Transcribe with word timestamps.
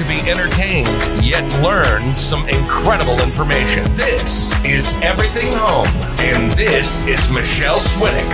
To 0.00 0.06
be 0.06 0.30
entertained, 0.30 0.88
yet 1.22 1.44
learn 1.62 2.16
some 2.16 2.48
incredible 2.48 3.20
information. 3.20 3.84
This 3.94 4.58
is 4.64 4.96
Everything 5.02 5.52
Home, 5.52 5.86
and 6.18 6.50
this 6.54 7.06
is 7.06 7.30
Michelle 7.30 7.78
Swinnick. 7.78 8.24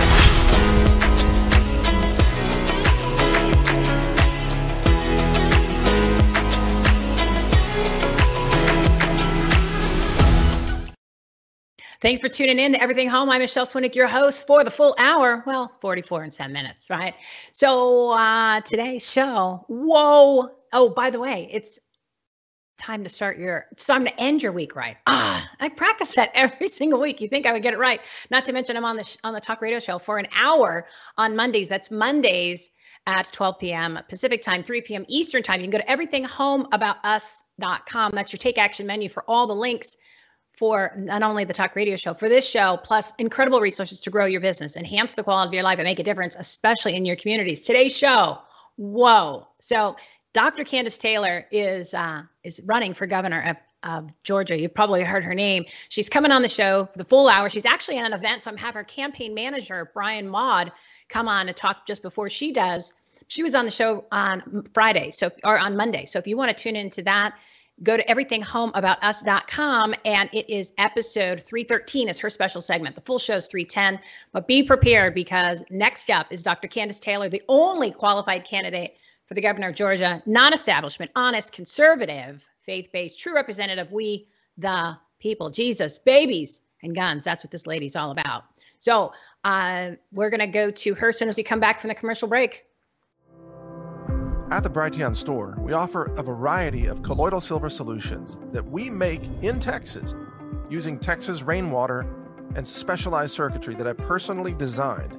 Thanks 11.99 12.21
for 12.21 12.29
tuning 12.29 12.59
in 12.59 12.71
to 12.71 12.81
Everything 12.81 13.09
Home. 13.09 13.29
I'm 13.29 13.41
Michelle 13.41 13.65
Swinnick, 13.65 13.93
your 13.93 14.07
host 14.07 14.47
for 14.47 14.63
the 14.63 14.71
full 14.71 14.95
hour. 14.97 15.43
Well, 15.45 15.73
44 15.81 16.23
and 16.23 16.31
10 16.31 16.53
minutes, 16.53 16.89
right? 16.89 17.13
So 17.51 18.11
uh, 18.11 18.61
today's 18.61 19.05
show, 19.11 19.65
whoa. 19.67 20.56
Oh, 20.77 20.89
by 20.89 21.09
the 21.09 21.19
way, 21.19 21.49
it's 21.51 21.79
time 22.77 23.03
to 23.03 23.09
start 23.09 23.39
your, 23.39 23.65
it's 23.71 23.85
time 23.85 24.05
to 24.05 24.21
end 24.21 24.43
your 24.43 24.51
week 24.51 24.75
right. 24.75 24.95
Ah, 25.07 25.49
I 25.59 25.69
practice 25.69 26.13
that 26.13 26.29
every 26.35 26.67
single 26.67 26.99
week. 26.99 27.19
You 27.19 27.27
think 27.27 27.47
I 27.47 27.51
would 27.51 27.63
get 27.63 27.73
it 27.73 27.79
right. 27.79 27.99
Not 28.29 28.45
to 28.45 28.53
mention 28.53 28.77
I'm 28.77 28.85
on 28.85 28.95
the, 28.95 29.03
sh- 29.03 29.17
on 29.23 29.33
the 29.33 29.41
talk 29.41 29.63
radio 29.63 29.79
show 29.79 29.97
for 29.97 30.19
an 30.19 30.27
hour 30.35 30.85
on 31.17 31.35
Mondays. 31.35 31.67
That's 31.67 31.89
Mondays 31.89 32.69
at 33.07 33.31
12 33.31 33.57
p.m. 33.57 33.97
Pacific 34.07 34.43
time, 34.43 34.61
3 34.61 34.81
p.m. 34.81 35.03
Eastern 35.07 35.41
time. 35.41 35.61
You 35.61 35.67
can 35.67 35.71
go 35.71 35.79
to 35.79 35.85
everythinghomeaboutus.com. 35.85 38.11
That's 38.13 38.31
your 38.31 38.37
take 38.37 38.59
action 38.59 38.85
menu 38.85 39.09
for 39.09 39.23
all 39.27 39.47
the 39.47 39.55
links 39.55 39.97
for 40.51 40.93
not 40.95 41.23
only 41.23 41.43
the 41.43 41.53
talk 41.53 41.75
radio 41.75 41.95
show, 41.95 42.13
for 42.13 42.29
this 42.29 42.47
show, 42.47 42.77
plus 42.83 43.13
incredible 43.17 43.61
resources 43.61 43.99
to 44.01 44.11
grow 44.11 44.25
your 44.25 44.41
business, 44.41 44.77
enhance 44.77 45.15
the 45.15 45.23
quality 45.23 45.47
of 45.47 45.53
your 45.55 45.63
life, 45.63 45.79
and 45.79 45.85
make 45.85 45.97
a 45.97 46.03
difference, 46.03 46.35
especially 46.37 46.95
in 46.95 47.03
your 47.03 47.15
communities. 47.15 47.61
Today's 47.61 47.97
show, 47.97 48.37
whoa. 48.75 49.47
So 49.59 49.95
Dr. 50.37 50.63
Kandiss 50.63 50.99
Taylor 50.99 51.47
is 51.49 51.95
uh, 51.95 52.21
is 52.43 52.61
running 52.65 52.93
for 52.93 53.07
governor 53.07 53.41
of, 53.41 53.57
of 53.91 54.11
Georgia. 54.21 54.55
You've 54.55 54.75
probably 54.75 55.01
heard 55.01 55.23
her 55.23 55.33
name. 55.33 55.65
She's 55.89 56.09
coming 56.09 56.31
on 56.31 56.43
the 56.43 56.47
show 56.47 56.85
for 56.85 56.97
the 56.99 57.05
full 57.05 57.27
hour. 57.27 57.49
She's 57.49 57.65
actually 57.65 57.97
at 57.97 58.05
an 58.05 58.13
event, 58.13 58.43
so 58.43 58.51
I'm 58.51 58.57
have 58.57 58.75
her 58.75 58.83
campaign 58.83 59.33
manager, 59.33 59.89
Brian 59.95 60.27
Maud, 60.27 60.71
come 61.09 61.27
on 61.27 61.47
and 61.47 61.57
talk 61.57 61.87
just 61.87 62.03
before 62.03 62.29
she 62.29 62.51
does. 62.51 62.93
She 63.25 63.41
was 63.41 63.55
on 63.55 63.65
the 63.65 63.71
show 63.71 64.05
on 64.11 64.63
Friday, 64.75 65.09
so 65.09 65.31
or 65.43 65.57
on 65.57 65.75
Monday. 65.75 66.05
So 66.05 66.19
if 66.19 66.27
you 66.27 66.37
want 66.37 66.55
to 66.55 66.63
tune 66.63 66.75
into 66.75 67.01
that, 67.01 67.33
go 67.81 67.97
to 67.97 68.05
everythinghomeaboutus.com 68.05 69.95
and 70.05 70.29
it 70.33 70.47
is 70.47 70.71
episode 70.77 71.41
313 71.41 72.09
is 72.09 72.19
her 72.19 72.29
special 72.29 72.61
segment 72.61 72.95
the 72.95 73.01
full 73.01 73.19
show 73.19 73.35
is 73.35 73.47
310 73.47 73.99
but 74.31 74.47
be 74.47 74.63
prepared 74.63 75.13
because 75.13 75.63
next 75.69 76.09
up 76.09 76.25
is 76.31 76.41
dr 76.41 76.67
kandiss 76.69 76.99
taylor 76.99 77.29
the 77.29 77.43
only 77.47 77.91
qualified 77.91 78.43
candidate 78.43 78.97
for 79.27 79.35
the 79.35 79.41
governor 79.41 79.69
of 79.69 79.75
georgia 79.75 80.21
non-establishment 80.25 81.11
honest 81.15 81.51
conservative 81.51 82.47
faith-based 82.61 83.19
true 83.19 83.35
representative 83.35 83.91
we 83.91 84.27
the 84.57 84.97
people 85.19 85.49
jesus 85.49 85.99
babies 85.99 86.61
and 86.83 86.95
guns. 86.95 87.23
That's 87.23 87.43
what 87.43 87.51
this 87.51 87.67
lady's 87.67 87.95
all 87.95 88.11
about. 88.11 88.45
So 88.79 89.13
uh, 89.43 89.91
we're 90.11 90.29
going 90.29 90.39
to 90.39 90.47
go 90.47 90.71
to 90.71 90.93
her 90.95 91.11
soon 91.11 91.29
as 91.29 91.37
we 91.37 91.43
come 91.43 91.59
back 91.59 91.79
from 91.79 91.87
the 91.89 91.95
commercial 91.95 92.27
break. 92.27 92.65
At 94.49 94.63
the 94.63 94.69
Brighteon 94.69 95.15
store, 95.15 95.57
we 95.59 95.73
offer 95.73 96.13
a 96.15 96.23
variety 96.23 96.85
of 96.85 97.03
colloidal 97.03 97.41
silver 97.41 97.69
solutions 97.69 98.39
that 98.53 98.63
we 98.63 98.89
make 98.89 99.21
in 99.41 99.59
Texas 99.59 100.15
using 100.69 100.97
Texas 100.99 101.41
rainwater 101.41 102.05
and 102.55 102.65
specialized 102.65 103.33
circuitry 103.33 103.75
that 103.75 103.87
I 103.87 103.93
personally 103.93 104.53
designed 104.53 105.17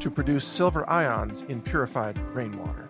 to 0.00 0.10
produce 0.10 0.44
silver 0.44 0.88
ions 0.88 1.42
in 1.48 1.62
purified 1.62 2.18
rainwater. 2.34 2.87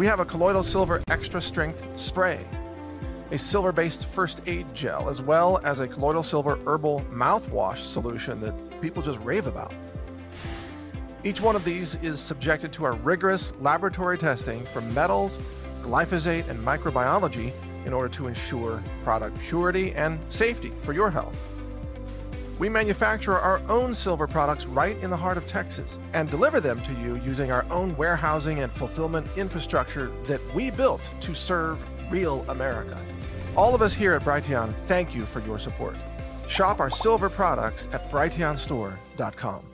We 0.00 0.06
have 0.06 0.18
a 0.18 0.24
colloidal 0.24 0.62
silver 0.62 1.02
extra 1.10 1.42
strength 1.42 1.84
spray, 1.96 2.46
a 3.32 3.36
silver 3.36 3.70
based 3.70 4.06
first 4.06 4.40
aid 4.46 4.74
gel, 4.74 5.10
as 5.10 5.20
well 5.20 5.60
as 5.62 5.80
a 5.80 5.86
colloidal 5.86 6.22
silver 6.22 6.58
herbal 6.66 7.04
mouthwash 7.12 7.80
solution 7.80 8.40
that 8.40 8.80
people 8.80 9.02
just 9.02 9.18
rave 9.18 9.46
about. 9.46 9.74
Each 11.22 11.42
one 11.42 11.54
of 11.54 11.66
these 11.66 11.96
is 11.96 12.18
subjected 12.18 12.72
to 12.72 12.84
our 12.86 12.94
rigorous 12.94 13.52
laboratory 13.60 14.16
testing 14.16 14.64
for 14.72 14.80
metals, 14.80 15.38
glyphosate, 15.82 16.48
and 16.48 16.58
microbiology 16.58 17.52
in 17.84 17.92
order 17.92 18.08
to 18.14 18.26
ensure 18.26 18.82
product 19.04 19.38
purity 19.40 19.92
and 19.92 20.18
safety 20.30 20.72
for 20.80 20.94
your 20.94 21.10
health. 21.10 21.38
We 22.60 22.68
manufacture 22.68 23.38
our 23.38 23.62
own 23.70 23.94
silver 23.94 24.26
products 24.26 24.66
right 24.66 24.98
in 24.98 25.08
the 25.08 25.16
heart 25.16 25.38
of 25.38 25.46
Texas 25.46 25.98
and 26.12 26.28
deliver 26.28 26.60
them 26.60 26.82
to 26.82 26.92
you 26.92 27.16
using 27.24 27.50
our 27.50 27.64
own 27.70 27.96
warehousing 27.96 28.58
and 28.60 28.70
fulfillment 28.70 29.26
infrastructure 29.34 30.12
that 30.24 30.42
we 30.54 30.70
built 30.70 31.08
to 31.20 31.34
serve 31.34 31.82
real 32.12 32.44
America. 32.50 33.02
All 33.56 33.74
of 33.74 33.80
us 33.80 33.94
here 33.94 34.12
at 34.12 34.24
Brighteon 34.24 34.74
thank 34.86 35.14
you 35.14 35.24
for 35.24 35.40
your 35.40 35.58
support. 35.58 35.96
Shop 36.48 36.80
our 36.80 36.90
silver 36.90 37.30
products 37.30 37.88
at 37.92 38.10
brighteonstore.com. 38.10 39.64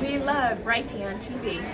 We 0.00 0.18
love 0.18 0.58
Brighteon 0.58 1.20
TV. 1.20 1.68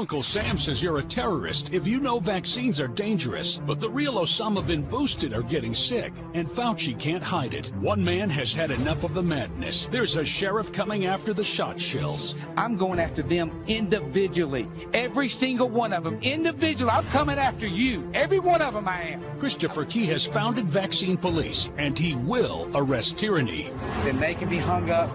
Uncle 0.00 0.22
Sam 0.22 0.56
says 0.56 0.82
you're 0.82 0.96
a 0.96 1.02
terrorist 1.02 1.74
if 1.74 1.86
you 1.86 2.00
know 2.00 2.20
vaccines 2.20 2.80
are 2.80 2.88
dangerous, 2.88 3.58
but 3.66 3.80
the 3.80 3.90
real 3.90 4.14
Osama 4.14 4.66
bin 4.66 4.80
boosted 4.80 5.34
are 5.34 5.42
getting 5.42 5.74
sick, 5.74 6.14
and 6.32 6.48
Fauci 6.48 6.98
can't 6.98 7.22
hide 7.22 7.52
it. 7.52 7.66
One 7.80 8.02
man 8.02 8.30
has 8.30 8.54
had 8.54 8.70
enough 8.70 9.04
of 9.04 9.12
the 9.12 9.22
madness. 9.22 9.88
There's 9.88 10.16
a 10.16 10.24
sheriff 10.24 10.72
coming 10.72 11.04
after 11.04 11.34
the 11.34 11.44
shot 11.44 11.78
shells. 11.78 12.34
I'm 12.56 12.78
going 12.78 12.98
after 12.98 13.20
them 13.20 13.62
individually. 13.66 14.66
Every 14.94 15.28
single 15.28 15.68
one 15.68 15.92
of 15.92 16.04
them 16.04 16.18
individually. 16.22 16.92
I'm 16.92 17.04
coming 17.08 17.38
after 17.38 17.66
you. 17.66 18.10
Every 18.14 18.38
one 18.38 18.62
of 18.62 18.72
them 18.72 18.88
I 18.88 19.02
am. 19.02 19.38
Christopher 19.38 19.84
Key 19.84 20.06
has 20.06 20.24
founded 20.24 20.64
Vaccine 20.64 21.18
Police, 21.18 21.70
and 21.76 21.98
he 21.98 22.14
will 22.14 22.70
arrest 22.74 23.18
tyranny. 23.18 23.68
Then 24.04 24.18
they 24.18 24.32
can 24.32 24.48
be 24.48 24.60
hung 24.60 24.88
up 24.88 25.10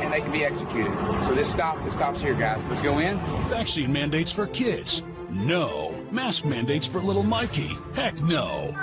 and 0.00 0.12
they 0.12 0.20
can 0.20 0.32
be 0.32 0.44
executed. 0.44 0.92
So 1.24 1.34
this 1.34 1.50
stops. 1.50 1.84
It 1.84 1.92
stops 1.92 2.20
here, 2.20 2.34
guys. 2.34 2.66
Let's 2.66 2.82
go 2.82 2.98
in. 2.98 3.18
Vaccine 3.48 3.92
mandates 3.92 4.32
for 4.32 4.46
kids. 4.46 5.02
No. 5.30 5.92
Mask 6.10 6.44
mandates 6.44 6.86
for 6.86 7.00
little 7.00 7.22
Mikey. 7.22 7.70
Heck 7.94 8.20
no. 8.22 8.74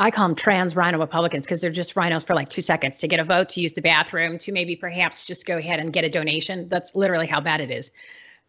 I 0.00 0.10
call 0.10 0.28
them 0.28 0.34
trans 0.34 0.74
rhino 0.74 0.98
Republicans 0.98 1.44
because 1.44 1.60
they're 1.60 1.70
just 1.70 1.94
rhinos 1.94 2.24
for 2.24 2.34
like 2.34 2.48
two 2.48 2.62
seconds 2.62 2.96
to 2.98 3.06
get 3.06 3.20
a 3.20 3.24
vote, 3.24 3.50
to 3.50 3.60
use 3.60 3.74
the 3.74 3.82
bathroom, 3.82 4.38
to 4.38 4.50
maybe 4.50 4.74
perhaps 4.74 5.26
just 5.26 5.44
go 5.44 5.58
ahead 5.58 5.78
and 5.78 5.92
get 5.92 6.04
a 6.04 6.08
donation. 6.08 6.66
That's 6.68 6.96
literally 6.96 7.26
how 7.26 7.38
bad 7.38 7.60
it 7.60 7.70
is. 7.70 7.92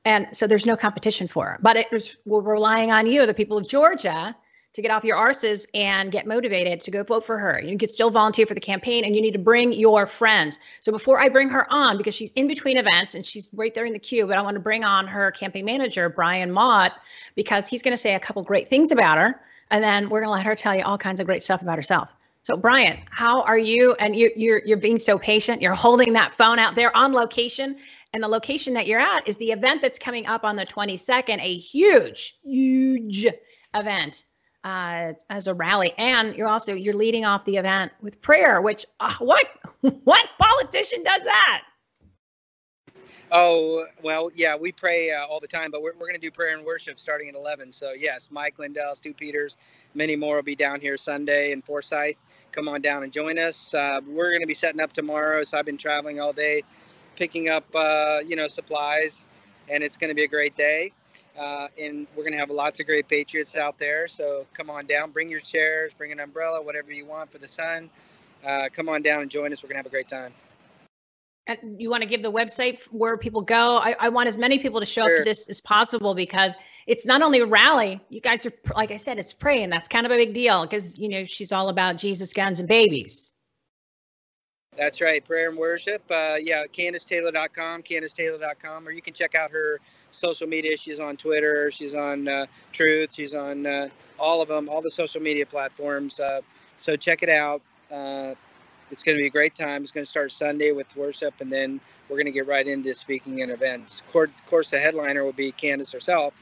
And 0.05 0.27
so 0.35 0.47
there's 0.47 0.65
no 0.65 0.75
competition 0.75 1.27
for 1.27 1.45
her. 1.45 1.59
But 1.61 1.77
it 1.77 1.91
was, 1.91 2.17
we're 2.25 2.41
relying 2.41 2.91
on 2.91 3.07
you, 3.07 3.25
the 3.25 3.33
people 3.33 3.57
of 3.57 3.67
Georgia, 3.67 4.35
to 4.73 4.81
get 4.81 4.89
off 4.89 5.03
your 5.03 5.17
arses 5.17 5.65
and 5.73 6.11
get 6.11 6.25
motivated 6.25 6.79
to 6.79 6.91
go 6.91 7.03
vote 7.03 7.25
for 7.25 7.37
her. 7.37 7.61
You 7.61 7.77
can 7.77 7.89
still 7.89 8.09
volunteer 8.09 8.45
for 8.45 8.53
the 8.53 8.61
campaign 8.61 9.03
and 9.03 9.15
you 9.15 9.21
need 9.21 9.33
to 9.33 9.39
bring 9.39 9.73
your 9.73 10.05
friends. 10.05 10.59
So 10.79 10.91
before 10.91 11.19
I 11.19 11.27
bring 11.27 11.49
her 11.49 11.71
on, 11.71 11.97
because 11.97 12.15
she's 12.15 12.31
in 12.31 12.47
between 12.47 12.77
events 12.77 13.13
and 13.13 13.25
she's 13.25 13.49
right 13.53 13.73
there 13.73 13.85
in 13.85 13.91
the 13.91 13.99
queue, 13.99 14.25
but 14.25 14.37
I 14.37 14.41
want 14.41 14.55
to 14.55 14.61
bring 14.61 14.85
on 14.85 15.07
her 15.07 15.29
campaign 15.31 15.65
manager, 15.65 16.07
Brian 16.07 16.51
Mott, 16.51 16.93
because 17.35 17.67
he's 17.67 17.81
going 17.81 17.91
to 17.91 17.97
say 17.97 18.15
a 18.15 18.19
couple 18.19 18.41
great 18.43 18.69
things 18.69 18.91
about 18.91 19.17
her 19.17 19.41
and 19.71 19.83
then 19.83 20.09
we're 20.09 20.19
going 20.19 20.27
to 20.27 20.33
let 20.33 20.45
her 20.45 20.55
tell 20.55 20.75
you 20.75 20.83
all 20.83 20.97
kinds 20.97 21.19
of 21.19 21.25
great 21.25 21.41
stuff 21.41 21.61
about 21.61 21.77
herself. 21.77 22.15
So, 22.43 22.57
Brian, 22.57 22.99
how 23.09 23.43
are 23.43 23.57
you? 23.57 23.95
And 23.99 24.15
you, 24.15 24.31
you're 24.35 24.61
you're 24.65 24.77
being 24.77 24.97
so 24.97 25.19
patient. 25.19 25.61
You're 25.61 25.75
holding 25.75 26.13
that 26.13 26.33
phone 26.33 26.57
out 26.57 26.73
there 26.75 26.95
on 26.97 27.13
location, 27.13 27.77
and 28.13 28.23
the 28.23 28.27
location 28.27 28.73
that 28.73 28.87
you're 28.87 28.99
at 28.99 29.27
is 29.27 29.37
the 29.37 29.51
event 29.51 29.81
that's 29.81 29.99
coming 29.99 30.27
up 30.27 30.43
on 30.43 30.55
the 30.55 30.65
22nd. 30.65 31.39
A 31.41 31.57
huge, 31.57 32.37
huge 32.43 33.27
event 33.73 34.25
uh, 34.63 35.13
as 35.29 35.47
a 35.47 35.53
rally, 35.53 35.93
and 35.97 36.35
you're 36.35 36.47
also 36.47 36.73
you're 36.73 36.93
leading 36.93 37.25
off 37.25 37.45
the 37.45 37.57
event 37.57 37.91
with 38.01 38.21
prayer. 38.21 38.61
Which 38.61 38.85
uh, 38.99 39.15
what 39.19 39.45
what 39.81 40.25
politician 40.39 41.03
does 41.03 41.23
that? 41.23 41.63
Oh, 43.33 43.85
well, 44.03 44.29
yeah, 44.35 44.57
we 44.57 44.73
pray 44.73 45.11
uh, 45.11 45.25
all 45.25 45.39
the 45.39 45.47
time, 45.47 45.71
but 45.71 45.81
we're, 45.81 45.93
we're 45.93 46.07
going 46.07 46.15
to 46.15 46.19
do 46.19 46.29
prayer 46.29 46.55
and 46.55 46.65
worship 46.65 46.99
starting 46.99 47.29
at 47.29 47.35
11. 47.35 47.71
So, 47.71 47.93
yes, 47.93 48.27
Mike 48.29 48.59
Lindell, 48.59 48.93
Stu 48.93 49.13
Peters, 49.13 49.55
many 49.95 50.17
more 50.17 50.35
will 50.35 50.43
be 50.43 50.55
down 50.55 50.81
here 50.81 50.97
Sunday 50.97 51.53
in 51.53 51.61
Forsyth. 51.61 52.17
Come 52.51 52.67
on 52.67 52.81
down 52.81 53.03
and 53.03 53.13
join 53.13 53.39
us. 53.39 53.73
Uh, 53.73 54.01
we're 54.05 54.31
going 54.31 54.41
to 54.41 54.47
be 54.47 54.53
setting 54.53 54.81
up 54.81 54.91
tomorrow. 54.91 55.43
So, 55.43 55.57
I've 55.57 55.65
been 55.65 55.77
traveling 55.77 56.19
all 56.19 56.33
day, 56.33 56.63
picking 57.21 57.49
up, 57.49 57.65
uh, 57.75 58.17
you 58.25 58.35
know, 58.35 58.47
supplies, 58.47 59.25
and 59.69 59.83
it's 59.83 59.95
going 59.95 60.09
to 60.09 60.15
be 60.15 60.23
a 60.23 60.27
great 60.27 60.57
day. 60.57 60.91
Uh, 61.39 61.67
and 61.79 62.07
we're 62.15 62.23
going 62.23 62.33
to 62.33 62.39
have 62.39 62.49
lots 62.49 62.79
of 62.79 62.87
great 62.87 63.07
Patriots 63.07 63.55
out 63.55 63.77
there. 63.77 64.07
So, 64.07 64.47
come 64.55 64.71
on 64.71 64.87
down, 64.87 65.11
bring 65.11 65.29
your 65.29 65.39
chairs, 65.39 65.91
bring 65.95 66.11
an 66.11 66.19
umbrella, 66.19 66.59
whatever 66.59 66.91
you 66.91 67.05
want 67.05 67.31
for 67.31 67.37
the 67.37 67.47
sun. 67.47 67.91
Uh, 68.43 68.69
come 68.75 68.89
on 68.89 69.03
down 69.03 69.21
and 69.21 69.29
join 69.29 69.53
us. 69.53 69.61
We're 69.61 69.69
going 69.69 69.75
to 69.75 69.79
have 69.79 69.85
a 69.85 69.89
great 69.89 70.09
time 70.09 70.33
you 71.77 71.89
want 71.89 72.01
to 72.01 72.07
give 72.07 72.21
the 72.21 72.31
website 72.31 72.81
where 72.91 73.17
people 73.17 73.41
go 73.41 73.77
I, 73.79 73.95
I, 73.99 74.09
want 74.09 74.29
as 74.29 74.37
many 74.37 74.57
people 74.59 74.79
to 74.79 74.85
show 74.85 75.01
sure. 75.01 75.15
up 75.15 75.17
to 75.17 75.23
this 75.23 75.49
as 75.49 75.59
possible 75.59 76.13
because 76.13 76.53
it's 76.87 77.05
not 77.05 77.21
only 77.23 77.39
a 77.39 77.45
rally 77.45 77.99
you 78.09 78.21
guys 78.21 78.45
are 78.45 78.53
like 78.75 78.91
i 78.91 78.95
said 78.95 79.17
it's 79.17 79.33
praying 79.33 79.69
that's 79.69 79.87
kind 79.87 80.05
of 80.05 80.13
a 80.13 80.15
big 80.15 80.33
deal 80.33 80.61
because 80.61 80.97
you 80.97 81.09
know 81.09 81.25
she's 81.25 81.51
all 81.51 81.67
about 81.67 81.97
jesus 81.97 82.31
guns 82.31 82.59
and 82.59 82.69
babies 82.69 83.33
that's 84.77 85.01
right 85.01 85.25
prayer 85.25 85.49
and 85.49 85.57
worship 85.57 86.01
uh, 86.11 86.35
yeah 86.39 86.63
kandisstaylor.com 86.65 87.83
kandisstaylor.com 87.83 88.87
or 88.87 88.91
you 88.91 89.01
can 89.01 89.13
check 89.13 89.35
out 89.35 89.51
her 89.51 89.81
social 90.11 90.47
media 90.47 90.77
she's 90.77 91.01
on 91.01 91.17
twitter 91.17 91.69
she's 91.69 91.93
on 91.93 92.25
uh, 92.29 92.45
truth 92.71 93.13
she's 93.13 93.33
on 93.33 93.65
uh, 93.65 93.89
all 94.17 94.41
of 94.41 94.47
them 94.47 94.69
all 94.69 94.81
the 94.81 94.89
social 94.89 95.21
media 95.21 95.45
platforms 95.45 96.21
uh, 96.21 96.39
so 96.77 96.95
check 96.95 97.21
it 97.21 97.27
out 97.27 97.61
uh, 97.91 98.33
it's 98.91 99.03
going 99.03 99.17
to 99.17 99.21
be 99.21 99.27
a 99.27 99.31
great 99.31 99.55
time. 99.55 99.83
It's 99.83 99.91
going 99.91 100.03
to 100.03 100.09
start 100.09 100.33
Sunday 100.33 100.73
with 100.73 100.87
worship, 100.97 101.33
and 101.39 101.49
then 101.49 101.79
we're 102.09 102.17
going 102.17 102.25
to 102.25 102.31
get 102.31 102.45
right 102.45 102.67
into 102.67 102.93
speaking 102.93 103.41
and 103.41 103.49
events. 103.49 104.01
Of 104.13 104.31
course, 104.49 104.69
the 104.69 104.79
headliner 104.79 105.23
will 105.23 105.31
be 105.31 105.53
Kandiss 105.53 105.93
herself, 105.93 106.33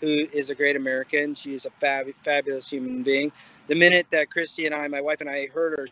who 0.00 0.26
is 0.32 0.50
a 0.50 0.54
great 0.56 0.74
American. 0.74 1.36
She's 1.36 1.64
a 1.64 1.70
fab- 1.80 2.12
fabulous 2.24 2.68
human 2.68 3.04
being. 3.04 3.30
The 3.68 3.76
minute 3.76 4.08
that 4.10 4.30
Christy 4.30 4.66
and 4.66 4.74
I, 4.74 4.88
my 4.88 5.00
wife 5.00 5.20
and 5.20 5.30
I, 5.30 5.46
heard 5.46 5.78
her 5.78 5.86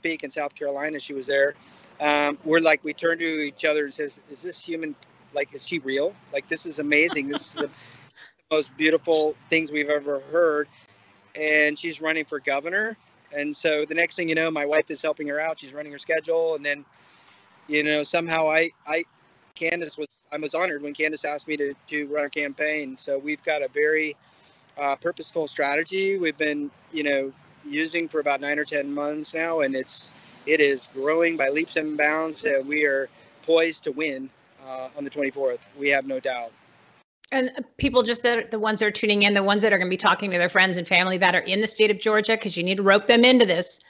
speak 0.00 0.24
in 0.24 0.30
South 0.30 0.54
Carolina, 0.54 0.98
she 0.98 1.14
was 1.14 1.26
there. 1.26 1.54
Um, 2.00 2.38
we're 2.44 2.60
like, 2.60 2.82
we 2.82 2.94
turned 2.94 3.20
to 3.20 3.42
each 3.42 3.64
other 3.64 3.84
and 3.84 3.92
says, 3.92 4.20
"Is 4.30 4.42
this 4.42 4.58
human? 4.62 4.94
Like, 5.34 5.54
is 5.54 5.66
she 5.66 5.78
real? 5.78 6.14
Like, 6.32 6.48
this 6.48 6.66
is 6.66 6.78
amazing. 6.78 7.28
This 7.28 7.48
is 7.48 7.52
the 7.54 7.70
most 8.50 8.76
beautiful 8.76 9.34
things 9.50 9.70
we've 9.70 9.90
ever 9.90 10.20
heard." 10.32 10.68
And 11.34 11.78
she's 11.78 12.00
running 12.00 12.24
for 12.24 12.40
governor 12.40 12.96
and 13.32 13.56
so 13.56 13.84
the 13.84 13.94
next 13.94 14.16
thing 14.16 14.28
you 14.28 14.34
know, 14.34 14.50
my 14.50 14.66
wife 14.66 14.90
is 14.90 15.00
helping 15.02 15.28
her 15.28 15.40
out. 15.40 15.58
She's 15.58 15.72
running 15.72 15.92
her 15.92 15.98
schedule, 15.98 16.54
and 16.56 16.64
then, 16.64 16.84
you 17.68 17.82
know, 17.82 18.02
somehow 18.02 18.50
I, 18.50 18.70
I, 18.86 19.04
Kandiss 19.56 19.96
was, 19.96 20.08
I 20.32 20.38
was 20.38 20.54
honored 20.54 20.82
when 20.82 20.94
Kandiss 20.94 21.24
asked 21.24 21.46
me 21.46 21.56
to 21.56 21.74
to 21.88 22.06
run 22.06 22.24
a 22.24 22.30
campaign. 22.30 22.96
So 22.96 23.18
we've 23.18 23.42
got 23.44 23.62
a 23.62 23.68
very 23.68 24.16
uh, 24.80 24.96
purposeful 24.96 25.46
strategy. 25.46 26.18
We've 26.18 26.36
been, 26.36 26.70
you 26.92 27.04
know, 27.04 27.32
using 27.64 28.08
for 28.08 28.20
about 28.20 28.40
nine 28.40 28.58
or 28.58 28.64
ten 28.64 28.92
months 28.92 29.34
now, 29.34 29.60
and 29.60 29.74
it's 29.74 30.12
it 30.46 30.60
is 30.60 30.88
growing 30.94 31.36
by 31.36 31.48
leaps 31.48 31.76
and 31.76 31.96
bounds. 31.96 32.44
And 32.44 32.66
we 32.66 32.84
are 32.84 33.08
poised 33.44 33.84
to 33.84 33.92
win 33.92 34.30
uh, 34.66 34.88
on 34.96 35.04
the 35.04 35.10
24th. 35.10 35.58
We 35.78 35.88
have 35.88 36.06
no 36.06 36.20
doubt. 36.20 36.52
And 37.32 37.50
people 37.76 38.02
just 38.02 38.22
the, 38.22 38.46
the 38.50 38.58
ones 38.58 38.80
that 38.80 38.86
are 38.86 38.90
tuning 38.90 39.22
in, 39.22 39.34
the 39.34 39.42
ones 39.42 39.62
that 39.62 39.72
are 39.72 39.78
going 39.78 39.88
to 39.88 39.94
be 39.94 39.96
talking 39.96 40.30
to 40.32 40.38
their 40.38 40.48
friends 40.48 40.76
and 40.76 40.86
family 40.86 41.16
that 41.18 41.34
are 41.36 41.40
in 41.40 41.60
the 41.60 41.66
state 41.66 41.90
of 41.90 42.00
Georgia, 42.00 42.32
because 42.32 42.56
you 42.56 42.64
need 42.64 42.78
to 42.78 42.82
rope 42.82 43.06
them 43.06 43.24
into 43.24 43.46
this. 43.46 43.80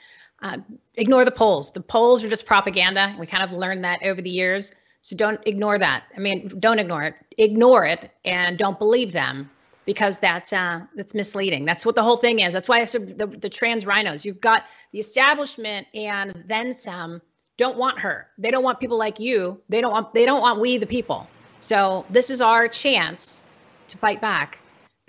Uh, 0.43 0.57
ignore 0.95 1.25
the 1.25 1.31
polls. 1.31 1.71
The 1.71 1.81
polls 1.81 2.23
are 2.23 2.29
just 2.29 2.45
propaganda. 2.45 3.15
We 3.19 3.25
kind 3.25 3.43
of 3.43 3.51
learned 3.51 3.83
that 3.83 3.99
over 4.03 4.21
the 4.21 4.29
years. 4.29 4.73
So 5.01 5.15
don't 5.15 5.39
ignore 5.47 5.79
that. 5.79 6.03
I 6.15 6.19
mean, 6.19 6.51
don't 6.59 6.77
ignore 6.77 7.03
it. 7.03 7.15
Ignore 7.37 7.85
it 7.85 8.11
and 8.25 8.57
don't 8.57 8.77
believe 8.77 9.11
them 9.11 9.49
because 9.91 10.19
that's 10.19 10.53
uh, 10.53 10.79
that's 10.95 11.13
misleading. 11.13 11.65
That's 11.65 11.85
what 11.85 11.95
the 11.95 12.01
whole 12.01 12.15
thing 12.15 12.39
is. 12.39 12.53
That's 12.53 12.69
why 12.69 12.79
I 12.79 12.85
said 12.85 13.17
the, 13.17 13.27
the 13.27 13.49
trans 13.49 13.85
rhinos. 13.85 14.23
You've 14.25 14.39
got 14.39 14.63
the 14.93 14.99
establishment 14.99 15.85
and 15.93 16.45
then 16.47 16.73
some 16.73 17.21
don't 17.57 17.77
want 17.77 17.99
her. 17.99 18.27
They 18.37 18.51
don't 18.51 18.63
want 18.63 18.79
people 18.79 18.97
like 18.97 19.19
you. 19.19 19.59
They 19.67 19.81
don't 19.81 19.91
want 19.91 20.13
they 20.13 20.25
don't 20.25 20.39
want 20.39 20.61
we 20.61 20.77
the 20.77 20.85
people. 20.85 21.27
So 21.59 22.05
this 22.09 22.29
is 22.29 22.39
our 22.39 22.69
chance 22.69 23.43
to 23.89 23.97
fight 23.97 24.21
back 24.21 24.59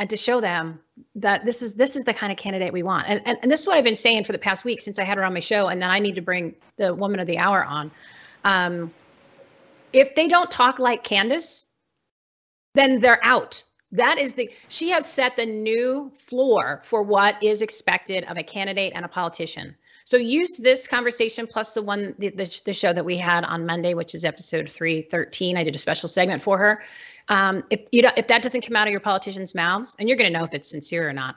and 0.00 0.10
to 0.10 0.16
show 0.16 0.40
them 0.40 0.80
that 1.14 1.44
this 1.44 1.62
is 1.62 1.74
this 1.74 1.94
is 1.94 2.02
the 2.02 2.12
kind 2.12 2.32
of 2.32 2.38
candidate 2.38 2.72
we 2.72 2.82
want. 2.82 3.08
And, 3.08 3.22
and 3.24 3.38
and 3.42 3.52
this 3.52 3.60
is 3.60 3.68
what 3.68 3.76
I've 3.76 3.84
been 3.84 3.94
saying 3.94 4.24
for 4.24 4.32
the 4.32 4.38
past 4.38 4.64
week 4.64 4.80
since 4.80 4.98
I 4.98 5.04
had 5.04 5.16
her 5.16 5.24
on 5.24 5.32
my 5.32 5.38
show, 5.40 5.68
and 5.68 5.80
then 5.80 5.90
I 5.90 6.00
need 6.00 6.16
to 6.16 6.22
bring 6.22 6.56
the 6.76 6.92
woman 6.92 7.20
of 7.20 7.28
the 7.28 7.38
hour 7.38 7.64
on. 7.64 7.92
Um, 8.42 8.92
if 9.92 10.16
they 10.16 10.26
don't 10.26 10.50
talk 10.50 10.80
like 10.80 11.04
Kandiss, 11.04 11.66
then 12.74 12.98
they're 12.98 13.24
out. 13.24 13.62
That 13.92 14.18
is 14.18 14.34
the 14.34 14.50
she 14.68 14.88
has 14.90 15.10
set 15.10 15.36
the 15.36 15.46
new 15.46 16.10
floor 16.14 16.80
for 16.82 17.02
what 17.02 17.40
is 17.42 17.60
expected 17.60 18.24
of 18.24 18.38
a 18.38 18.42
candidate 18.42 18.92
and 18.96 19.04
a 19.04 19.08
politician. 19.08 19.76
So 20.04 20.16
use 20.16 20.56
this 20.56 20.88
conversation 20.88 21.46
plus 21.46 21.74
the 21.74 21.82
one 21.82 22.14
the, 22.18 22.30
the, 22.30 22.60
the, 22.64 22.72
show 22.72 22.92
that 22.92 23.04
we 23.04 23.16
had 23.16 23.44
on 23.44 23.64
Monday, 23.66 23.94
which 23.94 24.14
is 24.14 24.24
episode 24.24 24.68
313. 24.68 25.56
I 25.56 25.62
did 25.62 25.74
a 25.74 25.78
special 25.78 26.08
segment 26.08 26.42
for 26.42 26.58
her. 26.58 26.82
Um, 27.28 27.62
if 27.70 27.82
you 27.92 28.08
if 28.16 28.26
that 28.26 28.42
doesn't 28.42 28.62
come 28.62 28.76
out 28.76 28.88
of 28.88 28.90
your 28.90 29.00
politicians' 29.00 29.54
mouths, 29.54 29.94
and 29.98 30.08
you're 30.08 30.18
going 30.18 30.32
to 30.32 30.36
know 30.36 30.44
if 30.44 30.54
it's 30.54 30.70
sincere 30.70 31.08
or 31.08 31.12
not. 31.12 31.36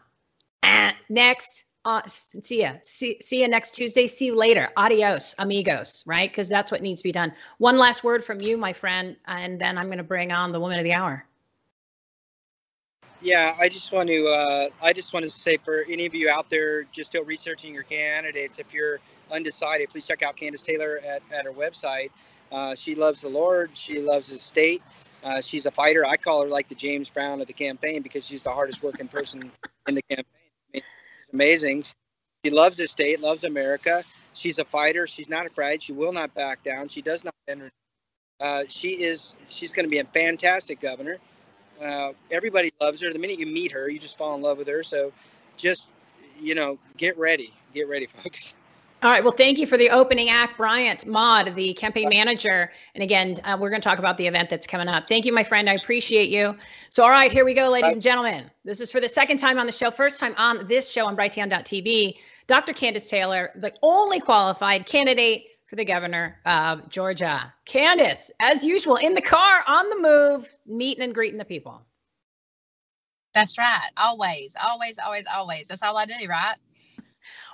Uh, 0.63 0.93
next, 1.09 1.65
uh, 1.83 2.01
see 2.07 2.61
ya. 2.61 2.73
See, 2.81 3.17
see 3.21 3.41
you 3.41 3.47
next 3.47 3.75
Tuesday. 3.75 4.07
See 4.07 4.25
you 4.25 4.35
later. 4.35 4.71
Adios, 4.77 5.35
amigos. 5.37 6.03
Right? 6.07 6.31
Because 6.31 6.49
that's 6.49 6.71
what 6.71 6.81
needs 6.81 7.01
to 7.01 7.03
be 7.03 7.11
done. 7.11 7.33
One 7.59 7.77
last 7.77 8.03
word 8.03 8.23
from 8.23 8.41
you, 8.41 8.57
my 8.57 8.73
friend, 8.73 9.15
and 9.27 9.59
then 9.59 9.77
I'm 9.77 9.85
going 9.87 9.99
to 9.99 10.03
bring 10.03 10.31
on 10.31 10.51
the 10.51 10.59
woman 10.59 10.79
of 10.79 10.83
the 10.83 10.93
hour. 10.93 11.25
Yeah, 13.25 13.55
I 13.59 13.69
just 13.69 13.91
want 13.91 14.07
to 14.09 14.27
uh, 14.27 14.69
I 14.83 14.93
just 14.93 15.11
want 15.11 15.23
to 15.23 15.31
say 15.31 15.57
for 15.57 15.83
any 15.89 16.05
of 16.05 16.13
you 16.13 16.29
out 16.29 16.47
there 16.51 16.83
just 16.83 17.09
still 17.09 17.23
researching 17.23 17.73
your 17.73 17.81
candidates, 17.81 18.59
if 18.59 18.71
you're 18.71 18.99
undecided, 19.31 19.89
please 19.89 20.05
check 20.05 20.21
out 20.21 20.37
Kandiss 20.37 20.61
Taylor 20.61 21.01
at, 21.03 21.23
at 21.33 21.45
her 21.45 21.51
website. 21.51 22.11
Uh, 22.51 22.75
she 22.75 22.93
loves 22.93 23.21
the 23.21 23.29
Lord. 23.29 23.75
She 23.75 23.99
loves 23.99 24.29
the 24.29 24.35
state. 24.35 24.83
Uh, 25.25 25.41
she's 25.41 25.65
a 25.65 25.71
fighter. 25.71 26.05
I 26.05 26.17
call 26.17 26.43
her 26.43 26.47
like 26.47 26.69
the 26.69 26.75
James 26.75 27.09
Brown 27.09 27.41
of 27.41 27.47
the 27.47 27.53
campaign 27.53 28.03
because 28.03 28.23
she's 28.23 28.43
the 28.43 28.51
hardest 28.51 28.83
working 28.83 29.07
person 29.07 29.51
in 29.87 29.95
the 29.95 30.03
campaign. 30.03 30.83
Amazing. 31.33 31.85
She 32.43 32.51
loves 32.51 32.77
the 32.77 32.85
state, 32.85 33.21
loves 33.21 33.43
America. 33.43 34.03
She's 34.35 34.59
a 34.59 34.65
fighter. 34.65 35.07
She's 35.07 35.29
not 35.29 35.47
afraid. 35.47 35.81
She 35.81 35.93
will 35.93 36.13
not 36.13 36.31
back 36.35 36.63
down. 36.63 36.89
She 36.89 37.01
does 37.01 37.23
not 37.23 37.33
enter. 37.47 37.71
Uh, 38.39 38.65
she 38.67 38.89
is. 38.89 39.35
She's 39.49 39.73
going 39.73 39.87
to 39.87 39.89
be 39.89 39.97
a 39.97 40.03
fantastic 40.03 40.79
governor. 40.79 41.17
Uh, 41.81 42.11
everybody 42.31 42.71
loves 42.81 43.01
her. 43.01 43.11
The 43.11 43.19
minute 43.19 43.39
you 43.39 43.45
meet 43.45 43.71
her, 43.71 43.89
you 43.89 43.99
just 43.99 44.17
fall 44.17 44.35
in 44.35 44.41
love 44.41 44.57
with 44.57 44.67
her. 44.67 44.83
So 44.83 45.11
just, 45.57 45.89
you 46.39 46.55
know, 46.55 46.77
get 46.97 47.17
ready. 47.17 47.53
Get 47.73 47.87
ready, 47.87 48.07
folks. 48.23 48.53
All 49.03 49.11
right. 49.11 49.23
Well, 49.23 49.33
thank 49.33 49.59
you 49.59 49.67
for 49.67 49.77
the 49.77 49.89
opening 49.89 50.29
act, 50.29 50.57
Bryant 50.57 51.05
Maud, 51.05 51.53
the 51.53 51.73
campaign 51.73 52.09
manager. 52.09 52.71
And 52.95 53.03
again, 53.03 53.35
uh, 53.43 53.55
we're 53.59 53.69
going 53.69 53.81
to 53.81 53.87
talk 53.87 53.99
about 53.99 54.17
the 54.17 54.25
event 54.25 54.49
that's 54.49 54.65
coming 54.65 54.87
up. 54.87 55.07
Thank 55.07 55.25
you, 55.25 55.33
my 55.33 55.43
friend. 55.43 55.69
I 55.69 55.73
appreciate 55.73 56.29
you. 56.29 56.55
So, 56.89 57.03
all 57.03 57.11
right, 57.11 57.31
here 57.31 57.45
we 57.45 57.53
go, 57.53 57.69
ladies 57.69 57.89
Bye. 57.89 57.93
and 57.93 58.01
gentlemen. 58.01 58.49
This 58.63 58.81
is 58.81 58.91
for 58.91 58.99
the 58.99 59.09
second 59.09 59.37
time 59.37 59.59
on 59.59 59.67
the 59.67 59.71
show, 59.71 59.91
first 59.91 60.19
time 60.19 60.33
on 60.37 60.65
this 60.67 60.91
show 60.91 61.05
on 61.05 61.15
brighteon.tv. 61.15 62.15
Dr. 62.47 62.73
Kandiss 62.73 63.09
Taylor, 63.09 63.51
the 63.55 63.73
only 63.83 64.19
qualified 64.19 64.85
candidate 64.85 65.49
for 65.65 65.75
the 65.75 65.85
governor 65.85 66.39
of 66.45 66.89
Georgia. 66.89 67.53
Kandiss, 67.65 68.29
as 68.39 68.63
usual, 68.63 68.97
in 68.97 69.13
the 69.13 69.21
car, 69.21 69.63
on 69.67 69.89
the 69.89 69.99
move, 69.99 70.57
meeting 70.65 71.03
and 71.03 71.13
greeting 71.13 71.37
the 71.37 71.45
people. 71.45 71.81
That's 73.33 73.57
right. 73.57 73.89
Always, 73.97 74.55
always, 74.63 74.97
always, 74.97 75.25
always. 75.33 75.67
That's 75.67 75.83
all 75.83 75.97
I 75.97 76.05
do, 76.05 76.13
right? 76.29 76.55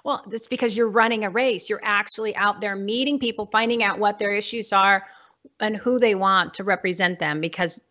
Well, 0.03 0.23
it's 0.31 0.47
because 0.47 0.77
you're 0.77 0.89
running 0.89 1.23
a 1.23 1.29
race. 1.29 1.69
You're 1.69 1.81
actually 1.83 2.35
out 2.35 2.59
there 2.59 2.75
meeting 2.75 3.19
people, 3.19 3.47
finding 3.47 3.83
out 3.83 3.99
what 3.99 4.19
their 4.19 4.31
issues 4.31 4.73
are 4.73 5.05
and 5.59 5.77
who 5.77 5.97
they 5.97 6.15
want 6.15 6.53
to 6.55 6.63
represent 6.63 7.19
them. 7.19 7.39
Because 7.39 7.81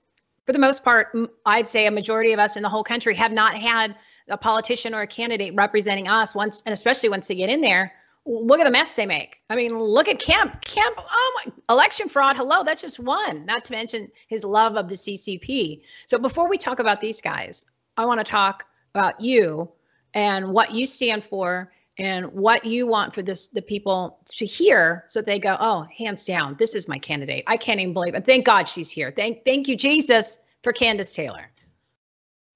for 0.47 0.53
the 0.53 0.59
most 0.59 0.85
part, 0.85 1.17
I'd 1.47 1.69
say 1.69 1.87
a 1.87 1.91
majority 1.91 2.33
of 2.33 2.39
us 2.39 2.57
in 2.57 2.63
the 2.63 2.69
whole 2.69 2.85
country 2.85 3.15
have 3.15 3.33
not 3.33 3.57
had 3.57 3.97
a 4.29 4.37
politician 4.37 4.95
or 4.95 5.03
a 5.03 5.07
candidate 5.07 5.55
representing 5.55 6.09
us 6.09 6.35
once, 6.35 6.63
and 6.67 6.73
especially 6.73 7.09
once 7.09 7.27
they 7.27 7.35
get 7.35 7.51
in 7.51 7.61
there. 7.61 7.93
Look 8.27 8.61
at 8.61 8.65
the 8.65 8.71
mess 8.71 8.95
they 8.95 9.07
make. 9.07 9.41
I 9.49 9.57
mean, 9.57 9.77
look 9.77 10.07
at 10.07 10.19
Kemp. 10.19 10.63
Kemp, 10.65 10.97
oh 10.99 11.41
my, 11.45 11.53
election 11.71 12.09
fraud. 12.09 12.37
Hello, 12.37 12.63
that's 12.63 12.83
just 12.83 12.99
one, 12.99 13.47
not 13.47 13.65
to 13.65 13.73
mention 13.73 14.09
his 14.29 14.45
love 14.45 14.77
of 14.77 14.89
the 14.89 14.95
CCP. 14.95 15.83
So 16.07 16.19
before 16.19 16.49
we 16.49 16.59
talk 16.59 16.79
about 16.79 17.01
these 17.01 17.21
guys, 17.21 17.65
I 17.97 18.05
want 18.05 18.21
to 18.21 18.25
talk 18.25 18.65
about 18.95 19.21
you 19.21 19.71
and 20.15 20.53
what 20.53 20.75
you 20.75 20.85
stand 20.87 21.25
for 21.25 21.73
and 21.99 22.27
what 22.33 22.65
you 22.65 22.87
want 22.87 23.15
for 23.15 23.23
this 23.23 23.49
the 23.49 23.63
people 23.63 24.19
to 24.27 24.47
hear 24.47 25.05
so 25.09 25.21
they 25.21 25.39
go 25.39 25.57
oh 25.61 25.87
hands 25.97 26.25
down 26.25 26.57
this 26.59 26.75
is 26.75 26.89
my 26.89 26.99
candidate 26.99 27.45
i 27.47 27.57
can't 27.57 27.81
even 27.81 27.93
believe 27.93 28.15
it 28.15 28.25
thank 28.25 28.45
god 28.45 28.67
she's 28.67 28.91
here 28.91 29.13
thank 29.15 29.45
thank 29.45 29.69
you 29.69 29.77
jesus 29.77 30.39
for 30.63 30.73
kandiss 30.73 31.15
taylor 31.15 31.51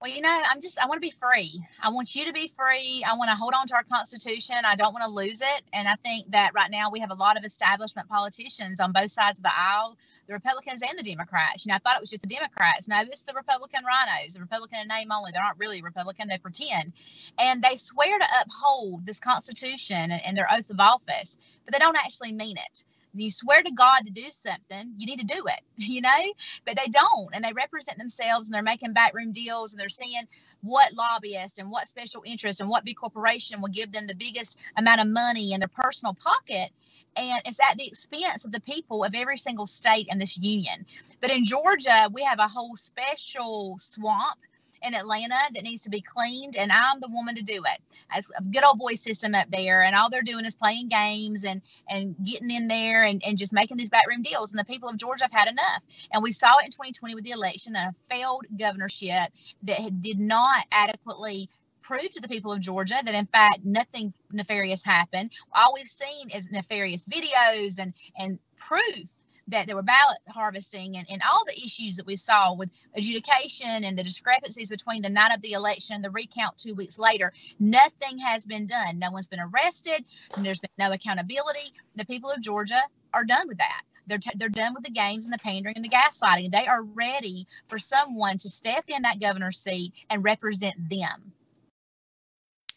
well 0.04 0.12
you 0.12 0.20
know 0.20 0.42
i'm 0.50 0.60
just 0.60 0.78
i 0.80 0.86
want 0.86 1.00
to 1.00 1.06
be 1.06 1.10
free 1.10 1.64
i 1.80 1.88
want 1.88 2.14
you 2.14 2.26
to 2.26 2.32
be 2.32 2.46
free 2.48 3.02
i 3.08 3.16
want 3.16 3.30
to 3.30 3.36
hold 3.36 3.54
on 3.58 3.66
to 3.66 3.74
our 3.74 3.82
constitution 3.84 4.54
i 4.64 4.76
don't 4.76 4.92
want 4.92 5.02
to 5.02 5.10
lose 5.10 5.40
it 5.40 5.62
and 5.72 5.88
i 5.88 5.94
think 6.04 6.30
that 6.30 6.52
right 6.54 6.70
now 6.70 6.90
we 6.90 7.00
have 7.00 7.10
a 7.10 7.14
lot 7.14 7.38
of 7.38 7.44
establishment 7.44 8.06
politicians 8.06 8.80
on 8.80 8.92
both 8.92 9.10
sides 9.10 9.38
of 9.38 9.42
the 9.42 9.52
aisle 9.56 9.96
the 10.26 10.32
Republicans 10.32 10.80
and 10.80 10.98
the 10.98 11.02
Democrats. 11.02 11.66
You 11.66 11.70
know, 11.70 11.76
I 11.76 11.78
thought 11.80 11.96
it 11.96 12.00
was 12.00 12.08
just 12.08 12.22
the 12.22 12.28
Democrats. 12.28 12.88
No, 12.88 12.98
it's 13.02 13.24
the 13.24 13.34
Republican 13.34 13.84
rhinos, 13.84 14.32
the 14.32 14.40
Republican 14.40 14.80
in 14.80 14.88
name 14.88 15.12
only. 15.12 15.32
They're 15.32 15.42
not 15.42 15.58
really 15.58 15.82
Republican, 15.82 16.28
they 16.28 16.38
pretend. 16.38 16.94
And 17.38 17.62
they 17.62 17.76
swear 17.76 18.18
to 18.18 18.26
uphold 18.40 19.04
this 19.04 19.20
Constitution 19.20 20.12
and 20.12 20.34
their 20.34 20.50
oath 20.50 20.70
of 20.70 20.80
office, 20.80 21.36
but 21.66 21.74
they 21.74 21.78
don't 21.78 21.98
actually 21.98 22.32
mean 22.32 22.56
it 22.56 22.84
you 23.14 23.30
swear 23.30 23.62
to 23.62 23.70
God 23.72 24.00
to 24.06 24.12
do 24.12 24.24
something, 24.32 24.94
you 24.96 25.06
need 25.06 25.20
to 25.20 25.26
do 25.26 25.44
it, 25.46 25.60
you 25.76 26.00
know? 26.00 26.32
But 26.64 26.76
they 26.76 26.90
don't. 26.90 27.30
And 27.34 27.44
they 27.44 27.52
represent 27.52 27.98
themselves 27.98 28.48
and 28.48 28.54
they're 28.54 28.62
making 28.62 28.92
backroom 28.92 29.32
deals 29.32 29.72
and 29.72 29.80
they're 29.80 29.88
seeing 29.88 30.22
what 30.62 30.94
lobbyist 30.94 31.58
and 31.58 31.70
what 31.70 31.88
special 31.88 32.22
interest 32.26 32.60
and 32.60 32.70
what 32.70 32.84
big 32.84 32.96
corporation 32.96 33.60
will 33.60 33.68
give 33.70 33.92
them 33.92 34.06
the 34.06 34.14
biggest 34.14 34.58
amount 34.76 35.00
of 35.00 35.08
money 35.08 35.52
in 35.52 35.60
their 35.60 35.68
personal 35.68 36.14
pocket 36.14 36.70
and 37.16 37.42
it's 37.46 37.60
at 37.60 37.78
the 37.78 37.86
expense 37.86 38.44
of 38.44 38.52
the 38.52 38.60
people 38.60 39.04
of 39.04 39.14
every 39.14 39.38
single 39.38 39.66
state 39.66 40.08
in 40.10 40.18
this 40.18 40.38
union. 40.38 40.86
But 41.20 41.30
in 41.30 41.44
Georgia, 41.44 42.08
we 42.12 42.22
have 42.22 42.38
a 42.38 42.48
whole 42.48 42.76
special 42.76 43.76
swamp 43.80 44.38
in 44.84 44.94
Atlanta 44.94 45.38
that 45.54 45.62
needs 45.62 45.82
to 45.82 45.90
be 45.90 46.00
cleaned, 46.00 46.56
and 46.56 46.70
I'm 46.70 47.00
the 47.00 47.08
woman 47.08 47.34
to 47.36 47.42
do 47.42 47.62
it. 47.64 47.80
It's 48.14 48.30
a 48.36 48.42
good 48.42 48.64
old 48.64 48.78
boy 48.78 48.94
system 48.94 49.34
up 49.34 49.50
there, 49.50 49.82
and 49.82 49.96
all 49.96 50.10
they're 50.10 50.22
doing 50.22 50.44
is 50.44 50.54
playing 50.54 50.88
games 50.88 51.44
and 51.44 51.62
and 51.88 52.14
getting 52.24 52.50
in 52.50 52.68
there 52.68 53.04
and, 53.04 53.22
and 53.26 53.38
just 53.38 53.52
making 53.52 53.76
these 53.76 53.90
backroom 53.90 54.22
deals. 54.22 54.52
And 54.52 54.58
the 54.58 54.64
people 54.64 54.88
of 54.88 54.96
Georgia 54.96 55.24
have 55.24 55.32
had 55.32 55.48
enough. 55.48 55.82
And 56.12 56.22
we 56.22 56.32
saw 56.32 56.58
it 56.58 56.66
in 56.66 56.70
2020 56.70 57.14
with 57.14 57.24
the 57.24 57.30
election 57.30 57.76
and 57.76 57.94
a 57.94 58.14
failed 58.14 58.46
governorship 58.56 59.32
that 59.62 60.02
did 60.02 60.20
not 60.20 60.64
adequately 60.70 61.48
prove 61.82 62.10
to 62.10 62.20
the 62.20 62.28
people 62.28 62.52
of 62.52 62.60
Georgia 62.60 63.00
that 63.04 63.14
in 63.14 63.26
fact 63.26 63.64
nothing 63.64 64.12
nefarious 64.32 64.82
happened. 64.82 65.32
All 65.54 65.74
we've 65.74 65.86
seen 65.86 66.30
is 66.30 66.50
nefarious 66.50 67.04
videos 67.06 67.78
and 67.78 67.92
and 68.18 68.38
proof 68.56 69.10
that 69.48 69.66
there 69.66 69.76
were 69.76 69.82
ballot 69.82 70.18
harvesting 70.28 70.96
and, 70.96 71.06
and 71.10 71.22
all 71.28 71.44
the 71.44 71.56
issues 71.56 71.96
that 71.96 72.06
we 72.06 72.16
saw 72.16 72.54
with 72.54 72.70
adjudication 72.94 73.84
and 73.84 73.98
the 73.98 74.02
discrepancies 74.02 74.68
between 74.68 75.02
the 75.02 75.10
night 75.10 75.34
of 75.34 75.42
the 75.42 75.52
election 75.52 75.96
and 75.96 76.04
the 76.04 76.10
recount 76.10 76.56
two 76.56 76.74
weeks 76.74 76.98
later. 76.98 77.32
Nothing 77.60 78.18
has 78.18 78.46
been 78.46 78.66
done. 78.66 78.98
No 78.98 79.10
one's 79.10 79.28
been 79.28 79.40
arrested. 79.40 80.04
There's 80.38 80.60
been 80.60 80.70
no 80.78 80.92
accountability. 80.92 81.72
The 81.96 82.06
people 82.06 82.30
of 82.30 82.40
Georgia 82.40 82.82
are 83.12 83.24
done 83.24 83.48
with 83.48 83.58
that. 83.58 83.82
They're, 84.06 84.18
t- 84.18 84.32
they're 84.36 84.48
done 84.48 84.74
with 84.74 84.84
the 84.84 84.90
games 84.90 85.24
and 85.24 85.32
the 85.32 85.38
pandering 85.38 85.76
and 85.76 85.84
the 85.84 85.88
gaslighting. 85.88 86.52
They 86.52 86.66
are 86.66 86.82
ready 86.82 87.46
for 87.68 87.78
someone 87.78 88.36
to 88.38 88.50
step 88.50 88.84
in 88.88 89.02
that 89.02 89.20
governor's 89.20 89.58
seat 89.58 89.92
and 90.10 90.22
represent 90.22 90.90
them. 90.90 91.32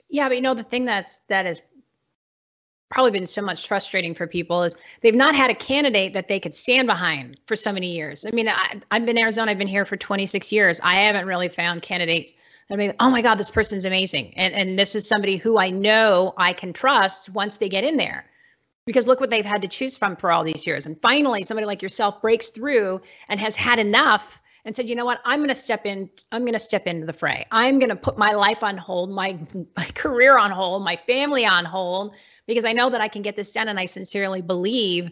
Yeah, 0.09 0.29
but 0.29 0.37
you 0.37 0.41
know 0.41 0.53
the 0.53 0.63
thing 0.63 0.85
that's 0.85 1.19
that 1.27 1.45
has 1.45 1.61
probably 2.89 3.11
been 3.11 3.27
so 3.27 3.41
much 3.41 3.67
frustrating 3.67 4.13
for 4.13 4.27
people 4.27 4.63
is 4.63 4.75
they've 5.01 5.13
not 5.13 5.35
had 5.35 5.49
a 5.49 5.55
candidate 5.55 6.13
that 6.13 6.27
they 6.27 6.39
could 6.39 6.55
stand 6.55 6.87
behind 6.87 7.37
for 7.45 7.55
so 7.55 7.71
many 7.71 7.91
years. 7.93 8.25
I 8.25 8.31
mean, 8.31 8.47
I, 8.47 8.79
have 8.91 9.05
been 9.05 9.17
in 9.17 9.23
Arizona. 9.23 9.51
I've 9.51 9.57
been 9.57 9.67
here 9.67 9.85
for 9.85 9.97
26 9.97 10.51
years. 10.51 10.79
I 10.83 10.95
haven't 10.95 11.25
really 11.25 11.49
found 11.49 11.81
candidates 11.81 12.33
that 12.69 12.77
mean, 12.77 12.93
oh 12.99 13.09
my 13.09 13.21
God, 13.21 13.35
this 13.35 13.51
person's 13.51 13.85
amazing, 13.85 14.33
and 14.35 14.53
and 14.53 14.77
this 14.77 14.95
is 14.95 15.07
somebody 15.07 15.37
who 15.37 15.57
I 15.57 15.69
know 15.69 16.33
I 16.37 16.53
can 16.53 16.73
trust 16.73 17.29
once 17.29 17.57
they 17.57 17.69
get 17.69 17.83
in 17.83 17.97
there. 17.97 18.25
Because 18.85 19.07
look 19.07 19.19
what 19.19 19.29
they've 19.29 19.45
had 19.45 19.61
to 19.61 19.67
choose 19.67 19.97
from 19.97 20.15
for 20.15 20.31
all 20.31 20.43
these 20.43 20.65
years. 20.65 20.85
And 20.85 20.99
finally, 21.01 21.43
somebody 21.43 21.65
like 21.65 21.81
yourself 21.81 22.21
breaks 22.21 22.49
through 22.49 23.01
and 23.27 23.39
has 23.39 23.55
had 23.55 23.79
enough 23.79 24.41
and 24.63 24.73
said, 24.73 24.89
you 24.89 24.95
know 24.95 25.03
what, 25.03 25.19
I'm 25.25 25.39
going 25.39 25.49
to 25.49 25.55
step 25.55 25.85
in. 25.85 26.09
I'm 26.31 26.43
going 26.43 26.53
to 26.53 26.59
step 26.59 26.87
into 26.87 27.05
the 27.05 27.13
fray. 27.13 27.45
I'm 27.51 27.79
going 27.79 27.89
to 27.89 27.97
put 27.97 28.17
my 28.17 28.31
life 28.31 28.63
on 28.63 28.77
hold, 28.77 29.09
my 29.11 29.37
my 29.77 29.85
career 29.93 30.37
on 30.37 30.51
hold, 30.51 30.83
my 30.83 30.95
family 30.95 31.45
on 31.45 31.63
hold, 31.63 32.15
because 32.47 32.65
I 32.65 32.71
know 32.73 32.89
that 32.89 33.01
I 33.01 33.07
can 33.07 33.21
get 33.21 33.35
this 33.35 33.53
done, 33.53 33.67
and 33.67 33.79
I 33.79 33.85
sincerely 33.85 34.41
believe 34.41 35.11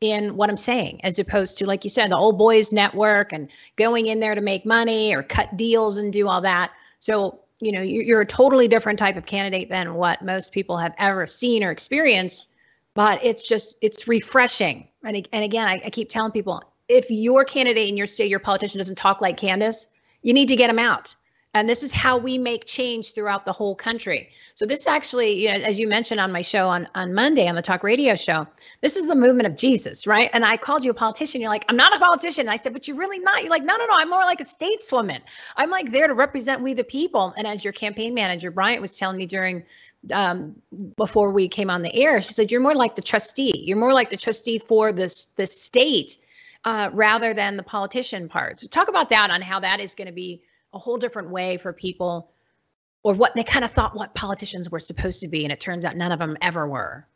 in 0.00 0.36
what 0.36 0.50
I'm 0.50 0.56
saying, 0.56 1.00
as 1.04 1.18
opposed 1.18 1.58
to 1.58 1.66
like 1.66 1.84
you 1.84 1.90
said, 1.90 2.10
the 2.10 2.16
old 2.16 2.38
boys 2.38 2.72
network 2.72 3.32
and 3.32 3.48
going 3.76 4.06
in 4.06 4.20
there 4.20 4.34
to 4.34 4.40
make 4.40 4.66
money 4.66 5.14
or 5.14 5.22
cut 5.22 5.56
deals 5.56 5.98
and 5.98 6.12
do 6.12 6.28
all 6.28 6.40
that. 6.42 6.70
So 6.98 7.40
you 7.60 7.72
know 7.72 7.80
you're 7.80 8.20
a 8.20 8.26
totally 8.26 8.68
different 8.68 8.98
type 8.98 9.16
of 9.16 9.24
candidate 9.24 9.70
than 9.70 9.94
what 9.94 10.22
most 10.22 10.52
people 10.52 10.76
have 10.76 10.92
ever 10.98 11.26
seen 11.26 11.64
or 11.64 11.70
experienced 11.70 12.48
but 12.92 13.18
it's 13.24 13.48
just 13.48 13.76
it's 13.80 14.06
refreshing 14.06 14.86
and, 15.04 15.26
and 15.32 15.42
again 15.42 15.66
I, 15.66 15.80
I 15.82 15.88
keep 15.88 16.10
telling 16.10 16.32
people 16.32 16.62
if 16.88 17.10
your 17.10 17.44
candidate 17.44 17.88
in 17.88 17.96
your 17.96 18.06
state, 18.06 18.30
your 18.30 18.38
politician 18.38 18.78
doesn't 18.78 18.96
talk 18.96 19.20
like 19.20 19.38
Kandiss, 19.38 19.88
you 20.22 20.32
need 20.32 20.48
to 20.48 20.56
get 20.56 20.68
them 20.68 20.78
out. 20.78 21.14
And 21.56 21.70
this 21.70 21.82
is 21.82 21.90
how 21.90 22.18
we 22.18 22.36
make 22.36 22.66
change 22.66 23.14
throughout 23.14 23.46
the 23.46 23.52
whole 23.52 23.74
country. 23.74 24.28
So 24.54 24.66
this 24.66 24.86
actually, 24.86 25.32
you 25.32 25.48
know, 25.48 25.64
as 25.64 25.80
you 25.80 25.88
mentioned 25.88 26.20
on 26.20 26.30
my 26.30 26.42
show 26.42 26.68
on, 26.68 26.86
on 26.94 27.14
Monday 27.14 27.48
on 27.48 27.54
the 27.54 27.62
talk 27.62 27.82
radio 27.82 28.14
show, 28.14 28.46
this 28.82 28.94
is 28.94 29.08
the 29.08 29.14
movement 29.14 29.46
of 29.46 29.56
Jesus, 29.56 30.06
right? 30.06 30.28
And 30.34 30.44
I 30.44 30.58
called 30.58 30.84
you 30.84 30.90
a 30.90 30.94
politician. 30.94 31.40
You're 31.40 31.48
like, 31.48 31.64
I'm 31.70 31.76
not 31.76 31.96
a 31.96 31.98
politician. 31.98 32.42
And 32.42 32.50
I 32.50 32.56
said, 32.56 32.74
but 32.74 32.86
you're 32.86 32.98
really 32.98 33.20
not. 33.20 33.40
You're 33.40 33.50
like, 33.50 33.64
no, 33.64 33.74
no, 33.74 33.86
no. 33.86 33.94
I'm 33.96 34.10
more 34.10 34.24
like 34.24 34.42
a 34.42 34.44
stateswoman. 34.44 35.20
I'm 35.56 35.70
like 35.70 35.92
there 35.92 36.06
to 36.06 36.12
represent 36.12 36.60
we 36.60 36.74
the 36.74 36.84
people. 36.84 37.32
And 37.38 37.46
as 37.46 37.64
your 37.64 37.72
campaign 37.72 38.12
manager, 38.12 38.50
Bryant 38.50 38.82
was 38.82 38.98
telling 38.98 39.16
me 39.16 39.24
during 39.24 39.64
um, 40.12 40.54
before 40.98 41.30
we 41.30 41.48
came 41.48 41.70
on 41.70 41.80
the 41.80 41.94
air, 41.94 42.20
she 42.20 42.34
said, 42.34 42.52
you're 42.52 42.60
more 42.60 42.74
like 42.74 42.96
the 42.96 43.02
trustee. 43.02 43.64
You're 43.64 43.78
more 43.78 43.94
like 43.94 44.10
the 44.10 44.18
trustee 44.18 44.58
for 44.58 44.92
this 44.92 45.26
the 45.36 45.46
state 45.46 46.18
uh, 46.66 46.90
rather 46.92 47.32
than 47.32 47.56
the 47.56 47.62
politician 47.62 48.28
part. 48.28 48.58
So 48.58 48.66
talk 48.66 48.88
about 48.88 49.08
that 49.08 49.30
on 49.30 49.40
how 49.40 49.58
that 49.60 49.80
is 49.80 49.94
going 49.94 50.08
to 50.08 50.12
be 50.12 50.42
a 50.76 50.78
whole 50.78 50.98
different 50.98 51.30
way 51.30 51.56
for 51.56 51.72
people 51.72 52.30
or 53.02 53.14
what 53.14 53.34
they 53.34 53.42
kind 53.42 53.64
of 53.64 53.70
thought 53.70 53.96
what 53.96 54.14
politicians 54.14 54.70
were 54.70 54.80
supposed 54.80 55.20
to 55.20 55.28
be. 55.28 55.44
And 55.44 55.52
it 55.52 55.60
turns 55.60 55.84
out 55.84 55.96
none 55.96 56.12
of 56.12 56.18
them 56.18 56.36
ever 56.40 56.68
were. 56.68 57.06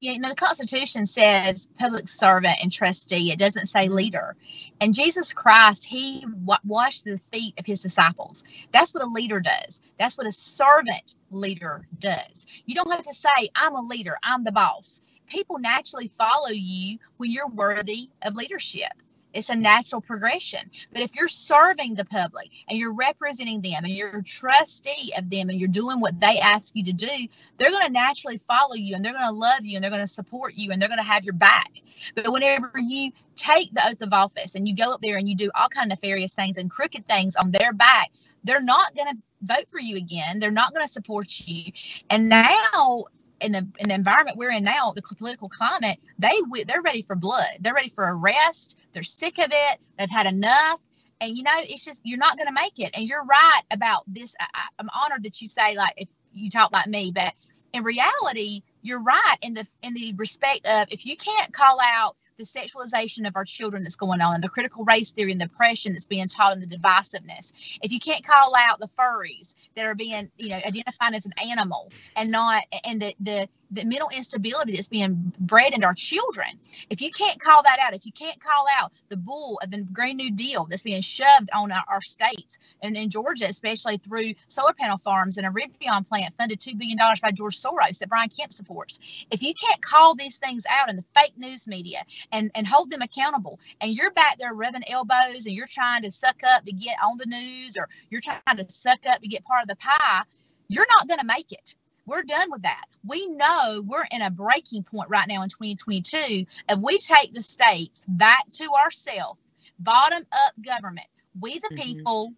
Yeah, 0.00 0.12
you 0.12 0.20
know, 0.20 0.28
the 0.28 0.34
Constitution 0.34 1.06
says 1.06 1.68
public 1.78 2.08
servant 2.08 2.58
and 2.62 2.70
trustee. 2.70 3.32
It 3.32 3.38
doesn't 3.38 3.66
say 3.66 3.86
mm-hmm. 3.86 3.94
leader. 3.94 4.36
And 4.80 4.94
Jesus 4.94 5.32
Christ, 5.32 5.84
he 5.84 6.24
washed 6.64 7.04
the 7.04 7.18
feet 7.32 7.54
of 7.58 7.66
his 7.66 7.82
disciples. 7.82 8.44
That's 8.70 8.94
what 8.94 9.02
a 9.02 9.06
leader 9.06 9.40
does. 9.40 9.80
That's 9.98 10.16
what 10.16 10.26
a 10.26 10.32
servant 10.32 11.16
leader 11.30 11.86
does. 11.98 12.46
You 12.66 12.76
don't 12.76 12.90
have 12.90 13.02
to 13.02 13.14
say, 13.14 13.50
I'm 13.56 13.74
a 13.74 13.82
leader, 13.82 14.16
I'm 14.22 14.44
the 14.44 14.52
boss 14.52 15.00
people 15.28 15.58
naturally 15.58 16.08
follow 16.08 16.50
you 16.50 16.98
when 17.18 17.30
you're 17.30 17.48
worthy 17.48 18.10
of 18.22 18.34
leadership. 18.34 18.92
It's 19.34 19.50
a 19.50 19.54
natural 19.54 20.00
progression. 20.00 20.70
But 20.92 21.02
if 21.02 21.14
you're 21.14 21.28
serving 21.28 21.94
the 21.94 22.04
public 22.04 22.48
and 22.68 22.78
you're 22.78 22.92
representing 22.92 23.60
them 23.60 23.84
and 23.84 23.88
you're 23.88 24.18
a 24.18 24.22
trustee 24.22 25.12
of 25.16 25.28
them 25.30 25.50
and 25.50 25.58
you're 25.58 25.68
doing 25.68 26.00
what 26.00 26.18
they 26.20 26.38
ask 26.38 26.74
you 26.74 26.84
to 26.84 26.92
do, 26.92 27.28
they're 27.56 27.70
going 27.70 27.86
to 27.86 27.92
naturally 27.92 28.40
follow 28.46 28.74
you 28.74 28.94
and 28.94 29.04
they're 29.04 29.12
going 29.12 29.28
to 29.28 29.32
love 29.32 29.64
you 29.64 29.76
and 29.76 29.84
they're 29.84 29.90
going 29.90 30.02
to 30.02 30.08
support 30.08 30.54
you 30.54 30.72
and 30.72 30.80
they're 30.80 30.88
going 30.88 30.98
to 30.98 31.04
have 31.04 31.24
your 31.24 31.34
back. 31.34 31.70
But 32.14 32.32
whenever 32.32 32.72
you 32.76 33.12
take 33.36 33.72
the 33.74 33.86
oath 33.86 34.00
of 34.00 34.12
office 34.12 34.54
and 34.54 34.66
you 34.66 34.74
go 34.74 34.92
up 34.92 35.00
there 35.02 35.18
and 35.18 35.28
you 35.28 35.34
do 35.34 35.50
all 35.54 35.68
kind 35.68 35.92
of 35.92 35.98
nefarious 35.98 36.34
things 36.34 36.58
and 36.58 36.70
crooked 36.70 37.06
things 37.06 37.36
on 37.36 37.50
their 37.50 37.72
back, 37.72 38.10
they're 38.44 38.62
not 38.62 38.94
going 38.94 39.08
to 39.08 39.18
vote 39.42 39.68
for 39.68 39.80
you 39.80 39.96
again. 39.96 40.38
They're 40.38 40.50
not 40.50 40.74
going 40.74 40.86
to 40.86 40.92
support 40.92 41.40
you. 41.46 41.72
And 42.10 42.28
now 42.28 43.04
in 43.40 43.52
the 43.52 43.66
in 43.78 43.88
the 43.88 43.94
environment 43.94 44.36
we're 44.36 44.50
in 44.50 44.64
now, 44.64 44.92
the 44.94 45.02
political 45.02 45.48
climate, 45.48 45.98
they 46.18 46.32
they're 46.66 46.82
ready 46.82 47.02
for 47.02 47.16
blood. 47.16 47.58
They're 47.60 47.74
ready 47.74 47.88
for 47.88 48.04
arrest. 48.04 48.78
They're 48.92 49.02
sick 49.02 49.38
of 49.38 49.48
it. 49.50 49.80
They've 49.98 50.10
had 50.10 50.26
enough. 50.26 50.80
And 51.20 51.36
you 51.36 51.42
know, 51.42 51.52
it's 51.56 51.84
just 51.84 52.00
you're 52.04 52.18
not 52.18 52.36
going 52.36 52.46
to 52.48 52.52
make 52.52 52.78
it. 52.78 52.90
And 52.94 53.08
you're 53.08 53.24
right 53.24 53.62
about 53.70 54.02
this. 54.06 54.34
I, 54.40 54.62
I'm 54.78 54.88
honored 55.04 55.24
that 55.24 55.40
you 55.40 55.48
say 55.48 55.76
like 55.76 55.94
if 55.96 56.08
you 56.32 56.50
talk 56.50 56.72
like 56.72 56.86
me, 56.86 57.12
but 57.14 57.34
in 57.72 57.82
reality, 57.82 58.62
you're 58.82 59.02
right 59.02 59.36
in 59.42 59.54
the 59.54 59.66
in 59.82 59.94
the 59.94 60.14
respect 60.16 60.66
of 60.66 60.88
if 60.90 61.04
you 61.04 61.16
can't 61.16 61.52
call 61.52 61.78
out 61.82 62.16
the 62.38 62.44
sexualization 62.44 63.26
of 63.26 63.36
our 63.36 63.44
children 63.44 63.82
that's 63.82 63.96
going 63.96 64.20
on 64.20 64.36
and 64.36 64.44
the 64.44 64.48
critical 64.48 64.84
race 64.84 65.12
theory 65.12 65.32
and 65.32 65.40
the 65.40 65.46
oppression 65.46 65.92
that's 65.92 66.06
being 66.06 66.28
taught 66.28 66.52
and 66.52 66.62
the 66.62 66.76
divisiveness. 66.76 67.52
If 67.82 67.92
you 67.92 67.98
can't 67.98 68.24
call 68.24 68.54
out 68.56 68.80
the 68.80 68.88
furries 68.98 69.54
that 69.74 69.84
are 69.84 69.94
being 69.94 70.30
you 70.38 70.50
know 70.50 70.60
identified 70.64 71.14
as 71.14 71.26
an 71.26 71.32
animal 71.50 71.92
and 72.16 72.30
not 72.30 72.64
and 72.84 73.02
the 73.02 73.14
the 73.20 73.48
the 73.70 73.84
mental 73.84 74.08
instability 74.14 74.74
that's 74.74 74.88
being 74.88 75.32
bred 75.40 75.74
into 75.74 75.86
our 75.86 75.94
children. 75.94 76.48
If 76.90 77.00
you 77.00 77.10
can't 77.10 77.40
call 77.40 77.62
that 77.62 77.78
out, 77.80 77.94
if 77.94 78.06
you 78.06 78.12
can't 78.12 78.40
call 78.40 78.66
out 78.78 78.92
the 79.08 79.16
bull 79.16 79.60
of 79.62 79.70
the 79.70 79.82
Green 79.92 80.16
New 80.16 80.30
Deal 80.30 80.66
that's 80.66 80.82
being 80.82 81.02
shoved 81.02 81.50
on 81.54 81.72
our, 81.72 81.82
our 81.88 82.00
states 82.00 82.58
and 82.82 82.96
in 82.96 83.10
Georgia, 83.10 83.46
especially 83.46 83.98
through 83.98 84.34
solar 84.48 84.72
panel 84.72 84.98
farms 84.98 85.38
and 85.38 85.46
a 85.46 85.50
Rivian 85.50 86.06
plant 86.06 86.34
funded 86.38 86.60
$2 86.60 86.78
billion 86.78 86.98
by 87.20 87.30
George 87.30 87.60
Soros 87.60 87.98
that 87.98 88.08
Brian 88.08 88.28
Kemp 88.28 88.52
supports. 88.52 88.98
If 89.30 89.42
you 89.42 89.52
can't 89.54 89.82
call 89.82 90.14
these 90.14 90.38
things 90.38 90.64
out 90.70 90.88
in 90.88 90.96
the 90.96 91.04
fake 91.16 91.36
news 91.36 91.66
media 91.66 92.04
and, 92.32 92.50
and 92.54 92.66
hold 92.66 92.90
them 92.90 93.02
accountable, 93.02 93.60
and 93.80 93.92
you're 93.92 94.10
back 94.12 94.38
there 94.38 94.54
rubbing 94.54 94.88
elbows 94.88 95.46
and 95.46 95.54
you're 95.54 95.66
trying 95.66 96.02
to 96.02 96.10
suck 96.10 96.40
up 96.46 96.64
to 96.64 96.72
get 96.72 96.96
on 97.04 97.18
the 97.18 97.26
news 97.26 97.76
or 97.76 97.88
you're 98.10 98.20
trying 98.20 98.56
to 98.56 98.66
suck 98.72 99.00
up 99.08 99.20
to 99.20 99.28
get 99.28 99.44
part 99.44 99.62
of 99.62 99.68
the 99.68 99.76
pie, 99.76 100.22
you're 100.68 100.86
not 100.96 101.08
going 101.08 101.20
to 101.20 101.26
make 101.26 101.52
it. 101.52 101.74
We're 102.08 102.22
done 102.22 102.50
with 102.50 102.62
that. 102.62 102.86
We 103.06 103.26
know 103.28 103.82
we're 103.86 104.06
in 104.10 104.22
a 104.22 104.30
breaking 104.30 104.84
point 104.84 105.10
right 105.10 105.28
now 105.28 105.42
in 105.42 105.50
2022. 105.50 106.46
If 106.70 106.78
we 106.82 106.96
take 106.96 107.34
the 107.34 107.42
states 107.42 108.06
back 108.08 108.50
to 108.52 108.70
ourselves, 108.72 109.38
bottom 109.78 110.24
up 110.32 110.54
government, 110.64 111.06
we 111.38 111.58
the 111.58 111.68
mm-hmm. 111.68 111.76
people 111.76 112.32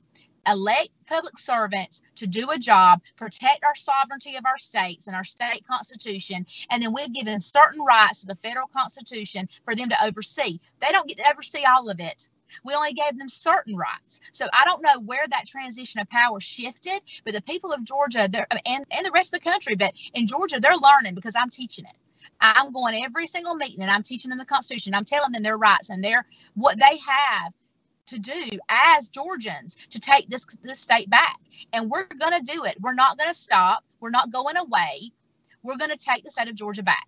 elect 0.49 0.89
public 1.07 1.39
servants 1.39 2.03
to 2.17 2.27
do 2.27 2.51
a 2.51 2.59
job, 2.59 3.01
protect 3.15 3.63
our 3.63 3.77
sovereignty 3.77 4.35
of 4.35 4.45
our 4.45 4.59
states 4.59 5.07
and 5.07 5.15
our 5.15 5.23
state 5.25 5.65
constitution, 5.65 6.45
and 6.71 6.83
then 6.83 6.93
we've 6.93 7.13
given 7.13 7.41
certain 7.41 7.85
rights 7.85 8.21
to 8.21 8.27
the 8.27 8.39
federal 8.43 8.67
constitution 8.67 9.49
for 9.65 9.77
them 9.77 9.89
to 9.89 10.05
oversee. 10.05 10.59
They 10.81 10.91
don't 10.91 11.07
get 11.07 11.19
to 11.19 11.31
oversee 11.31 11.63
all 11.65 11.89
of 11.89 12.01
it. 12.01 12.29
We 12.65 12.75
only 12.75 12.93
gave 12.93 13.19
them 13.19 13.29
certain 13.29 13.77
rights. 13.77 14.21
So 14.33 14.47
I 14.53 14.65
don't 14.65 14.83
know 14.83 15.01
where 15.01 15.27
that 15.29 15.47
transition 15.47 16.01
of 16.01 16.09
power 16.11 16.41
shifted, 16.41 17.01
but 17.25 17.35
the 17.35 17.43
people 17.43 17.73
of 17.73 17.85
Georgia 17.85 18.29
and, 18.67 18.85
and 18.91 19.07
the 19.07 19.13
rest 19.13 19.35
of 19.35 19.43
the 19.43 19.51
country, 19.51 19.75
but 19.75 19.93
in 20.15 20.27
Georgia, 20.27 20.61
they're 20.61 20.77
learning 20.77 21.15
because 21.15 21.37
I'm 21.37 21.51
teaching 21.51 21.85
it. 21.85 21.97
I'm 22.41 22.73
going 22.73 23.05
every 23.05 23.27
single 23.27 23.55
meeting 23.55 23.83
and 23.83 23.91
I'm 23.91 24.03
teaching 24.03 24.31
them 24.31 24.39
the 24.39 24.45
Constitution. 24.45 24.95
I'm 24.95 25.05
telling 25.05 25.33
them 25.33 25.43
their 25.43 25.59
rights 25.59 25.91
and 25.91 26.03
their 26.03 26.25
what 26.55 26.79
they 26.79 26.97
have 26.99 27.53
to 28.07 28.19
do 28.19 28.59
as 28.69 29.09
Georgians 29.09 29.77
to 29.91 30.01
take 30.01 30.29
this 30.31 30.47
this 30.63 30.81
state 30.81 31.11
back. 31.11 31.39
And 31.73 31.91
we're 31.91 32.07
going 32.07 32.33
to 32.33 32.53
do 32.53 32.65
it. 32.65 32.77
We're 32.81 32.95
not 32.95 33.19
going 33.19 33.29
to 33.29 33.35
stop. 33.35 33.85
We're 34.01 34.11
not 34.11 34.33
going 34.33 34.57
away. 34.57 35.13
We're 35.63 35.77
going 35.77 35.91
to 35.91 35.97
take 35.97 36.25
the 36.25 36.31
state 36.31 36.49
of 36.49 36.55
Georgia 36.55 36.83
back. 36.83 37.07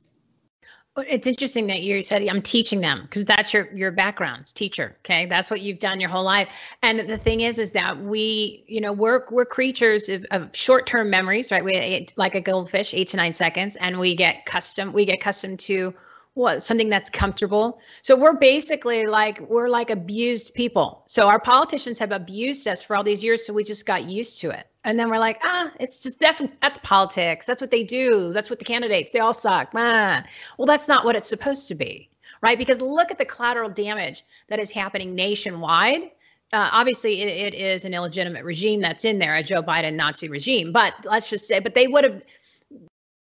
It's 0.99 1.27
interesting 1.27 1.69
that 1.69 1.83
you 1.83 2.03
said 2.03 2.27
I'm 2.29 2.43
teaching 2.43 2.83
them 2.83 3.03
because 3.03 3.25
that's 3.25 3.55
your 3.55 3.73
your 3.73 3.91
background's 3.91 4.53
teacher. 4.53 4.95
Okay, 5.01 5.25
that's 5.25 5.51
what 5.51 5.63
you've 5.63 5.79
done 5.79 6.01
your 6.01 6.11
whole 6.11 6.25
life. 6.25 6.49
And 6.83 7.09
the 7.09 7.17
thing 7.17 7.41
is, 7.41 7.59
is 7.59 7.73
that 7.73 7.99
we, 7.99 8.63
you 8.67 8.79
know, 8.79 8.93
we're 8.93 9.25
we're 9.31 9.47
creatures 9.47 10.11
of, 10.11 10.27
of 10.31 10.55
short 10.55 10.87
term 10.87 11.09
memories, 11.09 11.51
right? 11.51 11.65
We 11.65 12.07
like 12.17 12.35
a 12.35 12.43
goldfish, 12.43 12.93
eight 12.93 13.09
to 13.09 13.17
nine 13.17 13.33
seconds, 13.33 13.77
and 13.77 13.99
we 13.99 14.15
get 14.15 14.45
custom. 14.45 14.93
We 14.93 15.07
get 15.07 15.15
accustomed 15.15 15.61
to 15.61 15.95
what 16.35 16.63
something 16.63 16.89
that's 16.89 17.11
comfortable? 17.11 17.81
So 18.03 18.17
we're 18.17 18.35
basically 18.35 19.07
like 19.07 19.41
we're 19.41 19.69
like 19.69 19.91
abused 19.91 20.55
people. 20.55 21.03
So 21.07 21.29
our 21.29 21.39
politicians 21.39 21.99
have 21.99 22.13
abused 22.13 22.67
us 22.67 22.83
for 22.83 22.97
all 22.97 23.05
these 23.05 23.23
years 23.23 23.45
so 23.45 23.53
we 23.53 23.65
just 23.65 23.87
got 23.87 24.05
used 24.05 24.41
to 24.41 24.51
it. 24.51 24.67
And 24.85 24.99
then 24.99 25.11
we're 25.11 25.19
like 25.19 25.41
ah 25.45 25.71
it's 25.79 26.03
just 26.03 26.19
that's 26.19 26.43
that's 26.61 26.79
politics. 26.79 27.47
That's 27.47 27.61
what 27.61 27.71
they 27.71 27.85
do. 27.85 28.33
That's 28.33 28.51
what 28.51 28.59
the 28.59 28.65
candidates 28.65 29.13
they 29.13 29.21
all 29.21 29.33
suck. 29.33 29.75
Man 29.75 30.25
well 30.59 30.67
that's 30.67 30.89
not 30.89 31.05
what 31.05 31.17
it's 31.17 31.29
supposed 31.29 31.69
to 31.69 31.75
be 31.75 32.09
right? 32.43 32.59
Because 32.59 32.81
look 32.81 33.11
at 33.11 33.19
the 33.19 33.25
collateral 33.25 33.71
damage 33.71 34.25
that 34.49 34.59
is 34.59 34.71
happening 34.71 35.15
nationwide. 35.15 36.11
Uh, 36.53 36.69
obviously 36.73 37.23
it, 37.23 37.55
it 37.55 37.55
is 37.55 37.87
an 37.87 37.95
illegitimate 37.95 38.45
regime 38.45 38.83
that's 38.83 39.07
in 39.07 39.19
there 39.19 39.37
a 39.37 39.43
joe 39.43 39.63
biden 39.63 39.95
nazi 39.95 40.29
regime 40.29 40.71
but 40.71 40.93
let's 41.05 41.31
just 41.31 41.49
say 41.49 41.59
but 41.59 41.73
they 41.73 41.87
would 41.87 42.05
have 42.05 42.27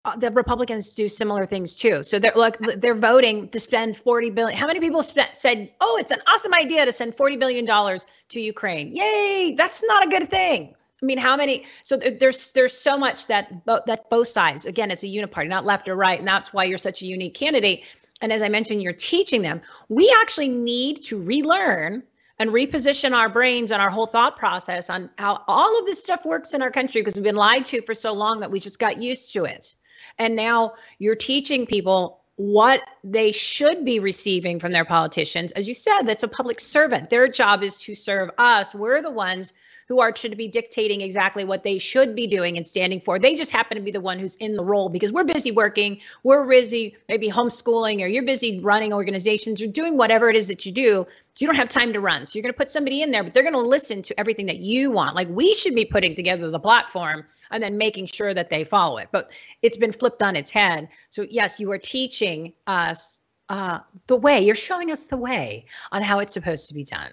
Uh, 0.05 0.17
the 0.17 0.29
Republicans 0.31 0.93
do 0.95 1.07
similar 1.07 1.45
things 1.45 1.75
too. 1.75 2.03
So 2.03 2.19
they're 2.19 2.33
look, 2.35 2.57
they're 2.77 2.93
voting 2.93 3.47
to 3.49 3.59
spend 3.59 3.95
40 3.95 4.31
billion. 4.31 4.57
How 4.57 4.67
many 4.67 4.81
people 4.81 5.01
spent, 5.01 5.35
said, 5.35 5.71
"Oh, 5.79 5.97
it's 5.97 6.11
an 6.11 6.19
awesome 6.27 6.53
idea 6.53 6.85
to 6.85 6.91
send 6.91 7.15
40 7.15 7.37
billion 7.37 7.63
dollars 7.63 8.05
to 8.29 8.41
Ukraine"? 8.41 8.93
Yay! 8.93 9.55
That's 9.57 9.81
not 9.87 10.05
a 10.05 10.09
good 10.09 10.29
thing. 10.29 10.75
I 11.01 11.05
mean, 11.05 11.17
how 11.17 11.37
many? 11.37 11.65
So 11.83 11.95
there's 11.95 12.51
there's 12.51 12.73
so 12.73 12.97
much 12.97 13.27
that 13.27 13.49
that 13.65 14.09
both 14.09 14.27
sides. 14.27 14.65
Again, 14.65 14.91
it's 14.91 15.03
a 15.03 15.07
uniparty, 15.07 15.47
not 15.47 15.63
left 15.63 15.87
or 15.87 15.95
right, 15.95 16.19
and 16.19 16.27
that's 16.27 16.51
why 16.51 16.65
you're 16.65 16.77
such 16.77 17.01
a 17.01 17.05
unique 17.05 17.33
candidate. 17.33 17.83
And 18.21 18.33
as 18.33 18.41
I 18.41 18.49
mentioned, 18.49 18.81
you're 18.81 18.93
teaching 18.93 19.41
them. 19.41 19.61
We 19.87 20.13
actually 20.19 20.49
need 20.49 21.03
to 21.05 21.21
relearn 21.21 22.03
and 22.39 22.49
reposition 22.49 23.13
our 23.13 23.29
brains 23.29 23.71
and 23.71 23.81
our 23.81 23.89
whole 23.89 24.07
thought 24.07 24.37
process 24.37 24.89
on 24.89 25.09
how 25.17 25.43
all 25.47 25.79
of 25.79 25.85
this 25.85 26.03
stuff 26.03 26.25
works 26.25 26.53
in 26.53 26.61
our 26.61 26.71
country 26.71 27.01
because 27.01 27.15
we've 27.15 27.23
been 27.23 27.35
lied 27.35 27.63
to 27.65 27.81
for 27.83 27.93
so 27.93 28.11
long 28.11 28.39
that 28.39 28.51
we 28.51 28.59
just 28.59 28.79
got 28.79 28.97
used 28.97 29.31
to 29.33 29.45
it. 29.45 29.75
And 30.19 30.35
now 30.35 30.73
you're 30.99 31.15
teaching 31.15 31.65
people 31.65 32.21
what 32.35 32.81
they 33.03 33.31
should 33.31 33.85
be 33.85 33.99
receiving 33.99 34.59
from 34.59 34.71
their 34.71 34.85
politicians. 34.85 35.51
As 35.51 35.67
you 35.67 35.75
said, 35.75 36.03
that's 36.03 36.23
a 36.23 36.27
public 36.27 36.59
servant. 36.59 37.09
Their 37.09 37.27
job 37.27 37.63
is 37.63 37.77
to 37.79 37.93
serve 37.93 38.31
us. 38.37 38.73
We're 38.73 39.01
the 39.01 39.11
ones 39.11 39.53
who 39.87 39.99
are 39.99 40.15
should 40.15 40.37
be 40.37 40.47
dictating 40.47 41.01
exactly 41.01 41.43
what 41.43 41.63
they 41.63 41.77
should 41.77 42.15
be 42.15 42.27
doing 42.27 42.57
and 42.57 42.65
standing 42.65 42.99
for. 42.99 43.19
They 43.19 43.35
just 43.35 43.51
happen 43.51 43.77
to 43.77 43.83
be 43.83 43.91
the 43.91 44.01
one 44.01 44.19
who's 44.19 44.35
in 44.37 44.55
the 44.55 44.63
role 44.63 44.89
because 44.89 45.11
we're 45.11 45.23
busy 45.23 45.51
working, 45.51 45.99
we're 46.23 46.45
busy 46.45 46.95
maybe 47.09 47.29
homeschooling, 47.29 48.01
or 48.01 48.07
you're 48.07 48.23
busy 48.23 48.59
running 48.59 48.93
organizations 48.93 49.61
or 49.61 49.67
doing 49.67 49.97
whatever 49.97 50.29
it 50.29 50.35
is 50.35 50.47
that 50.47 50.65
you 50.65 50.71
do. 50.71 51.05
So 51.33 51.43
you 51.43 51.47
don't 51.47 51.55
have 51.55 51.69
time 51.69 51.91
to 51.93 51.99
run. 51.99 52.25
So 52.25 52.37
you're 52.37 52.43
going 52.43 52.53
to 52.53 52.57
put 52.57 52.69
somebody 52.69 53.01
in 53.01 53.09
there, 53.09 53.23
but 53.23 53.33
they're 53.33 53.43
going 53.43 53.53
to 53.53 53.59
listen 53.59 54.01
to 54.03 54.19
everything 54.19 54.45
that 54.45 54.59
you 54.59 54.91
want. 54.91 55.15
Like 55.15 55.27
we 55.29 55.53
should 55.55 55.73
be 55.73 55.85
putting 55.85 56.15
together 56.15 56.49
the 56.51 56.59
platform 56.59 57.25
and 57.49 57.61
then 57.61 57.77
making 57.77 58.05
sure 58.05 58.33
that 58.33 58.49
they 58.49 58.63
follow 58.63 58.97
it. 58.97 59.09
But 59.11 59.31
it's 59.63 59.77
been 59.77 59.91
flipped 59.91 60.21
on 60.21 60.35
its 60.35 60.51
head. 60.51 60.89
So 61.09 61.25
yes, 61.29 61.59
you 61.59 61.71
are 61.71 61.79
teaching 61.79 62.53
us 62.67 63.21
uh, 63.49 63.79
the 64.07 64.15
way. 64.15 64.45
You're 64.45 64.55
showing 64.55 64.91
us 64.91 65.05
the 65.05 65.17
way 65.17 65.65
on 65.91 66.01
how 66.01 66.19
it's 66.19 66.33
supposed 66.33 66.67
to 66.67 66.73
be 66.73 66.83
done. 66.83 67.11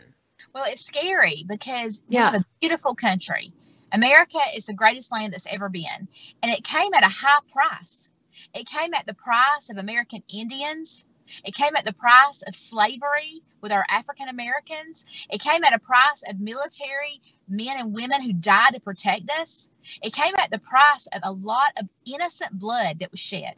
Well, 0.52 0.64
it's 0.66 0.84
scary 0.84 1.44
because 1.46 2.02
we 2.08 2.16
have 2.16 2.34
a 2.34 2.44
beautiful 2.60 2.94
country. 2.94 3.52
America 3.92 4.38
is 4.54 4.66
the 4.66 4.72
greatest 4.72 5.12
land 5.12 5.32
that's 5.32 5.46
ever 5.48 5.68
been, 5.68 6.08
and 6.42 6.52
it 6.52 6.64
came 6.64 6.92
at 6.94 7.04
a 7.04 7.08
high 7.08 7.38
price. 7.52 8.10
It 8.54 8.66
came 8.66 8.94
at 8.94 9.06
the 9.06 9.14
price 9.14 9.70
of 9.70 9.78
American 9.78 10.22
Indians. 10.28 11.04
It 11.44 11.54
came 11.54 11.76
at 11.76 11.84
the 11.84 11.92
price 11.92 12.42
of 12.48 12.56
slavery 12.56 13.42
with 13.60 13.70
our 13.70 13.86
African 13.88 14.28
Americans. 14.28 15.04
It 15.30 15.40
came 15.40 15.62
at 15.62 15.74
a 15.74 15.78
price 15.78 16.22
of 16.28 16.40
military 16.40 17.20
men 17.48 17.78
and 17.78 17.94
women 17.94 18.20
who 18.20 18.32
died 18.32 18.74
to 18.74 18.80
protect 18.80 19.30
us. 19.30 19.68
It 20.02 20.12
came 20.12 20.34
at 20.36 20.50
the 20.50 20.58
price 20.58 21.06
of 21.12 21.20
a 21.22 21.32
lot 21.32 21.72
of 21.78 21.88
innocent 22.04 22.58
blood 22.58 22.98
that 22.98 23.12
was 23.12 23.20
shed. 23.20 23.54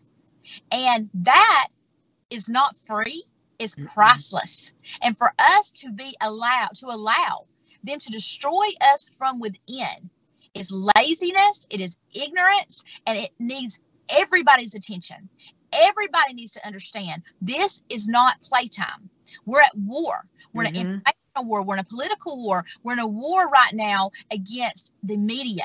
And 0.71 1.09
that 1.15 1.69
is 2.29 2.49
not 2.51 2.77
free 2.77 3.25
is 3.63 3.77
priceless. 3.95 4.73
And 5.03 5.17
for 5.17 5.33
us 5.39 5.71
to 5.73 5.91
be 5.93 6.17
allowed 6.21 6.75
to 6.77 6.87
allow 6.87 7.47
them 7.85 7.99
to 7.99 8.11
destroy 8.11 8.67
us 8.81 9.11
from 9.17 9.41
within 9.41 10.11
is 10.55 10.71
laziness, 10.71 11.67
it 11.71 11.81
is 11.81 11.97
ignorance, 12.15 12.85
and 13.07 13.19
it 13.19 13.31
needs 13.39 13.81
everybody's 14.09 14.75
attention. 14.75 15.29
Everybody 15.73 16.35
needs 16.35 16.53
to 16.53 16.67
understand 16.67 17.23
this 17.41 17.81
is 17.89 18.09
not 18.09 18.43
playtime. 18.43 19.09
We're 19.47 19.63
at 19.63 19.77
war. 19.77 20.27
We're 20.53 20.65
mm-hmm. 20.65 20.75
in 20.75 20.87
an 20.87 21.03
informational 21.35 21.51
war. 21.51 21.63
We're 21.63 21.77
in 21.77 21.81
a 21.81 21.85
political 21.85 22.43
war. 22.43 22.65
We're 22.83 22.93
in 22.93 22.99
a 22.99 23.07
war 23.07 23.49
right 23.49 23.73
now 23.73 24.11
against 24.31 24.93
the 25.03 25.17
media 25.17 25.65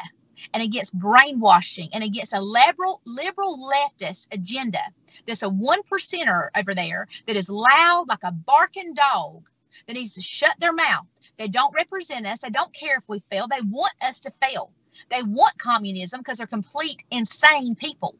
and 0.54 0.64
against 0.64 0.98
brainwashing 0.98 1.90
and 1.94 2.04
against 2.04 2.34
a 2.34 2.42
liberal 2.42 3.02
liberal 3.06 3.72
leftist 3.72 4.28
agenda 4.32 4.82
there's 5.26 5.44
a 5.44 5.50
one 5.50 5.82
percenter 5.84 6.50
over 6.56 6.76
there 6.76 7.08
that 7.26 7.36
is 7.36 7.50
loud 7.50 8.06
like 8.08 8.24
a 8.24 8.32
barking 8.32 8.94
dog 8.94 9.50
that 9.86 9.94
needs 9.94 10.16
to 10.16 10.22
shut 10.22 10.56
their 10.60 10.74
mouth. 10.74 11.06
They 11.38 11.48
don't 11.48 11.74
represent 11.74 12.26
us. 12.26 12.40
They 12.40 12.50
don't 12.50 12.74
care 12.74 12.98
if 12.98 13.08
we 13.10 13.20
fail. 13.20 13.48
They 13.48 13.62
want 13.62 13.94
us 14.02 14.20
to 14.22 14.34
fail. 14.44 14.72
They 15.10 15.24
want 15.24 15.58
communism 15.58 16.22
because 16.22 16.40
they're 16.40 16.48
complete 16.48 17.04
insane 17.12 17.76
people. 17.76 18.16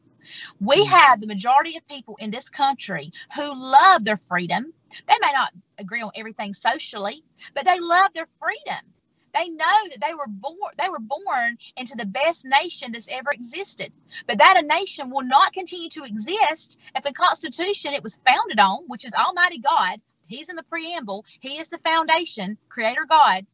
We 0.60 0.84
mm. 0.84 0.86
have 0.86 1.20
the 1.20 1.26
majority 1.26 1.76
of 1.76 1.86
people 1.88 2.16
in 2.20 2.30
this 2.30 2.48
country 2.48 3.12
who 3.34 3.52
love 3.54 4.04
their 4.04 4.16
freedom. 4.16 4.72
They 5.06 5.14
may 5.20 5.32
not 5.32 5.52
agree 5.78 6.02
on 6.02 6.10
everything 6.14 6.54
socially 6.54 7.22
but 7.54 7.64
they 7.64 7.78
love 7.78 8.08
their 8.14 8.26
freedom 8.40 8.84
they 9.34 9.48
know 9.48 9.78
that 9.90 10.00
they 10.00 10.14
were 10.14 10.28
born 10.28 10.72
they 10.78 10.88
were 10.88 11.00
born 11.00 11.58
into 11.76 11.94
the 11.96 12.06
best 12.06 12.46
nation 12.46 12.92
that's 12.92 13.08
ever 13.10 13.30
existed. 13.32 13.92
But 14.26 14.38
that 14.38 14.62
a 14.62 14.66
nation 14.66 15.10
will 15.10 15.24
not 15.24 15.52
continue 15.52 15.88
to 15.90 16.04
exist 16.04 16.78
if 16.96 17.04
the 17.04 17.12
Constitution 17.12 17.94
it 17.94 18.02
was 18.02 18.18
founded 18.26 18.60
on, 18.60 18.84
which 18.86 19.04
is 19.04 19.14
Almighty 19.14 19.58
God, 19.58 20.00
He's 20.26 20.48
in 20.48 20.56
the 20.56 20.62
preamble, 20.64 21.24
He 21.40 21.58
is 21.58 21.68
the 21.68 21.78
foundation, 21.78 22.58
Creator 22.68 23.06
God. 23.08 23.46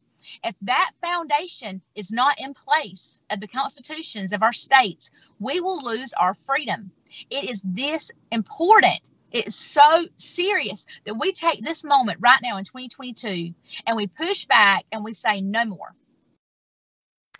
If 0.43 0.55
that 0.63 0.91
foundation 1.03 1.81
is 1.95 2.11
not 2.11 2.39
in 2.39 2.53
place 2.53 3.19
of 3.29 3.39
the 3.41 3.47
constitutions 3.47 4.33
of 4.33 4.43
our 4.43 4.53
states, 4.53 5.11
we 5.39 5.61
will 5.61 5.83
lose 5.83 6.13
our 6.13 6.33
freedom. 6.33 6.91
It 7.29 7.49
is 7.49 7.61
this 7.63 8.11
important. 8.31 9.01
It 9.35 9.47
is 9.47 9.55
so 9.55 10.07
serious 10.15 10.85
that 11.03 11.13
we 11.19 11.33
take 11.33 11.61
this 11.61 11.83
moment 11.83 12.19
right 12.21 12.39
now 12.41 12.55
in 12.55 12.63
2022 12.63 13.53
and 13.85 13.97
we 13.97 14.07
push 14.07 14.45
back 14.45 14.85
and 14.93 15.03
we 15.03 15.11
say 15.11 15.41
no 15.41 15.65
more. 15.65 15.93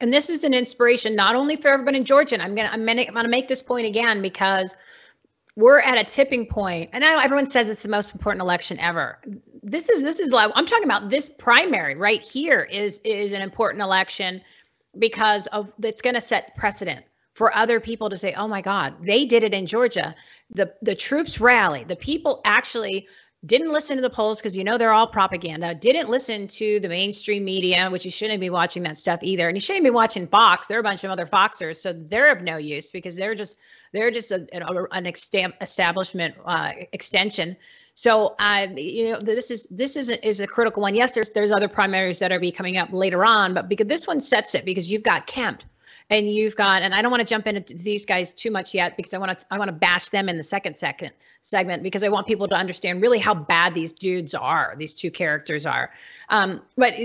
And 0.02 0.14
this 0.14 0.30
is 0.30 0.44
an 0.44 0.54
inspiration 0.54 1.16
not 1.16 1.36
only 1.36 1.56
for 1.56 1.70
everyone 1.70 1.96
in 1.96 2.04
Georgia. 2.04 2.38
I'm 2.42 2.54
gonna 2.54 2.68
I'm 2.70 2.86
gonna, 2.86 3.04
I'm 3.04 3.14
gonna 3.14 3.30
make 3.30 3.48
this 3.48 3.62
point 3.62 3.88
again 3.88 4.22
because 4.22 4.76
we're 5.56 5.80
at 5.80 5.98
a 5.98 6.04
tipping 6.04 6.46
point 6.46 6.90
and 6.92 7.06
i 7.06 7.14
know 7.14 7.20
everyone 7.22 7.48
says 7.48 7.70
it's 7.70 7.84
the 7.84 7.88
most 7.88 8.14
important 8.14 8.42
election 8.42 8.78
ever 8.80 9.20
this 9.64 9.88
is 9.88 10.04
this 10.04 10.20
is 10.20 10.34
like 10.34 10.52
i'm 10.54 10.66
talking 10.66 10.84
about 10.84 11.10
this 11.10 11.32
primary 11.38 11.96
right 11.96 12.22
here 12.22 12.64
is 12.64 13.00
is 13.06 13.32
an 13.32 13.42
important 13.42 13.82
election 13.82 14.42
because 15.00 15.48
of 15.48 15.72
that's 15.80 16.02
going 16.02 16.14
to 16.14 16.20
set 16.20 16.54
precedent 16.58 17.06
for 17.36 17.56
other 17.56 17.80
people 17.80 18.10
to 18.10 18.17
say 18.17 18.34
oh 18.34 18.48
my 18.48 18.62
god 18.62 18.95
they 19.04 19.26
did 19.26 19.43
it 19.43 19.54
in 19.54 19.67
georgia. 19.67 20.15
The 20.50 20.74
the 20.82 20.95
troops 20.95 21.39
rally 21.39 21.84
the 21.84 21.95
people 21.95 22.41
actually 22.45 23.08
didn't 23.45 23.71
listen 23.71 23.95
to 23.98 24.02
the 24.02 24.10
polls 24.10 24.39
because 24.39 24.58
you 24.58 24.63
know 24.63 24.78
they're 24.78 24.93
all 24.93 25.06
propaganda 25.06 25.76
didn't 25.76 26.10
listen 26.10 26.48
to 26.48 26.80
the 26.80 26.88
mainstream 26.88 27.43
media 27.45 27.89
which 27.91 28.06
you 28.06 28.10
shouldn't 28.10 28.39
be 28.39 28.50
watching 28.50 28.82
that 28.84 28.98
stuff 28.98 29.19
either 29.21 29.48
and 29.48 29.56
you 29.56 29.62
shouldn't 29.62 29.84
be 29.84 29.91
watching 29.91 30.26
fox. 30.26 30.67
There 30.67 30.78
are 30.78 30.80
a 30.80 30.84
bunch 30.84 31.04
of 31.04 31.12
other 31.12 31.28
foxers 31.28 31.80
so 31.80 31.93
they're 31.93 32.32
of 32.32 32.41
no 32.41 32.58
use 32.58 32.89
because 32.89 33.15
they're 33.15 33.36
just 33.36 33.58
they're 33.91 34.12
just 34.12 34.32
a, 34.32 34.48
an 34.91 35.06
establishment 35.06 36.36
uh, 36.45 36.71
extension. 36.93 37.56
So 37.93 38.36
uh, 38.39 38.67
you 38.76 39.12
know 39.12 39.19
this 39.19 39.52
is 39.52 39.67
this 39.69 39.98
is 39.98 40.10
a, 40.10 40.26
is 40.26 40.39
a 40.39 40.48
critical 40.48 40.82
one. 40.82 40.95
Yes 40.95 41.12
there's 41.12 41.32
there's 41.32 41.52
other 41.52 41.67
primaries 41.67 42.19
that 42.19 42.32
are 42.32 42.39
be 42.39 42.52
coming 42.52 42.78
up 42.78 42.89
later 42.93 43.26
on 43.26 43.54
but 43.54 43.67
because 43.67 43.88
this 43.88 44.08
one 44.08 44.21
sets 44.21 44.56
it 44.56 44.63
because 44.63 44.89
you've 44.89 45.04
got 45.04 45.28
kemp 45.28 45.63
and 46.10 46.32
you've 46.32 46.56
got 46.56 46.82
and 46.82 46.94
i 46.94 47.02
don't 47.02 47.12
want 47.12 47.22
to 47.22 47.26
jump 47.26 47.48
into 47.48 47.74
these 47.74 48.06
guys 48.06 48.34
too 48.34 48.52
much 48.52 48.74
yet 48.74 48.96
because 48.96 49.13
i 49.13 49.18
want 49.18 49.38
to 49.38 49.46
i 49.52 49.58
want 49.58 49.68
to 49.68 49.74
bash 49.74 50.10
them 50.10 50.30
in 50.30 50.38
the 50.38 50.44
second 50.44 50.78
second 50.78 51.12
segment 51.41 51.82
because 51.84 52.04
i 52.04 52.10
want 52.10 52.28
people 52.28 52.48
to 52.48 52.56
understand 52.56 53.02
really 53.02 53.20
how 53.20 53.34
bad 53.34 53.74
these 53.74 53.94
dudes 53.94 54.34
are 54.34 54.76
these 54.78 54.94
two 54.94 55.12
characters 55.12 55.65
are. 55.65 55.91
Um, 56.30 56.62
but 56.76 56.96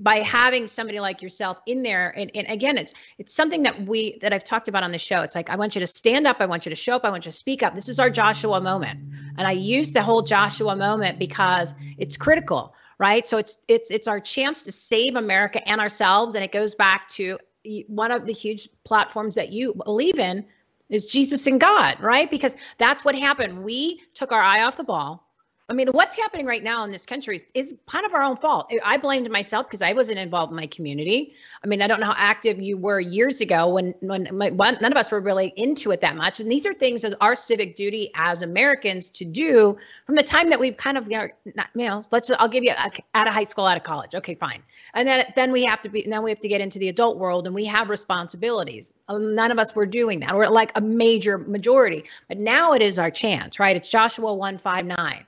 by 0.00 0.16
having 0.16 0.66
somebody 0.66 0.98
like 1.00 1.22
yourself 1.22 1.58
in 1.66 1.82
there 1.82 2.12
and, 2.16 2.30
and 2.34 2.46
again 2.48 2.76
it's 2.76 2.94
it's 3.18 3.32
something 3.32 3.62
that 3.62 3.86
we 3.86 4.18
that 4.20 4.32
i've 4.32 4.44
talked 4.44 4.68
about 4.68 4.82
on 4.82 4.90
the 4.90 4.98
show. 4.98 5.22
It's 5.22 5.34
like 5.34 5.50
i 5.50 5.56
want 5.56 5.74
you 5.74 5.80
to 5.80 5.86
stand 5.86 6.26
up. 6.26 6.38
I 6.40 6.46
want 6.46 6.66
you 6.66 6.70
to 6.70 6.76
show 6.76 6.96
up. 6.96 7.04
I 7.04 7.10
want 7.10 7.24
you 7.24 7.30
to 7.30 7.36
speak 7.36 7.62
up. 7.62 7.74
This 7.74 7.88
is 7.88 7.98
our 7.98 8.10
joshua 8.10 8.60
moment. 8.60 9.00
And 9.36 9.46
i 9.46 9.52
use 9.52 9.92
the 9.92 10.02
whole 10.02 10.22
joshua 10.22 10.76
moment 10.76 11.18
because 11.18 11.74
it's 11.98 12.16
critical 12.16 12.74
right? 12.98 13.26
So 13.26 13.38
it's 13.38 13.58
it's 13.66 13.90
it's 13.90 14.06
our 14.06 14.20
chance 14.20 14.62
to 14.62 14.72
save 14.72 15.16
america 15.16 15.66
and 15.68 15.80
ourselves. 15.80 16.36
And 16.36 16.44
it 16.44 16.52
goes 16.52 16.76
back 16.76 17.08
to 17.08 17.38
one 17.86 18.10
of 18.10 18.26
the 18.26 18.32
huge 18.32 18.68
platforms 18.84 19.34
that 19.34 19.52
you 19.52 19.74
believe 19.84 20.18
in 20.18 20.44
is 20.90 21.10
Jesus 21.10 21.46
and 21.46 21.60
God, 21.60 21.98
right? 22.00 22.30
Because 22.30 22.56
that's 22.78 23.04
what 23.04 23.14
happened. 23.14 23.64
We 23.64 24.02
took 24.14 24.32
our 24.32 24.42
eye 24.42 24.62
off 24.62 24.76
the 24.76 24.84
ball. 24.84 25.23
I 25.70 25.72
mean, 25.72 25.88
what's 25.92 26.14
happening 26.14 26.44
right 26.44 26.62
now 26.62 26.84
in 26.84 26.92
this 26.92 27.06
country 27.06 27.36
is, 27.36 27.46
is 27.54 27.74
kind 27.86 28.04
of 28.04 28.12
our 28.12 28.22
own 28.22 28.36
fault. 28.36 28.70
I 28.84 28.98
blamed 28.98 29.30
myself 29.30 29.66
because 29.66 29.80
I 29.80 29.94
wasn't 29.94 30.18
involved 30.18 30.52
in 30.52 30.56
my 30.56 30.66
community. 30.66 31.32
I 31.62 31.66
mean, 31.66 31.80
I 31.80 31.86
don't 31.86 32.00
know 32.00 32.06
how 32.06 32.14
active 32.18 32.60
you 32.60 32.76
were 32.76 33.00
years 33.00 33.40
ago 33.40 33.68
when 33.68 33.94
when 34.00 34.28
my, 34.30 34.50
none 34.50 34.92
of 34.92 34.98
us 34.98 35.10
were 35.10 35.20
really 35.20 35.54
into 35.56 35.90
it 35.92 36.02
that 36.02 36.16
much. 36.16 36.38
And 36.38 36.52
these 36.52 36.66
are 36.66 36.74
things 36.74 37.02
as 37.02 37.14
our 37.22 37.34
civic 37.34 37.76
duty 37.76 38.10
as 38.14 38.42
Americans 38.42 39.08
to 39.10 39.24
do 39.24 39.78
from 40.04 40.16
the 40.16 40.22
time 40.22 40.50
that 40.50 40.60
we've 40.60 40.76
kind 40.76 40.98
of 40.98 41.10
you 41.10 41.16
know, 41.16 41.64
know 41.74 42.02
let's 42.12 42.30
I'll 42.38 42.46
give 42.46 42.62
you 42.62 42.72
a, 42.72 42.90
out 43.14 43.26
of 43.26 43.32
high 43.32 43.44
school, 43.44 43.64
out 43.64 43.78
of 43.78 43.84
college. 43.84 44.14
Okay, 44.14 44.34
fine. 44.34 44.62
And 44.92 45.08
then 45.08 45.24
then 45.34 45.50
we 45.50 45.64
have 45.64 45.80
to 45.80 45.88
be 45.88 46.06
then 46.06 46.22
we 46.22 46.30
have 46.30 46.40
to 46.40 46.48
get 46.48 46.60
into 46.60 46.78
the 46.78 46.90
adult 46.90 47.16
world 47.16 47.46
and 47.46 47.54
we 47.54 47.64
have 47.64 47.88
responsibilities. 47.88 48.92
Um, 49.08 49.34
none 49.34 49.50
of 49.50 49.58
us 49.58 49.74
were 49.74 49.86
doing 49.86 50.20
that. 50.20 50.36
We're 50.36 50.48
like 50.48 50.72
a 50.74 50.82
major 50.82 51.38
majority. 51.38 52.04
But 52.28 52.38
now 52.38 52.72
it 52.72 52.82
is 52.82 52.98
our 52.98 53.10
chance, 53.10 53.58
right? 53.58 53.74
It's 53.74 53.88
Joshua 53.88 54.34
159 54.34 55.24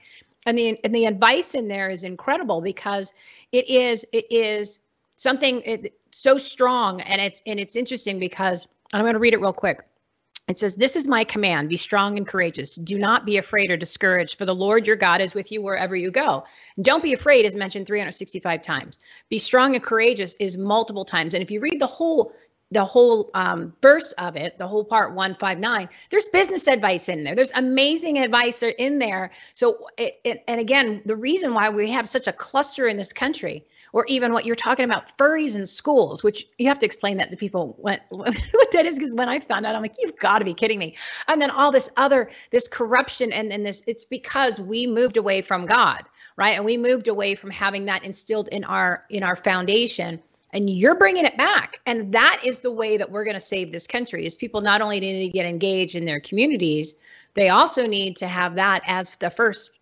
and 0.47 0.57
the 0.57 0.79
and 0.85 0.95
the 0.95 1.05
advice 1.05 1.55
in 1.55 1.69
there 1.69 1.91
is 1.91 2.05
incredible 2.05 2.61
because 2.61 3.13
it 3.53 3.69
is 3.69 4.07
it 4.13 4.25
is 4.31 4.81
something 5.17 5.61
it, 5.63 5.99
so 6.13 6.39
strong 6.39 7.01
and 7.03 7.21
it's 7.21 7.43
and 7.47 7.61
it's 7.61 7.77
interesting 7.77 8.19
because 8.19 8.67
I'm 8.93 9.03
going 9.03 9.15
to 9.15 9.19
read 9.19 9.35
it 9.35 9.41
real 9.41 9.53
quick. 9.53 9.81
It 10.49 10.59
says, 10.59 10.77
This 10.77 10.95
is 10.95 11.09
my 11.09 11.25
command 11.25 11.69
be 11.69 11.77
strong 11.77 12.17
and 12.17 12.27
courageous. 12.27 12.77
Do 12.77 12.99
not 12.99 13.27
be 13.27 13.37
afraid 13.37 13.71
or 13.71 13.77
discouraged, 13.77 14.39
for 14.39 14.45
the 14.45 14.55
Lord 14.55 14.87
your 14.87 14.95
God 14.95 15.21
is 15.21 15.35
with 15.35 15.51
you 15.51 15.61
wherever 15.61 15.97
you 15.97 16.11
go. 16.13 16.45
Don't 16.83 17.03
be 17.03 17.13
afraid 17.13 17.45
is 17.45 17.57
mentioned 17.57 17.87
365 17.87 18.63
times. 18.63 18.99
Be 19.29 19.39
strong 19.39 19.75
and 19.75 19.83
courageous 19.83 20.37
is 20.39 20.57
multiple 20.57 21.05
times. 21.05 21.35
And 21.35 21.43
if 21.43 21.51
you 21.51 21.59
read 21.59 21.81
the 21.81 21.87
whole 21.87 22.33
the 22.73 22.85
whole 22.85 23.31
um, 23.35 23.73
verse 23.81 24.13
of 24.13 24.37
it, 24.37 24.59
the 24.59 24.67
whole 24.67 24.85
part 24.85 25.15
159, 25.15 25.89
there's 26.11 26.29
business 26.29 26.67
advice 26.67 27.09
in 27.09 27.23
there. 27.23 27.35
There's 27.35 27.53
amazing 27.55 28.19
advice 28.19 28.63
in 28.63 28.99
there. 28.99 29.31
So, 29.53 29.87
it, 29.97 30.19
it, 30.25 30.43
and 30.49 30.59
again, 30.61 31.01
the 31.05 31.15
reason 31.15 31.55
why 31.55 31.69
we 31.69 31.91
have 31.91 32.09
such 32.09 32.27
a 32.27 32.33
cluster 32.33 32.89
in 32.89 32.97
this 32.97 33.13
country, 33.13 33.65
or 33.93 34.05
even 34.07 34.33
what 34.33 34.45
you're 34.45 34.57
talking 34.57 34.85
about, 34.85 35.17
furries 35.17 35.57
in 35.57 35.65
schools, 35.65 36.25
which 36.25 36.49
you 36.59 36.67
have 36.67 36.79
to 36.81 36.87
explain 36.87 37.19
that 37.19 37.31
to 37.31 37.37
people 37.37 37.77
what, 37.79 38.03
what 38.09 38.73
that 38.73 38.85
is, 38.85 38.97
because 38.97 39.15
when 39.15 39.29
I 39.29 39.39
found 39.39 39.65
out, 39.65 39.77
I'm 39.77 39.83
like, 39.83 39.95
you've 40.01 40.17
got 40.17 40.41
to 40.41 40.45
be 40.45 40.55
kidding 40.55 40.81
me. 40.81 40.97
And 41.29 41.41
then 41.41 41.53
all 41.53 41.71
this 41.71 41.89
other, 41.97 42.31
this 42.51 42.67
corruption 42.67 43.33
and, 43.33 43.49
then 43.49 43.63
this, 43.63 43.85
it's 43.87 44.05
because 44.05 44.61
we 44.61 44.89
moved 44.89 45.17
away 45.17 45.41
from 45.41 45.67
God, 45.67 46.03
right? 46.37 46.57
And 46.57 46.65
we 46.65 46.77
moved 46.77 47.07
away 47.07 47.37
from 47.37 47.51
having 47.51 47.85
that 47.85 48.03
instilled 48.03 48.49
in 48.49 48.65
our, 48.65 49.05
in 49.09 49.23
our 49.23 49.37
foundation 49.37 50.21
and 50.53 50.71
you're 50.71 50.95
bringing 50.95 51.25
it 51.25 51.37
back 51.37 51.81
and 51.87 52.13
that 52.13 52.41
is 52.45 52.61
the 52.61 52.71
way 52.71 52.97
that 52.97 53.11
we're 53.11 53.25
going 53.25 53.35
to 53.35 53.41
save 53.41 53.73
this 53.73 53.87
country 53.87 54.25
is 54.25 54.37
people 54.37 54.61
not 54.61 54.81
only 54.81 55.01
need 55.01 55.27
to 55.27 55.29
get 55.31 55.47
engaged 55.47 55.95
in 55.95 56.05
their 56.05 56.21
communities 56.21 56.95
they 57.35 57.49
also 57.49 57.87
need 57.87 58.17
to 58.17 58.27
have 58.27 58.55
that 58.55 58.83
as 58.87 59.17
the 59.17 59.31
first 59.31 59.79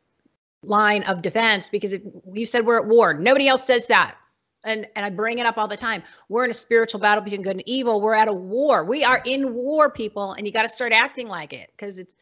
line 0.62 1.02
of 1.04 1.22
defense 1.22 1.68
because 1.68 1.92
if 1.92 2.02
you 2.32 2.46
said 2.46 2.64
we're 2.64 2.78
at 2.78 2.86
war 2.86 3.14
nobody 3.14 3.48
else 3.48 3.66
says 3.66 3.86
that 3.86 4.16
and 4.64 4.86
and 4.96 5.04
I 5.04 5.10
bring 5.10 5.38
it 5.38 5.46
up 5.46 5.58
all 5.58 5.68
the 5.68 5.76
time. 5.76 6.02
We're 6.28 6.44
in 6.44 6.50
a 6.50 6.54
spiritual 6.54 7.00
battle 7.00 7.22
between 7.22 7.42
good 7.42 7.56
and 7.56 7.68
evil. 7.68 8.00
We're 8.00 8.14
at 8.14 8.28
a 8.28 8.32
war. 8.32 8.84
We 8.84 9.04
are 9.04 9.22
in 9.24 9.54
war, 9.54 9.90
people, 9.90 10.32
and 10.32 10.46
you 10.46 10.52
got 10.52 10.62
to 10.62 10.68
start 10.68 10.92
acting 10.92 11.28
like 11.28 11.52
it 11.52 11.70
because 11.76 11.98
it's 11.98 12.14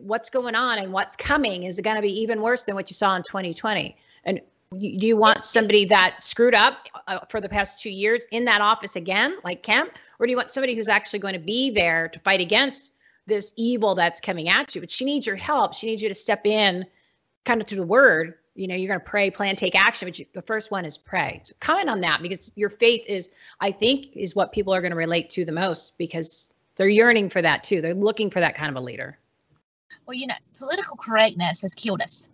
what's 0.00 0.30
going 0.30 0.54
on 0.54 0.78
and 0.78 0.92
what's 0.92 1.16
coming 1.16 1.64
is 1.64 1.80
going 1.80 1.96
to 1.96 2.02
be 2.02 2.20
even 2.20 2.40
worse 2.40 2.64
than 2.64 2.74
what 2.74 2.90
you 2.90 2.94
saw 2.94 3.16
in 3.16 3.22
2020. 3.22 3.96
And 4.24 4.40
do 4.78 5.06
you 5.06 5.16
want 5.16 5.44
somebody 5.44 5.84
that 5.84 6.22
screwed 6.22 6.54
up 6.54 6.86
uh, 7.08 7.18
for 7.28 7.40
the 7.40 7.48
past 7.48 7.82
two 7.82 7.90
years 7.90 8.24
in 8.30 8.44
that 8.44 8.60
office 8.60 8.94
again, 8.94 9.36
like 9.42 9.64
Kemp, 9.64 9.98
or 10.20 10.26
do 10.26 10.30
you 10.30 10.36
want 10.36 10.52
somebody 10.52 10.76
who's 10.76 10.88
actually 10.88 11.18
going 11.18 11.34
to 11.34 11.40
be 11.40 11.70
there 11.70 12.08
to 12.08 12.20
fight 12.20 12.40
against 12.40 12.92
this 13.26 13.52
evil 13.56 13.96
that's 13.96 14.20
coming 14.20 14.48
at 14.48 14.72
you? 14.76 14.80
But 14.80 14.90
she 14.90 15.04
needs 15.04 15.26
your 15.26 15.34
help. 15.34 15.74
She 15.74 15.88
needs 15.88 16.02
you 16.02 16.08
to 16.08 16.14
step 16.14 16.46
in, 16.46 16.86
kind 17.44 17.60
of 17.60 17.66
to 17.66 17.74
the 17.74 17.82
word. 17.82 18.34
You 18.54 18.68
know, 18.68 18.76
you're 18.76 18.86
going 18.86 19.00
to 19.00 19.04
pray, 19.04 19.28
plan, 19.28 19.56
take 19.56 19.74
action. 19.74 20.06
But 20.06 20.20
you, 20.20 20.26
the 20.34 20.42
first 20.42 20.70
one 20.70 20.84
is 20.84 20.96
pray. 20.96 21.40
So 21.42 21.56
comment 21.58 21.88
on 21.88 22.00
that 22.02 22.22
because 22.22 22.52
your 22.54 22.70
faith 22.70 23.04
is, 23.08 23.30
I 23.60 23.72
think, 23.72 24.14
is 24.14 24.36
what 24.36 24.52
people 24.52 24.72
are 24.72 24.80
going 24.80 24.92
to 24.92 24.96
relate 24.96 25.30
to 25.30 25.44
the 25.44 25.50
most 25.52 25.98
because 25.98 26.54
they're 26.76 26.88
yearning 26.88 27.28
for 27.28 27.42
that 27.42 27.64
too. 27.64 27.80
They're 27.80 27.92
looking 27.92 28.30
for 28.30 28.38
that 28.38 28.54
kind 28.54 28.70
of 28.70 28.76
a 28.76 28.80
leader. 28.80 29.18
Well, 30.06 30.14
you 30.14 30.28
know, 30.28 30.34
political 30.58 30.96
correctness 30.96 31.60
has 31.62 31.74
killed 31.74 32.02
us. 32.02 32.28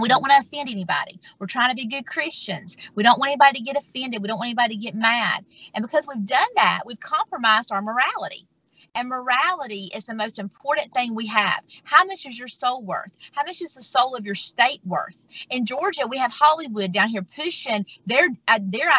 We 0.00 0.08
don't 0.08 0.22
want 0.22 0.32
to 0.32 0.48
offend 0.48 0.68
anybody. 0.70 1.20
We're 1.38 1.46
trying 1.46 1.70
to 1.70 1.76
be 1.76 1.86
good 1.86 2.06
Christians. 2.06 2.76
We 2.94 3.02
don't 3.02 3.18
want 3.18 3.30
anybody 3.32 3.58
to 3.58 3.64
get 3.64 3.76
offended. 3.76 4.22
We 4.22 4.28
don't 4.28 4.38
want 4.38 4.48
anybody 4.48 4.76
to 4.76 4.82
get 4.82 4.94
mad. 4.94 5.44
And 5.74 5.82
because 5.82 6.06
we've 6.08 6.26
done 6.26 6.48
that, 6.56 6.82
we've 6.86 7.00
compromised 7.00 7.72
our 7.72 7.82
morality. 7.82 8.46
And 8.94 9.08
morality 9.08 9.90
is 9.94 10.04
the 10.04 10.14
most 10.14 10.38
important 10.38 10.92
thing 10.94 11.14
we 11.14 11.26
have. 11.28 11.62
How 11.84 12.04
much 12.04 12.26
is 12.26 12.38
your 12.38 12.48
soul 12.48 12.82
worth? 12.82 13.16
How 13.32 13.44
much 13.44 13.62
is 13.62 13.74
the 13.74 13.82
soul 13.82 14.16
of 14.16 14.26
your 14.26 14.34
state 14.36 14.80
worth? 14.84 15.24
In 15.50 15.66
Georgia, 15.66 16.06
we 16.08 16.18
have 16.18 16.32
Hollywood 16.32 16.92
down 16.92 17.08
here 17.10 17.22
pushing 17.22 17.86
their 18.06 18.28
uh, 18.48 18.60
their 18.62 18.90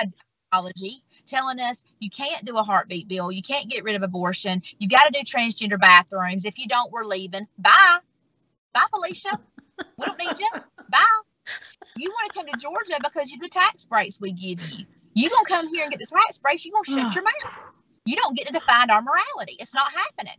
ideology, 0.53 0.97
telling 1.25 1.59
us 1.59 1.83
you 1.99 2.09
can't 2.09 2.45
do 2.45 2.57
a 2.57 2.63
heartbeat 2.63 3.07
bill, 3.09 3.31
you 3.31 3.43
can't 3.43 3.69
get 3.69 3.83
rid 3.83 3.95
of 3.95 4.03
abortion, 4.03 4.63
you 4.79 4.87
got 4.87 5.03
to 5.03 5.11
do 5.11 5.19
transgender 5.21 5.79
bathrooms. 5.79 6.45
If 6.45 6.59
you 6.59 6.67
don't, 6.67 6.91
we're 6.91 7.05
leaving. 7.05 7.47
Bye, 7.59 7.99
bye, 8.73 8.85
Felicia. 8.91 9.39
We 9.97 10.05
don't 10.05 10.19
need 10.19 10.39
you. 10.39 10.49
Bye. 10.89 11.05
You 11.95 12.11
want 12.11 12.31
to 12.31 12.39
come 12.39 12.47
to 12.47 12.57
Georgia 12.57 12.99
because 13.03 13.33
of 13.33 13.39
the 13.39 13.49
tax 13.49 13.85
breaks 13.85 14.19
we 14.19 14.31
give 14.31 14.61
you. 14.61 14.85
You 15.13 15.29
gonna 15.29 15.45
come 15.45 15.67
here 15.67 15.83
and 15.83 15.91
get 15.91 15.99
the 15.99 16.05
tax 16.05 16.39
breaks, 16.39 16.65
you 16.65 16.71
gonna 16.71 16.85
shut 16.85 17.13
your 17.15 17.23
mouth. 17.23 17.59
You 18.05 18.15
don't 18.15 18.35
get 18.35 18.47
to 18.47 18.53
define 18.53 18.89
our 18.89 19.01
morality. 19.01 19.57
It's 19.59 19.73
not 19.73 19.91
happening. 19.93 20.37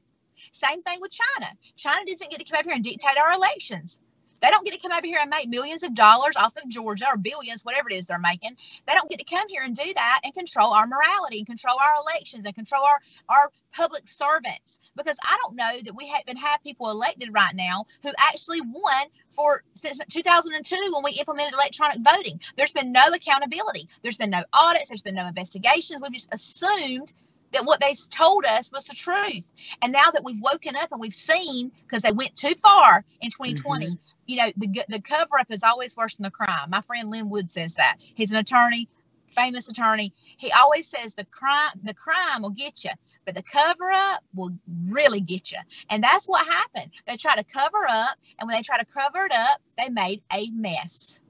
Same 0.52 0.82
thing 0.82 1.00
with 1.00 1.12
China. 1.12 1.52
China 1.76 2.00
doesn't 2.06 2.30
get 2.30 2.40
to 2.40 2.44
come 2.44 2.60
up 2.60 2.64
here 2.64 2.74
and 2.74 2.82
dictate 2.82 3.18
our 3.18 3.32
elections. 3.32 4.00
They 4.42 4.50
don't 4.50 4.64
get 4.64 4.74
to 4.74 4.80
come 4.80 4.92
over 4.92 5.06
here 5.06 5.20
and 5.20 5.30
make 5.30 5.48
millions 5.48 5.84
of 5.84 5.94
dollars 5.94 6.36
off 6.36 6.56
of 6.56 6.68
Georgia 6.68 7.06
or 7.08 7.16
billions, 7.16 7.64
whatever 7.64 7.88
it 7.88 7.94
is 7.94 8.06
they're 8.06 8.18
making. 8.18 8.56
They 8.86 8.94
don't 8.94 9.08
get 9.08 9.20
to 9.20 9.24
come 9.24 9.48
here 9.48 9.62
and 9.62 9.74
do 9.74 9.94
that 9.94 10.20
and 10.24 10.34
control 10.34 10.72
our 10.72 10.86
morality 10.86 11.38
and 11.38 11.46
control 11.46 11.76
our 11.80 12.02
elections 12.02 12.44
and 12.44 12.54
control 12.54 12.84
our, 12.84 12.98
our 13.28 13.50
public 13.72 14.08
servants. 14.08 14.80
Because 14.96 15.16
I 15.22 15.38
don't 15.42 15.54
know 15.56 15.80
that 15.84 15.94
we 15.96 16.08
haven't 16.08 16.36
had 16.36 16.58
people 16.62 16.90
elected 16.90 17.32
right 17.32 17.54
now 17.54 17.86
who 18.02 18.10
actually 18.18 18.60
won 18.60 19.06
for 19.30 19.62
since 19.74 20.00
2002 20.10 20.76
when 20.92 21.04
we 21.04 21.12
implemented 21.12 21.54
electronic 21.54 21.98
voting. 22.00 22.40
There's 22.56 22.72
been 22.72 22.92
no 22.92 23.06
accountability. 23.14 23.88
There's 24.02 24.16
been 24.16 24.30
no 24.30 24.42
audits. 24.52 24.88
There's 24.88 25.02
been 25.02 25.14
no 25.14 25.26
investigations. 25.26 26.02
We've 26.02 26.12
just 26.12 26.28
assumed 26.32 27.12
that 27.52 27.64
what 27.64 27.80
they 27.80 27.94
told 28.10 28.44
us 28.44 28.70
was 28.72 28.86
the 28.86 28.94
truth. 28.94 29.52
And 29.82 29.92
now 29.92 30.10
that 30.12 30.24
we've 30.24 30.40
woken 30.40 30.76
up 30.76 30.92
and 30.92 31.00
we've 31.00 31.14
seen, 31.14 31.70
because 31.86 32.02
they 32.02 32.12
went 32.12 32.36
too 32.36 32.54
far 32.56 33.04
in 33.20 33.30
2020, 33.30 33.86
mm-hmm. 33.86 33.94
you 34.26 34.36
know, 34.36 34.50
the, 34.56 34.84
the 34.88 35.00
cover 35.00 35.38
up 35.38 35.50
is 35.50 35.62
always 35.62 35.96
worse 35.96 36.16
than 36.16 36.24
the 36.24 36.30
crime. 36.30 36.70
My 36.70 36.80
friend 36.80 37.10
Lin 37.10 37.28
Wood 37.28 37.50
says 37.50 37.74
that. 37.74 37.96
He's 37.98 38.30
an 38.30 38.38
attorney, 38.38 38.88
famous 39.26 39.68
attorney. 39.68 40.12
He 40.36 40.50
always 40.52 40.88
says 40.88 41.14
the 41.14 41.24
crime, 41.26 41.72
the 41.82 41.94
crime 41.94 42.42
will 42.42 42.50
get 42.50 42.84
you, 42.84 42.90
but 43.24 43.34
the 43.34 43.42
cover 43.42 43.90
up 43.90 44.22
will 44.34 44.50
really 44.88 45.20
get 45.20 45.52
you. 45.52 45.58
And 45.90 46.02
that's 46.02 46.26
what 46.26 46.46
happened. 46.46 46.90
They 47.06 47.16
try 47.16 47.36
to 47.36 47.44
cover 47.44 47.86
up, 47.88 48.16
and 48.38 48.48
when 48.48 48.56
they 48.56 48.62
try 48.62 48.78
to 48.78 48.86
cover 48.86 49.24
it 49.24 49.32
up, 49.32 49.60
they 49.78 49.88
made 49.88 50.22
a 50.32 50.50
mess. 50.50 51.20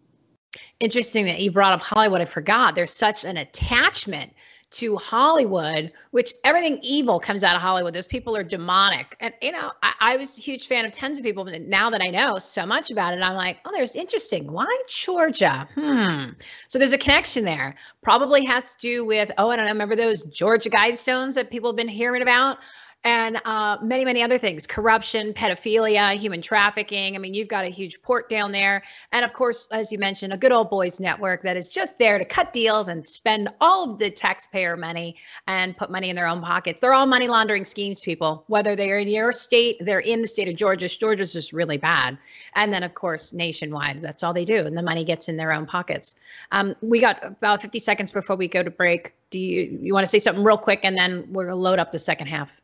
Interesting 0.81 1.25
that 1.27 1.41
you 1.41 1.51
brought 1.51 1.73
up 1.73 1.81
Hollywood. 1.81 2.21
I 2.21 2.27
forgot. 2.27 2.75
There's 2.75 2.91
such 2.91 3.25
an 3.25 3.39
attachment 3.39 4.35
to 4.73 4.97
Hollywood, 4.97 5.93
which 6.11 6.35
everything 6.45 6.79
evil 6.83 7.21
comes 7.21 7.45
out 7.45 7.55
of 7.55 7.63
Hollywood. 7.63 7.95
Those 7.95 8.07
people 8.07 8.37
are 8.37 8.43
demonic. 8.43 9.17
And, 9.21 9.35
you 9.43 9.53
know, 9.53 9.73
I, 9.83 9.93
I, 10.01 10.17
was 10.17 10.39
a 10.39 10.41
huge 10.41 10.67
fan 10.67 10.85
of 10.85 10.93
tons 10.93 11.19
of 11.19 11.25
people, 11.25 11.45
but 11.45 11.61
now 11.63 11.91
that 11.91 12.01
I 12.03 12.11
know 12.11 12.39
so 12.39 12.65
much 12.65 12.91
about 12.91 13.15
it, 13.15 13.23
I'm 13.23 13.37
like, 13.37 13.59
oh, 13.65 13.71
there's 13.73 13.97
interesting. 13.97 14.51
Why 14.51 14.67
Georgia? 14.89 15.69
Hmm. 15.75 16.31
So 16.69 16.79
there's 16.79 16.93
a 16.93 16.99
connection 16.99 17.45
there. 17.45 17.75
Probably 18.03 18.45
has 18.45 18.75
to 18.75 18.81
do 18.81 19.05
with, 19.05 19.31
oh, 19.39 19.51
I 19.51 19.57
don't 19.57 19.67
know, 19.67 19.73
remember 19.73 19.97
those 19.97 20.23
Georgia 20.25 20.71
Guidestones 20.71 21.35
that 21.35 21.51
people 21.51 21.69
have 21.71 21.77
been 21.77 21.89
hearing 21.89 22.23
about? 22.23 22.59
And 23.05 23.41
uh, 23.45 23.79
many, 23.83 24.05
many 24.05 24.23
other 24.23 24.39
things 24.39 24.67
corruption, 24.67 25.33
pedophilia, 25.33 26.15
human 26.15 26.41
trafficking. 26.41 27.17
I 27.17 27.19
mean, 27.19 27.35
you've 27.35 27.49
got 27.49 27.65
a 27.65 27.69
huge 27.69 28.01
port 28.03 28.29
down 28.29 28.53
there. 28.53 28.83
And 29.11 29.25
of 29.25 29.33
course, 29.33 29.69
as 29.73 29.91
you 29.91 29.99
mentioned, 29.99 30.33
a 30.33 30.37
good 30.37 30.53
old 30.53 30.71
boys 30.71 31.01
network 31.01 31.43
that 31.43 31.57
is 31.57 31.69
just 31.69 31.99
there 31.99 32.19
to 32.19 32.25
cut 32.25 32.53
deals 32.53 32.89
and 32.89 33.07
spend 33.07 33.49
all 33.61 33.91
of 33.91 33.99
the 33.99 34.11
taxpayer 34.11 34.77
money 34.77 35.17
and 35.49 35.77
put 35.77 35.91
money 35.91 36.11
in 36.11 36.17
their 36.17 36.29
own 36.29 36.41
pockets. 36.41 36.81
They're 36.81 36.95
all 36.95 37.07
money 37.07 37.27
laundering 37.27 37.65
schemes, 37.65 38.03
people, 38.03 38.45
whether 38.47 38.77
they're 38.77 38.99
in 38.99 39.09
your 39.09 39.33
state, 39.33 39.79
they're 39.81 40.01
in 40.01 40.23
the 40.23 40.29
state 40.29 40.49
of 40.49 40.55
Georgia. 40.55 40.87
Georgia's 40.87 41.33
just 41.33 41.53
really 41.53 41.79
bad. 41.79 42.17
And 42.55 42.73
then, 42.73 42.85
of 42.85 42.95
course, 42.95 43.33
nationwide, 43.33 44.01
that's 44.03 44.23
all 44.23 44.33
they 44.33 44.45
do. 44.45 44.65
And 44.65 44.79
the 44.79 44.83
money 44.83 45.03
gets 45.03 45.29
in 45.29 45.37
their 45.37 45.53
own 45.53 45.67
pockets. 45.67 46.15
Um, 46.53 46.77
we 46.83 47.01
got 47.01 47.25
about 47.25 47.63
50 47.63 47.81
seconds 47.81 48.13
before 48.13 48.37
we 48.37 48.47
go 48.47 48.63
to 48.63 48.71
break. 48.71 49.13
Do 49.31 49.41
you, 49.41 49.79
you 49.81 49.93
want 49.93 50.05
to 50.05 50.09
say 50.09 50.19
something 50.19 50.45
real 50.45 50.59
quick 50.59 50.81
and 50.85 50.97
then 50.97 51.27
we're 51.33 51.45
going 51.47 51.57
to 51.57 51.63
load 51.63 51.79
up 51.79 51.91
the 51.91 51.99
second 51.99 52.29
half? 52.29 52.61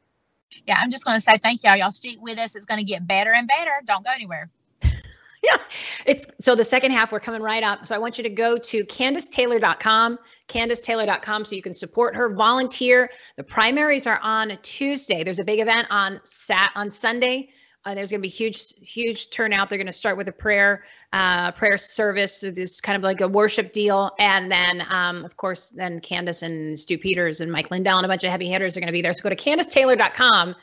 Yeah, 0.66 0.78
I'm 0.80 0.90
just 0.90 1.04
going 1.04 1.16
to 1.16 1.20
say 1.20 1.38
thank 1.38 1.62
y'all. 1.62 1.76
Y'all 1.76 1.92
stick 1.92 2.18
with 2.20 2.38
us. 2.38 2.54
It's 2.56 2.66
going 2.66 2.78
to 2.78 2.84
get 2.84 3.06
better 3.06 3.32
and 3.32 3.48
better. 3.48 3.80
Don't 3.86 4.04
go 4.04 4.10
anywhere. 4.12 4.50
yeah, 4.82 5.58
it's 6.06 6.26
so 6.40 6.54
the 6.54 6.64
second 6.64 6.90
half 6.90 7.12
we're 7.12 7.20
coming 7.20 7.42
right 7.42 7.62
up. 7.62 7.86
So 7.86 7.94
I 7.94 7.98
want 7.98 8.18
you 8.18 8.24
to 8.24 8.30
go 8.30 8.58
to 8.58 8.84
KandissTaylor.com, 8.84 10.18
KandissTaylor.com, 10.48 11.44
so 11.44 11.56
you 11.56 11.62
can 11.62 11.74
support 11.74 12.16
her, 12.16 12.28
volunteer. 12.28 13.10
The 13.36 13.44
primaries 13.44 14.06
are 14.06 14.20
on 14.22 14.58
Tuesday. 14.62 15.22
There's 15.22 15.38
a 15.38 15.44
big 15.44 15.60
event 15.60 15.86
on 15.90 16.20
Sat 16.24 16.70
on 16.74 16.90
Sunday. 16.90 17.50
Uh, 17.84 17.94
there's 17.94 18.10
going 18.10 18.20
to 18.20 18.26
be 18.26 18.28
huge, 18.28 18.74
huge 18.80 19.30
turnout. 19.30 19.68
They're 19.68 19.78
going 19.78 19.86
to 19.86 19.92
start 19.92 20.16
with 20.16 20.28
a 20.28 20.32
prayer, 20.32 20.84
uh, 21.12 21.52
prayer 21.52 21.78
service. 21.78 22.40
This 22.40 22.80
kind 22.80 22.96
of 22.96 23.02
like 23.02 23.20
a 23.20 23.28
worship 23.28 23.72
deal, 23.72 24.10
and 24.18 24.50
then, 24.50 24.84
um, 24.90 25.24
of 25.24 25.36
course, 25.36 25.70
then 25.70 26.00
Kandiss 26.00 26.42
and 26.42 26.78
Stu 26.78 26.98
Peters 26.98 27.40
and 27.40 27.50
Mike 27.50 27.70
Lindell 27.70 27.96
and 27.96 28.04
a 28.04 28.08
bunch 28.08 28.24
of 28.24 28.30
heavy 28.30 28.48
hitters 28.48 28.76
are 28.76 28.80
going 28.80 28.88
to 28.88 28.92
be 28.92 29.00
there. 29.00 29.12
So 29.12 29.22
go 29.22 29.30
to 29.30 29.36
KandissTaylor.com 29.36 30.54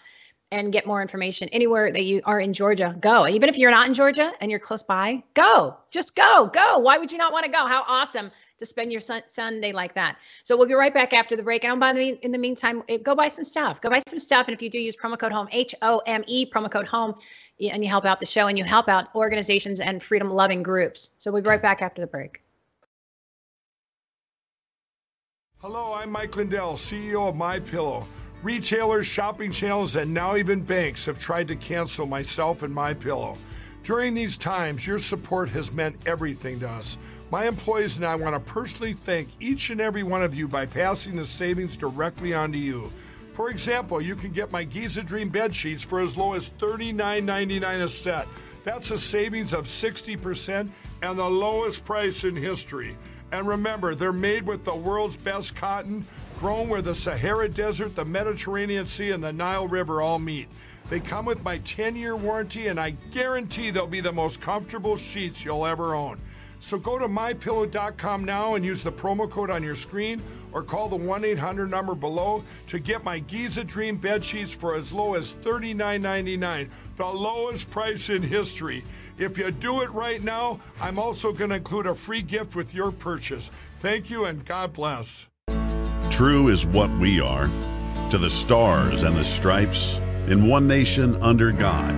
and 0.52 0.72
get 0.72 0.86
more 0.86 1.02
information 1.02 1.50
anywhere 1.50 1.92
that 1.92 2.06
you 2.06 2.22
are 2.26 2.40
in 2.40 2.54
Georgia. 2.54 2.96
Go. 3.00 3.28
Even 3.28 3.50
if 3.50 3.58
you're 3.58 3.72
not 3.72 3.88
in 3.88 3.94
Georgia 3.94 4.32
and 4.42 4.52
you're 4.52 4.60
close 4.60 4.84
by, 4.84 5.24
go. 5.34 5.78
Just 5.92 6.16
go. 6.16 6.50
Go. 6.54 6.78
Why 6.80 6.98
would 6.98 7.12
you 7.12 7.18
not 7.18 7.34
want 7.34 7.46
to 7.46 7.52
go? 7.52 7.66
How 7.66 7.84
awesome 7.88 8.32
to 8.58 8.66
spend 8.66 8.92
your 8.92 9.02
sun- 9.02 9.24
Sunday 9.28 9.72
like 9.72 9.94
that. 9.96 10.18
So 10.44 10.56
we'll 10.56 10.68
be 10.68 10.74
right 10.74 10.94
back 10.94 11.14
after 11.14 11.36
the 11.36 11.44
break. 11.44 11.64
And 11.64 11.80
by 11.80 11.94
the 11.94 12.18
in 12.24 12.32
the 12.32 12.38
meantime, 12.38 12.84
eh, 12.90 12.98
go 12.98 13.16
buy 13.16 13.28
some 13.28 13.44
stuff. 13.44 13.82
Go 13.82 13.90
buy 13.90 14.02
some 14.08 14.20
stuff. 14.20 14.48
And 14.48 14.56
if 14.56 14.62
you 14.62 14.70
do 14.70 14.80
use 14.80 14.96
promo 14.96 15.18
code 15.18 15.32
HOME, 15.32 15.50
H 15.52 15.76
O 15.82 16.02
M 16.06 16.24
E, 16.28 16.46
promo 16.50 16.72
code 16.72 16.88
HOME, 16.88 17.16
and 17.72 17.84
you 17.84 17.90
help 17.90 18.06
out 18.06 18.20
the 18.20 18.26
show 18.26 18.48
and 18.48 18.58
you 18.58 18.64
help 18.64 18.88
out 18.88 19.14
organizations 19.16 19.80
and 19.80 20.02
freedom 20.02 20.30
loving 20.30 20.64
groups. 20.64 21.12
So 21.18 21.32
we'll 21.32 21.42
be 21.42 21.50
right 21.50 21.62
back 21.62 21.82
after 21.82 22.02
the 22.02 22.08
break. 22.08 22.42
Hello, 25.60 25.94
I'm 25.94 26.12
Mike 26.12 26.36
Lindell, 26.36 26.74
CEO 26.74 27.30
of 27.30 27.36
My 27.36 27.60
Pillow. 27.60 28.06
Retailers, 28.44 29.08
shopping 29.08 29.52
channels, 29.52 29.96
and 29.96 30.14
now 30.14 30.36
even 30.36 30.62
banks 30.62 31.06
have 31.06 31.18
tried 31.18 31.48
to 31.48 31.56
cancel 31.56 32.06
myself 32.06 32.62
and 32.62 32.72
My 32.72 32.94
Pillow. 32.94 33.38
During 33.86 34.16
these 34.16 34.36
times, 34.36 34.88
your 34.88 34.98
support 34.98 35.50
has 35.50 35.72
meant 35.72 35.96
everything 36.08 36.60
to 36.62 36.68
us. 36.68 36.98
My 37.30 37.46
employees 37.46 37.98
and 37.98 38.06
I 38.06 38.16
want 38.16 38.34
to 38.34 38.52
personally 38.52 38.94
thank 38.94 39.30
each 39.40 39.70
and 39.70 39.80
every 39.80 40.02
one 40.02 40.24
of 40.24 40.34
you 40.34 40.48
by 40.48 40.66
passing 40.66 41.16
the 41.16 41.24
savings 41.24 41.78
directly 41.78 42.34
on 42.34 42.52
to 42.54 42.58
you. 42.58 42.92
For 43.34 43.52
example, 43.52 44.02
you 44.02 44.16
can 44.16 44.32
get 44.32 44.52
my 44.52 44.64
Giza 44.64 45.04
Dream 45.04 45.30
bed 45.30 45.54
sheets 45.54 45.84
for 45.84 46.00
as 46.00 46.18
low 46.18 46.34
as 46.34 46.50
$39.99 46.60 47.84
a 47.84 47.88
set. 47.88 48.28
That's 48.64 48.90
a 48.90 48.98
savings 48.98 49.54
of 49.54 49.66
60% 49.66 50.68
and 51.04 51.20
the 51.20 51.30
lowest 51.30 51.86
price 51.86 52.24
in 52.24 52.36
history. 52.36 52.98
And 53.32 53.48
remember, 53.48 53.94
they're 53.94 54.12
made 54.12 54.48
with 54.48 54.64
the 54.64 54.76
world's 54.76 55.18
best 55.18 55.56
cotton, 55.56 56.08
grown 56.40 56.70
where 56.70 56.82
the 56.82 56.96
Sahara 56.96 57.50
Desert, 57.50 57.96
the 57.96 58.06
Mediterranean 58.06 58.88
Sea, 58.88 59.12
and 59.12 59.24
the 59.24 59.32
Nile 59.32 59.68
River 59.68 60.02
all 60.02 60.18
meet. 60.18 60.48
They 60.90 61.00
come 61.00 61.26
with 61.26 61.44
my 61.44 61.58
10 61.60 61.96
year 61.96 62.16
warranty, 62.16 62.68
and 62.68 62.80
I 62.80 62.92
guarantee 63.12 63.72
they'll 63.72 63.88
be 63.88 64.02
the 64.02 64.12
most 64.12 64.40
comfortable 64.40 64.98
sheets 64.98 65.44
you'll 65.44 65.66
ever 65.66 65.96
own. 65.96 66.20
So 66.60 66.80
go 66.80 66.98
to 66.98 67.08
mypillow.com 67.08 68.24
now 68.24 68.56
and 68.56 68.66
use 68.66 68.84
the 68.84 68.92
promo 68.92 69.30
code 69.30 69.52
on 69.52 69.62
your 69.62 69.76
screen 69.76 70.22
or 70.52 70.64
call 70.64 70.88
the 70.88 70.96
1 70.96 71.26
800 71.26 71.70
number 71.70 71.94
below 71.94 72.44
to 72.68 72.80
get 72.80 73.04
my 73.04 73.20
Giza 73.20 73.64
Dream 73.64 73.98
bed 73.98 74.24
sheets 74.24 74.54
for 74.54 74.76
as 74.76 74.94
low 74.94 75.16
as 75.16 75.36
$39.99, 75.44 76.70
the 76.96 77.06
lowest 77.06 77.70
price 77.70 78.10
in 78.10 78.24
history. 78.24 78.84
If 79.18 79.38
you 79.38 79.52
do 79.52 79.82
it 79.82 79.92
right 79.92 80.24
now, 80.24 80.60
I'm 80.80 80.98
also 80.98 81.32
going 81.32 81.50
to 81.50 81.58
include 81.58 81.88
a 81.88 81.94
free 81.94 82.22
gift 82.22 82.56
with 82.56 82.74
your 82.74 82.92
purchase. 82.92 83.52
Thank 83.80 84.10
you 84.10 84.26
and 84.26 84.44
God 84.46 84.74
bless. 84.74 85.28
True 86.10 86.48
is 86.48 86.66
what 86.66 86.90
we 86.98 87.20
are 87.20 87.50
to 88.10 88.18
the 88.18 88.30
stars 88.30 89.04
and 89.04 89.16
the 89.16 89.24
stripes 89.24 90.00
in 90.28 90.48
one 90.48 90.68
nation 90.68 91.16
under 91.22 91.52
God, 91.52 91.96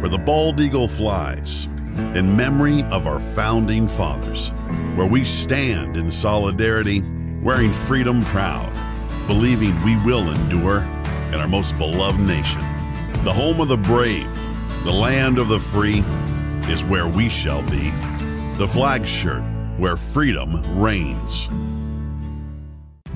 where 0.00 0.10
the 0.10 0.18
bald 0.18 0.60
eagle 0.60 0.88
flies 0.88 1.66
in 2.14 2.36
memory 2.36 2.82
of 2.84 3.06
our 3.06 3.20
founding 3.20 3.88
fathers, 3.88 4.50
where 4.96 5.06
we 5.06 5.24
stand 5.24 5.96
in 5.96 6.10
solidarity, 6.10 7.02
wearing 7.42 7.72
freedom 7.72 8.22
proud, 8.24 8.70
believing 9.26 9.74
we 9.82 9.96
will 10.04 10.30
endure 10.30 10.82
in 11.28 11.36
our 11.36 11.48
most 11.48 11.76
beloved 11.78 12.20
nation. 12.20 12.60
The 13.24 13.32
home 13.32 13.60
of 13.60 13.68
the 13.68 13.76
brave, 13.76 14.32
the 14.84 14.92
land 14.92 15.38
of 15.38 15.48
the 15.48 15.60
free, 15.60 16.02
is 16.70 16.84
where 16.84 17.08
we 17.08 17.28
shall 17.28 17.62
be. 17.70 17.90
The 18.58 18.68
flag 18.68 19.06
shirt, 19.06 19.42
where 19.78 19.96
freedom 19.96 20.62
reigns. 20.78 21.48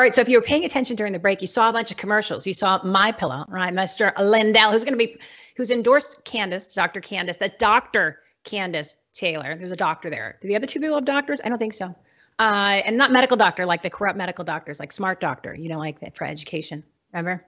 All 0.00 0.04
right. 0.04 0.14
So 0.14 0.22
if 0.22 0.30
you 0.30 0.38
were 0.38 0.42
paying 0.42 0.64
attention 0.64 0.96
during 0.96 1.12
the 1.12 1.18
break, 1.18 1.42
you 1.42 1.46
saw 1.46 1.68
a 1.68 1.72
bunch 1.74 1.90
of 1.90 1.98
commercials. 1.98 2.46
You 2.46 2.54
saw 2.54 2.82
My 2.82 3.12
Pillow, 3.12 3.44
right? 3.48 3.70
Mr. 3.70 4.18
Lindell, 4.18 4.72
who's 4.72 4.82
going 4.82 4.98
to 4.98 5.06
be, 5.06 5.18
who's 5.56 5.70
endorsed 5.70 6.24
Kandiss, 6.24 6.72
Dr. 6.72 7.02
Kandiss, 7.02 7.36
that 7.36 7.58
Dr. 7.58 8.20
Kandiss 8.46 8.94
Taylor. 9.12 9.56
There's 9.56 9.72
a 9.72 9.76
doctor 9.76 10.08
there. 10.08 10.38
Do 10.40 10.48
the 10.48 10.56
other 10.56 10.66
two 10.66 10.80
people 10.80 10.94
have 10.94 11.04
doctors? 11.04 11.42
I 11.44 11.50
don't 11.50 11.58
think 11.58 11.74
so. 11.74 11.94
Uh, 12.38 12.80
and 12.86 12.96
not 12.96 13.12
medical 13.12 13.36
doctor, 13.36 13.66
like 13.66 13.82
the 13.82 13.90
corrupt 13.90 14.16
medical 14.16 14.42
doctors, 14.42 14.80
like 14.80 14.90
smart 14.90 15.20
doctor, 15.20 15.54
you 15.54 15.68
know, 15.68 15.76
like 15.76 16.00
that 16.00 16.16
for 16.16 16.24
education. 16.24 16.82
Remember? 17.12 17.44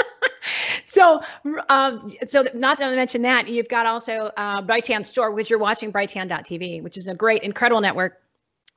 so, 0.86 1.22
um, 1.68 2.10
so 2.26 2.48
not 2.52 2.78
to 2.78 2.96
mention 2.96 3.22
that, 3.22 3.46
you've 3.46 3.68
got 3.68 3.86
also 3.86 4.32
uh, 4.36 4.60
Brighteon 4.60 5.06
Store, 5.06 5.30
which 5.30 5.48
you're 5.48 5.60
watching 5.60 5.92
Brighteon.tv, 5.92 6.82
which 6.82 6.96
is 6.96 7.06
a 7.06 7.14
great, 7.14 7.44
incredible 7.44 7.80
network 7.80 8.20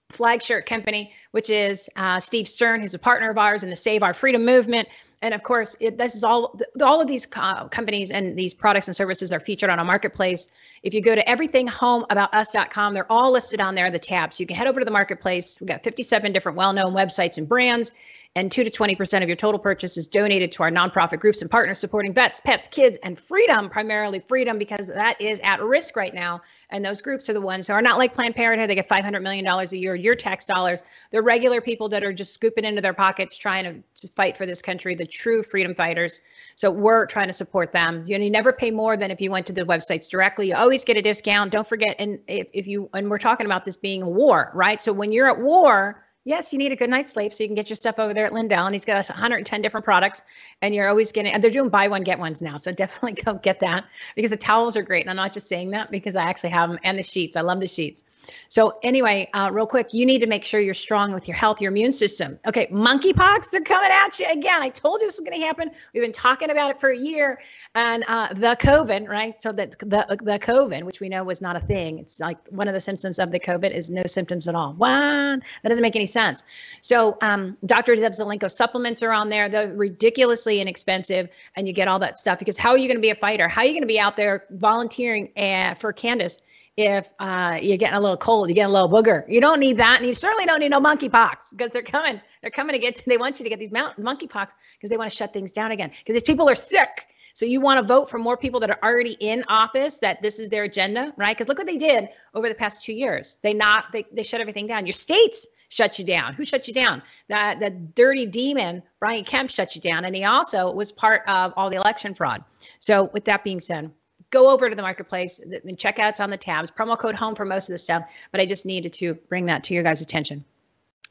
flagship 0.09 0.65
company, 0.65 1.13
which 1.31 1.49
is 1.49 1.89
uh, 1.95 2.19
Steve 2.19 2.47
Stern, 2.47 2.81
who's 2.81 2.93
a 2.93 2.99
partner 2.99 3.29
of 3.29 3.37
ours 3.37 3.63
in 3.63 3.69
the 3.69 3.75
Save 3.75 4.03
Our 4.03 4.13
Freedom 4.13 4.45
movement. 4.45 4.87
And 5.21 5.33
of 5.33 5.43
course, 5.43 5.75
it, 5.79 5.97
this 5.97 6.15
is 6.15 6.25
all 6.25 6.59
all 6.81 7.01
of 7.01 7.07
these 7.07 7.25
co- 7.25 7.69
companies 7.71 8.11
and 8.11 8.37
these 8.37 8.53
products 8.53 8.89
and 8.89 8.95
services 8.95 9.31
are 9.31 9.39
featured 9.39 9.69
on 9.69 9.79
a 9.79 9.83
marketplace. 9.83 10.49
If 10.83 10.93
you 10.93 11.01
go 11.01 11.15
to 11.15 11.23
everythinghomeaboutus.com, 11.23 12.93
they're 12.93 13.09
all 13.11 13.31
listed 13.31 13.61
on 13.61 13.73
there, 13.73 13.89
the 13.89 13.99
tabs. 13.99 14.37
You 14.37 14.45
can 14.45 14.57
head 14.57 14.67
over 14.67 14.81
to 14.81 14.85
the 14.85 14.91
marketplace. 14.91 15.59
We've 15.61 15.69
got 15.69 15.81
57 15.81 16.33
different 16.33 16.57
well-known 16.57 16.93
websites 16.93 17.37
and 17.37 17.47
brands 17.47 17.93
and 18.35 18.51
2 18.51 18.63
to 18.63 18.69
20% 18.71 19.21
of 19.21 19.29
your 19.29 19.35
total 19.35 19.59
purchase 19.59 19.95
is 19.95 20.07
donated 20.07 20.51
to 20.51 20.63
our 20.63 20.71
nonprofit 20.71 21.19
groups 21.19 21.43
and 21.43 21.51
partners 21.51 21.77
supporting 21.77 22.13
vets, 22.13 22.39
pets, 22.39 22.67
kids, 22.67 22.97
and 23.03 23.19
freedom, 23.19 23.69
primarily 23.69 24.19
freedom, 24.19 24.57
because 24.57 24.87
that 24.87 25.21
is 25.21 25.39
at 25.43 25.61
risk 25.61 25.95
right 25.95 26.15
now. 26.15 26.41
And 26.71 26.83
those 26.83 26.99
groups 26.99 27.29
are 27.29 27.33
the 27.33 27.41
ones 27.41 27.67
who 27.67 27.73
are 27.73 27.81
not 27.81 27.99
like 27.99 28.11
Planned 28.11 28.35
Parenthood. 28.35 28.71
They 28.71 28.75
get 28.75 28.89
$500 28.89 29.21
million 29.21 29.45
a 29.45 29.63
year, 29.75 29.93
your 29.93 30.15
tax 30.15 30.45
dollars. 30.45 30.81
They're 31.11 31.21
regular 31.21 31.61
people 31.61 31.87
that 31.89 32.03
are 32.03 32.11
just 32.11 32.33
scooping 32.33 32.65
into 32.65 32.81
their 32.81 32.93
pockets 32.93 33.37
trying 33.37 33.65
to, 33.65 34.01
to 34.01 34.11
fight 34.13 34.35
for 34.35 34.47
this 34.47 34.63
country, 34.63 34.95
the 34.95 35.05
true 35.05 35.43
freedom 35.43 35.75
fighters. 35.75 36.19
So 36.55 36.71
we're 36.71 37.05
trying 37.05 37.27
to 37.27 37.33
support 37.33 37.71
them. 37.71 38.03
You, 38.07 38.17
know, 38.17 38.23
you 38.23 38.31
never 38.31 38.51
pay 38.51 38.71
more 38.71 38.97
than 38.97 39.11
if 39.11 39.21
you 39.21 39.29
went 39.29 39.45
to 39.47 39.53
the 39.53 39.61
websites 39.61 40.09
directly. 40.09 40.47
You 40.47 40.55
always 40.55 40.83
get 40.83 40.97
a 40.97 41.03
discount. 41.03 41.51
Don't 41.51 41.67
forget, 41.67 41.95
and 41.99 42.17
if, 42.27 42.47
if 42.51 42.65
you, 42.65 42.89
and 42.95 43.11
we're 43.11 43.19
talking 43.19 43.45
about 43.45 43.63
this 43.63 43.75
being 43.75 44.01
a 44.01 44.09
war, 44.09 44.49
right? 44.55 44.81
So 44.81 44.91
when 44.91 45.11
you're 45.11 45.29
at 45.29 45.39
war, 45.39 46.03
yes, 46.25 46.53
you 46.53 46.59
need 46.59 46.71
a 46.71 46.75
good 46.75 46.89
night's 46.89 47.13
sleep 47.13 47.33
so 47.33 47.43
you 47.43 47.47
can 47.47 47.55
get 47.55 47.69
your 47.69 47.75
stuff 47.75 47.99
over 47.99 48.13
there 48.13 48.25
at 48.25 48.33
Lindell. 48.33 48.65
And 48.65 48.73
he's 48.73 48.85
got 48.85 48.97
us 48.97 49.09
110 49.09 49.61
different 49.61 49.83
products, 49.83 50.23
and 50.61 50.73
you're 50.73 50.87
always 50.87 51.11
getting. 51.11 51.33
And 51.33 51.43
they're 51.43 51.51
doing 51.51 51.69
buy 51.69 51.87
one 51.87 52.03
get 52.03 52.19
ones 52.19 52.41
now, 52.41 52.57
so 52.57 52.71
definitely 52.83 53.21
go 53.21 53.33
get 53.35 53.59
that 53.59 53.85
because 54.15 54.31
the 54.31 54.37
towels 54.37 54.77
are 54.77 54.83
great. 54.83 55.01
And 55.01 55.09
I'm 55.09 55.15
not 55.15 55.33
just 55.33 55.47
saying 55.47 55.71
that 55.71 55.91
because 55.91 56.15
I 56.15 56.23
actually 56.23 56.51
have 56.51 56.69
them 56.69 56.79
and 56.83 56.97
the 56.97 57.03
sheets. 57.03 57.35
I 57.35 57.41
love 57.41 57.59
the 57.59 57.67
sheets. 57.67 58.03
So 58.47 58.79
anyway, 58.83 59.29
uh, 59.33 59.49
real 59.51 59.67
quick, 59.67 59.93
you 59.93 60.05
need 60.05 60.19
to 60.19 60.27
make 60.27 60.45
sure 60.45 60.61
you're 60.61 60.73
strong 60.73 61.13
with 61.13 61.27
your 61.27 61.35
health, 61.35 61.59
your 61.61 61.71
immune 61.71 61.91
system. 61.91 62.39
Okay, 62.47 62.67
monkeypox, 62.67 63.49
they're 63.49 63.61
coming 63.61 63.91
at 63.91 64.19
you 64.19 64.27
again. 64.31 64.61
I 64.61 64.69
told 64.69 65.01
you 65.01 65.07
this 65.07 65.19
was 65.19 65.27
going 65.27 65.39
to 65.39 65.45
happen. 65.45 65.71
We've 65.93 66.03
been 66.03 66.11
talking 66.11 66.49
about 66.49 66.71
it 66.71 66.79
for 66.79 66.91
a 66.91 66.97
year, 66.97 67.41
and 67.75 68.03
uh, 68.07 68.33
the 68.33 68.57
COVID, 68.61 69.09
right? 69.09 69.41
So 69.41 69.51
that 69.53 69.77
the 69.79 70.05
the 70.23 70.39
COVID, 70.39 70.83
which 70.83 70.99
we 70.99 71.09
know 71.09 71.23
was 71.23 71.41
not 71.41 71.55
a 71.55 71.59
thing. 71.59 71.99
It's 71.99 72.19
like 72.19 72.37
one 72.49 72.67
of 72.67 72.73
the 72.73 72.79
symptoms 72.79 73.19
of 73.19 73.31
the 73.31 73.39
COVID 73.39 73.71
is 73.71 73.89
no 73.89 74.03
symptoms 74.05 74.47
at 74.47 74.55
all. 74.55 74.73
What? 74.73 74.89
That 74.89 75.69
doesn't 75.69 75.81
make 75.81 75.95
any 75.95 76.05
sense. 76.13 76.45
So 76.81 77.17
um, 77.21 77.57
Dr. 77.65 77.93
Zev 77.93 78.17
Zelenko 78.17 78.49
supplements 78.49 79.03
are 79.03 79.11
on 79.11 79.29
there. 79.29 79.49
They're 79.49 79.73
ridiculously 79.73 80.61
inexpensive, 80.61 81.27
and 81.55 81.67
you 81.67 81.73
get 81.73 81.87
all 81.87 81.99
that 81.99 82.17
stuff. 82.17 82.39
Because 82.39 82.57
how 82.57 82.69
are 82.69 82.77
you 82.77 82.87
going 82.87 82.97
to 82.97 83.01
be 83.01 83.09
a 83.09 83.15
fighter? 83.15 83.49
How 83.49 83.61
are 83.61 83.65
you 83.65 83.73
going 83.73 83.81
to 83.81 83.87
be 83.87 83.99
out 83.99 84.15
there 84.15 84.45
volunteering 84.51 85.29
uh, 85.35 85.73
for 85.73 85.91
Kandiss? 85.91 86.37
if 86.75 87.11
uh, 87.19 87.59
you're 87.61 87.77
getting 87.77 87.97
a 87.97 88.01
little 88.01 88.17
cold, 88.17 88.49
you 88.49 88.55
get 88.55 88.67
a 88.67 88.71
little 88.71 88.89
booger. 88.89 89.23
You 89.27 89.39
don't 89.39 89.59
need 89.59 89.77
that, 89.77 89.97
and 89.97 90.07
you 90.07 90.13
certainly 90.13 90.45
don't 90.45 90.59
need 90.59 90.71
no 90.71 90.81
monkeypox 90.81 91.51
because 91.51 91.71
they're 91.71 91.83
coming. 91.83 92.19
They're 92.41 92.51
coming 92.51 92.73
to 92.73 92.79
get. 92.79 92.95
To, 92.95 93.03
they 93.05 93.17
want 93.17 93.39
you 93.39 93.43
to 93.43 93.49
get 93.49 93.59
these 93.59 93.71
mount, 93.71 93.99
monkeypox 93.99 94.49
because 94.77 94.89
they 94.89 94.97
want 94.97 95.11
to 95.11 95.15
shut 95.15 95.33
things 95.33 95.51
down 95.51 95.71
again. 95.71 95.91
Because 95.99 96.13
these 96.13 96.23
people 96.23 96.49
are 96.49 96.55
sick, 96.55 97.07
so 97.35 97.45
you 97.45 97.61
want 97.61 97.79
to 97.79 97.85
vote 97.85 98.09
for 98.09 98.17
more 98.17 98.37
people 98.37 98.59
that 98.59 98.71
are 98.71 98.79
already 98.81 99.15
in 99.19 99.43
office. 99.49 99.99
That 99.99 100.21
this 100.21 100.39
is 100.39 100.49
their 100.49 100.63
agenda, 100.63 101.13
right? 101.15 101.37
Because 101.37 101.47
look 101.47 101.59
what 101.59 101.67
they 101.67 101.77
did 101.77 102.09
over 102.33 102.49
the 102.49 102.55
past 102.55 102.83
two 102.83 102.93
years. 102.93 103.37
They 103.41 103.53
not 103.53 103.91
they 103.91 104.05
they 104.11 104.23
shut 104.23 104.41
everything 104.41 104.65
down. 104.65 104.87
Your 104.87 104.93
states 104.93 105.47
shut 105.73 105.97
you 105.97 106.05
down. 106.05 106.33
Who 106.33 106.45
shut 106.45 106.67
you 106.67 106.73
down? 106.73 107.01
That 107.29 107.59
that 107.59 107.95
dirty 107.95 108.25
demon 108.25 108.83
Brian 108.99 109.23
Kemp 109.23 109.49
shut 109.49 109.75
you 109.75 109.81
down, 109.81 110.05
and 110.05 110.15
he 110.15 110.23
also 110.23 110.71
was 110.71 110.91
part 110.91 111.23
of 111.27 111.53
all 111.57 111.69
the 111.69 111.77
election 111.77 112.13
fraud. 112.13 112.43
So 112.79 113.09
with 113.13 113.25
that 113.25 113.43
being 113.43 113.59
said 113.59 113.91
go 114.33 114.49
over 114.49 114.67
to 114.67 114.75
the 114.75 114.81
marketplace 114.81 115.39
and 115.39 115.77
check 115.77 115.99
out 115.99 116.09
it's 116.09 116.19
on 116.19 116.31
the 116.31 116.37
tabs 116.37 116.71
promo 116.71 116.97
code 116.97 117.13
home 117.13 117.35
for 117.35 117.45
most 117.45 117.69
of 117.69 117.73
the 117.73 117.77
stuff 117.77 118.03
but 118.31 118.41
i 118.41 118.45
just 118.45 118.65
needed 118.65 118.91
to 118.91 119.13
bring 119.29 119.45
that 119.45 119.63
to 119.63 119.75
your 119.75 119.83
guys 119.83 120.01
attention 120.01 120.43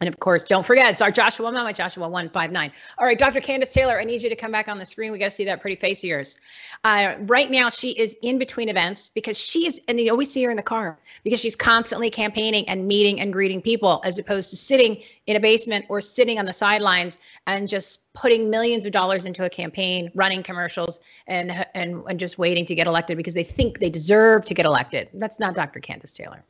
and 0.03 0.09
of 0.09 0.19
course, 0.19 0.43
don't 0.43 0.67
forget, 0.67 0.91
it's 0.91 1.01
our 1.01 1.13
Joshua 1.13 1.53
Moment, 1.53 1.77
Joshua 1.77 2.09
159. 2.09 2.73
All 2.99 3.07
right, 3.07 3.17
Dr. 3.17 3.41
Kandiss 3.41 3.73
Taylor, 3.73 4.01
I 4.01 4.05
need 4.05 4.21
you 4.21 4.29
to 4.29 4.35
come 4.35 4.51
back 4.51 4.67
on 4.67 4.77
the 4.77 4.85
screen. 4.85 5.13
We 5.13 5.19
got 5.19 5.27
to 5.27 5.31
see 5.31 5.45
that 5.45 5.61
pretty 5.61 5.77
face 5.77 6.03
of 6.03 6.09
yours. 6.09 6.39
Uh, 6.83 7.15
right 7.21 7.49
now, 7.49 7.71
she 7.71 7.91
is 7.91 8.17
in 8.21 8.37
between 8.37 8.69
events 8.69 9.11
because 9.11 9.39
she's, 9.39 9.79
and 9.87 10.01
you 10.01 10.11
always 10.11 10.29
see 10.29 10.43
her 10.43 10.51
in 10.51 10.57
the 10.57 10.63
car 10.63 10.99
because 11.23 11.39
she's 11.39 11.55
constantly 11.55 12.11
campaigning 12.11 12.69
and 12.69 12.89
meeting 12.89 13.21
and 13.21 13.33
greeting 13.33 13.63
people 13.63 14.03
as 14.05 14.19
opposed 14.19 14.51
to 14.51 14.57
sitting 14.57 15.01
in 15.29 15.37
a 15.37 15.41
basement 15.41 15.85
or 15.89 16.01
sitting 16.01 16.37
on 16.37 16.47
the 16.47 16.53
sidelines 16.53 17.19
and 17.47 17.69
just 17.69 18.13
putting 18.13 18.51
millions 18.51 18.85
of 18.85 18.91
dollars 18.91 19.25
into 19.25 19.45
a 19.45 19.51
campaign, 19.51 20.11
running 20.17 20.43
commercials, 20.43 20.99
and, 21.29 21.65
and, 21.75 22.03
and 22.09 22.19
just 22.19 22.39
waiting 22.39 22.67
to 22.67 22.75
get 22.75 22.89
elected 22.89 23.17
because 23.17 23.35
they 23.35 23.45
think 23.45 23.79
they 23.79 23.89
deserve 23.89 24.45
to 24.47 24.53
get 24.53 24.67
elected. 24.67 25.11
That's 25.15 25.39
not 25.39 25.55
Dr. 25.55 25.79
Kandiss 25.79 26.13
Taylor. 26.13 26.43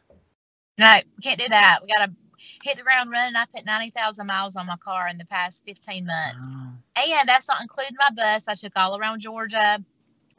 No, 0.78 1.00
we 1.18 1.22
can't 1.22 1.38
do 1.38 1.48
that. 1.48 1.80
We 1.82 1.88
got 1.88 2.06
to 2.06 2.12
hit 2.62 2.76
the 2.76 2.82
ground 2.82 3.10
running. 3.10 3.36
I 3.36 3.44
put 3.46 3.64
90,000 3.64 4.26
miles 4.26 4.56
on 4.56 4.66
my 4.66 4.76
car 4.76 5.08
in 5.08 5.18
the 5.18 5.24
past 5.24 5.62
15 5.66 6.06
months. 6.06 6.48
And 6.96 7.28
that's 7.28 7.48
not 7.48 7.62
including 7.62 7.96
my 7.98 8.10
bus. 8.14 8.44
I 8.48 8.54
took 8.54 8.72
all 8.76 8.98
around 8.98 9.20
Georgia 9.20 9.82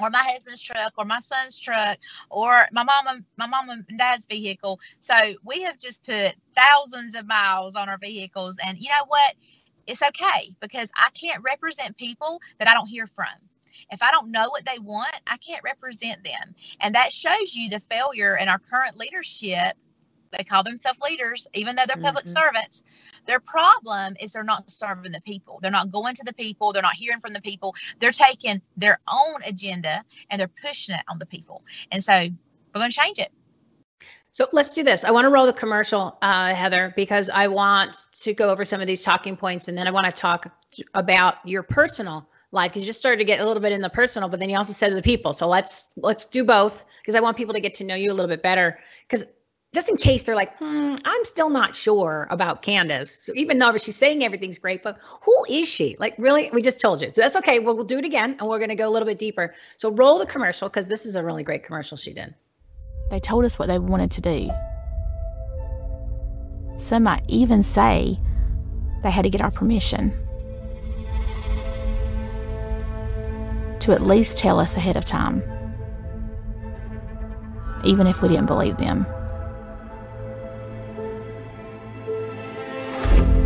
or 0.02 0.10
my 0.10 0.24
husband's 0.24 0.62
truck 0.62 0.94
or 0.98 1.06
my 1.06 1.20
son's 1.20 1.60
truck 1.60 1.98
or 2.30 2.68
my 2.72 2.84
mom 2.84 3.08
and 3.08 3.24
my 3.38 3.48
mom 3.48 3.70
and 3.70 3.86
dad's 3.98 4.26
vehicle. 4.26 4.80
So 5.00 5.16
we 5.44 5.62
have 5.62 5.78
just 5.78 6.04
put 6.04 6.36
thousands 6.56 7.16
of 7.16 7.28
miles 7.28 7.76
on 7.76 7.90
our 7.90 7.98
vehicles. 7.98 8.58
And 8.66 8.78
you 8.78 8.90
know 8.90 9.06
what? 9.08 9.36
It's 9.86 10.02
okay 10.02 10.56
because 10.62 10.92
I 10.96 11.10
can't 11.14 11.44
represent 11.44 11.98
people 11.98 12.40
that 12.60 12.68
I 12.68 12.74
don't 12.74 12.88
hear 12.88 13.08
from. 13.08 13.28
If 13.92 14.02
I 14.02 14.12
don't 14.12 14.32
know 14.32 14.50
what 14.50 14.66
they 14.66 14.80
want, 14.80 15.16
I 15.28 15.38
can't 15.38 15.64
represent 15.64 16.24
them. 16.24 16.56
And 16.80 16.96
that 16.96 17.12
shows 17.12 17.54
you 17.54 17.70
the 17.70 17.80
failure 17.80 18.38
in 18.38 18.48
our 18.48 18.60
current 18.60 18.98
leadership 18.98 19.76
they 20.38 20.44
call 20.44 20.64
themselves 20.64 21.00
leaders, 21.02 21.48
even 21.54 21.76
though 21.76 21.84
they're 21.88 22.02
public 22.02 22.26
mm-hmm. 22.26 22.40
servants. 22.40 22.84
Their 23.26 23.40
problem 23.40 24.16
is 24.20 24.34
they're 24.34 24.44
not 24.44 24.72
serving 24.72 25.12
the 25.12 25.22
people. 25.22 25.60
They're 25.62 25.72
not 25.72 25.92
going 25.92 26.16
to 26.16 26.24
the 26.24 26.34
people. 26.34 26.74
They're 26.74 26.82
not 26.82 26.96
hearing 26.96 27.20
from 27.20 27.34
the 27.34 27.42
people. 27.42 27.76
They're 28.00 28.12
taking 28.12 28.62
their 28.78 29.00
own 29.08 29.42
agenda 29.46 30.04
and 30.30 30.40
they're 30.40 30.52
pushing 30.62 30.96
it 30.96 31.02
on 31.10 31.20
the 31.20 31.26
people. 31.26 31.64
And 31.92 32.04
so 32.04 32.14
we're 32.14 32.80
going 32.80 32.92
to 32.92 32.98
change 32.98 33.20
it. 33.20 33.32
So 34.32 34.48
let's 34.52 34.74
do 34.74 34.82
this. 34.82 35.04
I 35.04 35.12
want 35.12 35.26
to 35.26 35.30
roll 35.30 35.46
the 35.46 35.54
commercial, 35.54 36.18
uh, 36.24 36.56
Heather, 36.56 36.92
because 36.96 37.30
I 37.30 37.46
want 37.46 37.96
to 38.14 38.34
go 38.34 38.50
over 38.50 38.66
some 38.66 38.82
of 38.82 38.88
these 38.88 39.04
talking 39.04 39.38
points, 39.38 39.68
and 39.68 39.78
then 39.78 39.88
I 39.88 39.92
want 39.92 40.08
to 40.08 40.12
talk 40.12 40.52
about 40.96 41.36
your 41.46 41.62
personal 41.62 42.28
life 42.50 42.72
because 42.72 42.82
you 42.82 42.88
just 42.88 43.00
started 43.00 43.18
to 43.18 43.26
get 43.26 43.40
a 43.42 43.46
little 43.46 43.62
bit 43.62 43.72
in 43.72 43.82
the 43.82 43.90
personal, 43.90 44.30
but 44.30 44.40
then 44.40 44.50
you 44.50 44.58
also 44.58 44.74
said 44.74 44.90
to 44.90 44.96
the 44.96 45.04
people. 45.04 45.34
So 45.34 45.48
let's 45.48 45.90
let's 45.98 46.26
do 46.26 46.44
both 46.44 46.86
because 47.02 47.14
I 47.14 47.20
want 47.20 47.38
people 47.38 47.54
to 47.54 47.60
get 47.60 47.74
to 47.76 47.84
know 47.84 47.96
you 47.96 48.12
a 48.12 48.16
little 48.16 48.30
bit 48.30 48.42
better. 48.42 48.80
Because 49.08 49.26
just 49.74 49.90
in 49.90 49.98
case 49.98 50.22
they're 50.24 50.36
like, 50.36 50.56
hmm, 50.58 50.94
I'm 51.04 51.26
still 51.26 51.50
not 51.50 51.76
sure 51.76 52.28
about 52.30 52.62
Kandiss. 52.62 53.24
So 53.24 53.34
even 53.36 53.58
though 53.58 53.76
she's 53.78 53.96
saying 53.96 54.24
everything's 54.24 54.60
great, 54.60 54.84
but 54.84 55.00
who 55.22 55.36
is 55.50 55.68
she? 55.68 55.96
Like, 56.00 56.14
really? 56.20 56.50
We 56.54 56.62
just 56.62 56.80
told 56.80 57.02
you. 57.02 57.12
So 57.12 57.22
that's 57.22 57.36
okay. 57.38 57.60
We'll, 57.60 57.76
we'll 57.76 57.84
do 57.84 57.98
it 57.98 58.06
again 58.06 58.36
and 58.40 58.48
we're 58.48 58.60
going 58.60 58.70
to 58.70 58.76
go 58.76 58.88
a 58.88 58.92
little 58.92 59.08
bit 59.08 59.18
deeper. 59.18 59.56
So 59.78 59.92
roll 59.92 60.20
the 60.20 60.28
commercial 60.28 60.70
because 60.70 60.88
this 60.88 61.08
is 61.08 61.16
a 61.16 61.24
really 61.24 61.44
great 61.44 61.64
commercial 61.64 61.98
she 61.98 62.14
did. 62.14 62.36
They 63.10 63.20
told 63.20 63.46
us 63.46 63.58
what 63.58 63.68
they 63.68 63.80
wanted 63.80 64.12
to 64.12 64.22
do. 64.22 64.52
Some 66.78 67.04
might 67.04 67.24
even 67.28 67.64
say 67.64 68.20
they 69.02 69.10
had 69.10 69.24
to 69.24 69.30
get 69.30 69.42
our 69.42 69.52
permission 69.52 70.12
to 73.80 73.92
at 73.92 74.04
least 74.04 74.38
tell 74.38 74.60
us 74.60 74.76
ahead 74.76 74.96
of 74.96 75.04
time, 75.04 75.44
even 77.84 78.06
if 78.08 78.22
we 78.22 78.30
didn't 78.30 78.46
believe 78.46 78.78
them. 78.78 79.06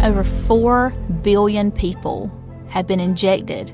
Over 0.07 0.23
4 0.23 0.91
billion 1.21 1.69
people 1.69 2.31
have 2.69 2.87
been 2.87 3.01
injected 3.01 3.73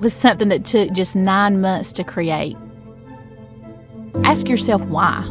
with 0.00 0.12
something 0.12 0.48
that 0.48 0.64
took 0.64 0.90
just 0.90 1.14
nine 1.14 1.60
months 1.60 1.92
to 1.92 2.02
create. 2.02 2.56
Ask 4.24 4.48
yourself 4.48 4.82
why. 4.82 5.22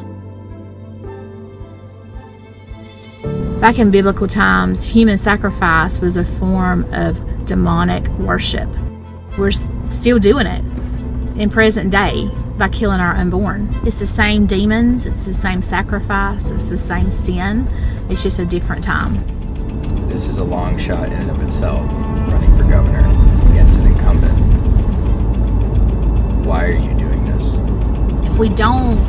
Back 3.60 3.80
in 3.80 3.92
biblical 3.92 4.30
times, 4.30 4.86
human 4.86 5.18
sacrifice 5.18 6.00
was 6.00 6.16
a 6.16 6.24
form 6.24 6.86
of 6.94 7.20
demonic 7.46 8.08
worship. 8.20 8.70
We're 9.38 9.52
still 9.90 10.20
doing 10.20 10.48
it 10.48 10.64
in 11.38 11.50
present 11.50 11.92
day 11.92 12.32
by 12.58 12.70
killing 12.70 13.02
our 13.02 13.14
unborn. 13.14 13.78
It's 13.86 14.00
the 14.00 14.08
same 14.08 14.46
demons, 14.46 15.06
it's 15.06 15.18
the 15.18 15.34
same 15.34 15.62
sacrifice, 15.62 16.50
it's 16.50 16.64
the 16.64 16.78
same 16.78 17.12
sin, 17.12 17.68
it's 18.10 18.24
just 18.24 18.40
a 18.40 18.46
different 18.46 18.86
time. 18.86 19.39
This 20.10 20.28
is 20.28 20.40
a 20.40 20.44
long 20.44 20.78
shot 20.78 21.08
in 21.08 21.14
and 21.14 21.30
of 21.30 21.42
itself, 21.42 21.90
running 22.32 22.56
for 22.58 22.64
governor 22.64 23.08
against 23.52 23.80
an 23.80 23.88
incumbent. 23.88 24.38
Why 26.46 26.66
are 26.66 26.72
you 26.72 26.94
doing 26.98 27.26
this? 27.26 27.54
If 28.30 28.38
we 28.38 28.50
don't 28.50 29.00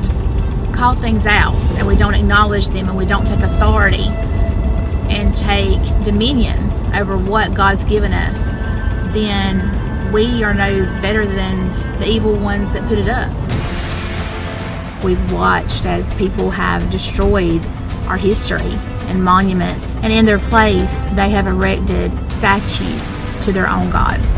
call 0.75 0.95
things 0.95 1.27
out 1.27 1.55
and 1.79 1.87
we 1.87 1.97
don't 1.97 2.15
acknowledge 2.15 2.69
them 2.69 2.89
and 2.89 2.97
we 2.97 3.07
don't 3.07 3.27
take 3.27 3.41
authority 3.41 4.09
and 5.09 5.37
take 5.37 5.81
dominion 6.05 6.59
over 6.95 7.17
what 7.17 7.55
God's 7.55 7.85
given 7.85 8.13
us, 8.13 8.53
then 9.15 10.13
we 10.13 10.45
are 10.45 10.55
no 10.55 10.85
better 11.01 11.27
than 11.27 11.99
the 11.99 12.09
evil 12.09 12.35
ones 12.35 12.71
that 12.73 12.87
put 12.89 12.99
it 12.99 13.09
up. 13.09 13.31
We've 15.03 15.33
watched 15.33 15.87
as 15.87 16.13
people 16.15 16.51
have 16.51 16.91
destroyed 16.91 17.65
our 18.07 18.17
history 18.17 18.77
and 19.09 19.25
monuments, 19.25 19.87
and 20.03 20.13
in 20.13 20.25
their 20.25 20.39
place, 20.39 21.05
they 21.13 21.31
have 21.31 21.47
erected 21.47 22.11
statues 22.29 23.45
to 23.45 23.53
their 23.53 23.69
own 23.69 23.91
gods. 23.91 24.35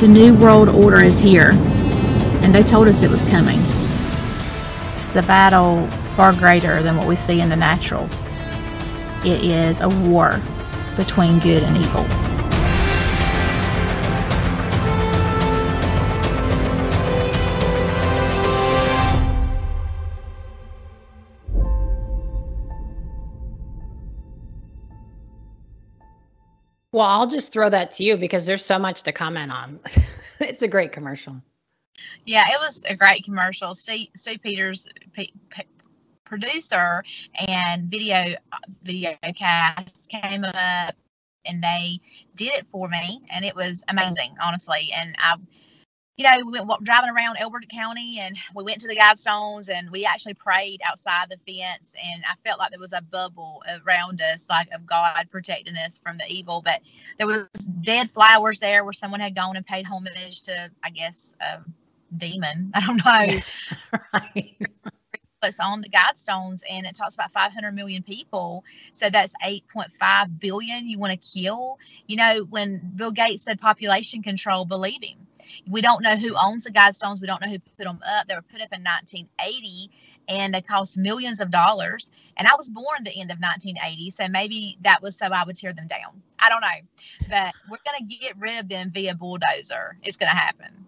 The 0.00 0.08
New 0.08 0.34
World 0.34 0.68
Order 0.68 1.00
is 1.00 1.18
here, 1.18 1.50
and 2.42 2.54
they 2.54 2.62
told 2.62 2.88
us 2.88 3.02
it 3.02 3.10
was 3.10 3.22
coming. 3.30 3.58
It's 4.94 5.16
a 5.16 5.22
battle 5.22 5.86
far 6.16 6.32
greater 6.32 6.82
than 6.82 6.96
what 6.96 7.06
we 7.06 7.16
see 7.16 7.40
in 7.40 7.48
the 7.48 7.56
natural. 7.56 8.08
It 9.24 9.44
is 9.44 9.80
a 9.80 9.88
war 9.88 10.40
between 10.96 11.38
good 11.40 11.62
and 11.62 11.76
evil. 11.76 12.29
Well, 26.92 27.06
I'll 27.06 27.26
just 27.26 27.52
throw 27.52 27.70
that 27.70 27.92
to 27.92 28.04
you 28.04 28.16
because 28.16 28.46
there's 28.46 28.64
so 28.64 28.78
much 28.78 29.04
to 29.04 29.12
comment 29.12 29.52
on. 29.52 29.78
it's 30.40 30.62
a 30.62 30.68
great 30.68 30.92
commercial. 30.92 31.40
Yeah, 32.26 32.46
it 32.48 32.58
was 32.60 32.82
a 32.88 32.96
great 32.96 33.24
commercial. 33.24 33.74
Sue, 33.74 34.06
Stu 34.14 34.38
Peters, 34.38 34.88
P, 35.12 35.32
P, 35.50 35.62
producer 36.24 37.02
and 37.48 37.90
video 37.90 38.34
video 38.84 39.16
cast 39.34 40.08
came 40.08 40.44
up 40.44 40.94
and 41.44 41.62
they 41.62 41.98
did 42.36 42.52
it 42.52 42.66
for 42.68 42.88
me, 42.88 43.22
and 43.30 43.44
it 43.44 43.56
was 43.56 43.82
amazing, 43.88 44.34
honestly. 44.40 44.90
And 44.96 45.16
I 45.18 45.36
you 46.16 46.24
know, 46.24 46.44
we 46.44 46.60
went 46.60 46.84
driving 46.84 47.08
around 47.08 47.38
Elbert 47.38 47.66
County 47.70 48.18
and 48.20 48.36
we 48.54 48.62
went 48.62 48.78
to 48.80 48.88
the 48.88 48.96
Guidestones 48.96 49.70
and 49.70 49.90
we 49.90 50.04
actually 50.04 50.34
prayed 50.34 50.82
outside 50.86 51.30
the 51.30 51.38
fence. 51.50 51.94
And 52.02 52.22
I 52.26 52.34
felt 52.46 52.58
like 52.58 52.70
there 52.70 52.78
was 52.78 52.92
a 52.92 53.00
bubble 53.00 53.62
around 53.86 54.20
us, 54.20 54.46
like 54.50 54.68
of 54.72 54.86
God 54.86 55.28
protecting 55.30 55.76
us 55.76 55.98
from 55.98 56.18
the 56.18 56.26
evil. 56.28 56.60
But 56.62 56.82
there 57.16 57.26
was 57.26 57.46
dead 57.80 58.10
flowers 58.10 58.58
there 58.58 58.84
where 58.84 58.92
someone 58.92 59.20
had 59.20 59.34
gone 59.34 59.56
and 59.56 59.64
paid 59.64 59.86
homage 59.86 60.42
to, 60.42 60.70
I 60.84 60.90
guess, 60.90 61.32
a 61.40 61.60
demon. 62.18 62.70
I 62.74 62.86
don't 62.86 63.02
know. 63.02 63.40
right. 64.12 64.56
It's 65.42 65.58
on 65.58 65.80
the 65.80 65.88
Guidestones 65.88 66.60
and 66.68 66.84
it 66.84 66.94
talks 66.94 67.14
about 67.14 67.32
500 67.32 67.72
million 67.72 68.02
people. 68.02 68.62
So 68.92 69.08
that's 69.08 69.32
8.5 69.42 70.38
billion 70.38 70.86
you 70.86 70.98
want 70.98 71.18
to 71.18 71.28
kill. 71.40 71.78
You 72.08 72.16
know, 72.16 72.46
when 72.50 72.92
Bill 72.94 73.10
Gates 73.10 73.44
said 73.44 73.58
population 73.58 74.22
control, 74.22 74.66
believe 74.66 75.02
him 75.02 75.26
we 75.68 75.80
don't 75.80 76.02
know 76.02 76.16
who 76.16 76.34
owns 76.40 76.64
the 76.64 76.70
Guidestones. 76.70 77.20
We 77.20 77.26
don't 77.26 77.40
know 77.40 77.50
who 77.50 77.58
put 77.58 77.84
them 77.84 78.00
up. 78.06 78.28
They 78.28 78.34
were 78.34 78.42
put 78.42 78.60
up 78.60 78.72
in 78.72 78.82
1980 78.82 79.90
and 80.28 80.54
they 80.54 80.60
cost 80.60 80.96
millions 80.96 81.40
of 81.40 81.50
dollars. 81.50 82.10
And 82.36 82.46
I 82.46 82.54
was 82.56 82.68
born 82.68 83.04
the 83.04 83.10
end 83.10 83.30
of 83.30 83.38
1980, 83.38 84.10
so 84.10 84.28
maybe 84.28 84.78
that 84.82 85.02
was 85.02 85.16
so 85.16 85.26
I 85.26 85.44
would 85.44 85.56
tear 85.56 85.72
them 85.72 85.86
down. 85.86 86.22
I 86.38 86.48
don't 86.48 86.60
know, 86.60 87.28
but 87.28 87.52
we're 87.68 87.78
going 87.84 88.08
to 88.08 88.16
get 88.16 88.38
rid 88.38 88.58
of 88.58 88.68
them 88.68 88.90
via 88.90 89.14
bulldozer. 89.14 89.96
It's 90.02 90.16
going 90.16 90.30
to 90.30 90.36
happen. 90.36 90.86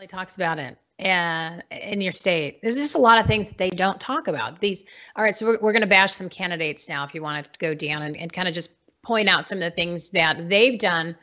He 0.00 0.06
talks 0.06 0.36
about 0.36 0.58
it 0.58 0.76
and 0.98 1.62
in 1.70 2.00
your 2.00 2.12
state 2.12 2.60
there's 2.62 2.76
just 2.76 2.94
a 2.94 2.98
lot 2.98 3.18
of 3.18 3.26
things 3.26 3.48
that 3.48 3.58
they 3.58 3.68
don't 3.68 4.00
talk 4.00 4.28
about 4.28 4.60
these 4.60 4.82
all 5.14 5.22
right 5.22 5.36
so 5.36 5.46
we're, 5.46 5.58
we're 5.60 5.72
going 5.72 5.82
to 5.82 5.86
bash 5.86 6.14
some 6.14 6.28
candidates 6.28 6.88
now 6.88 7.04
if 7.04 7.14
you 7.14 7.22
want 7.22 7.52
to 7.52 7.58
go 7.58 7.74
down 7.74 8.02
and, 8.02 8.16
and 8.16 8.32
kind 8.32 8.48
of 8.48 8.54
just 8.54 8.70
point 9.02 9.28
out 9.28 9.44
some 9.44 9.58
of 9.58 9.64
the 9.64 9.70
things 9.70 10.10
that 10.10 10.48
they've 10.48 10.78
done 10.78 11.14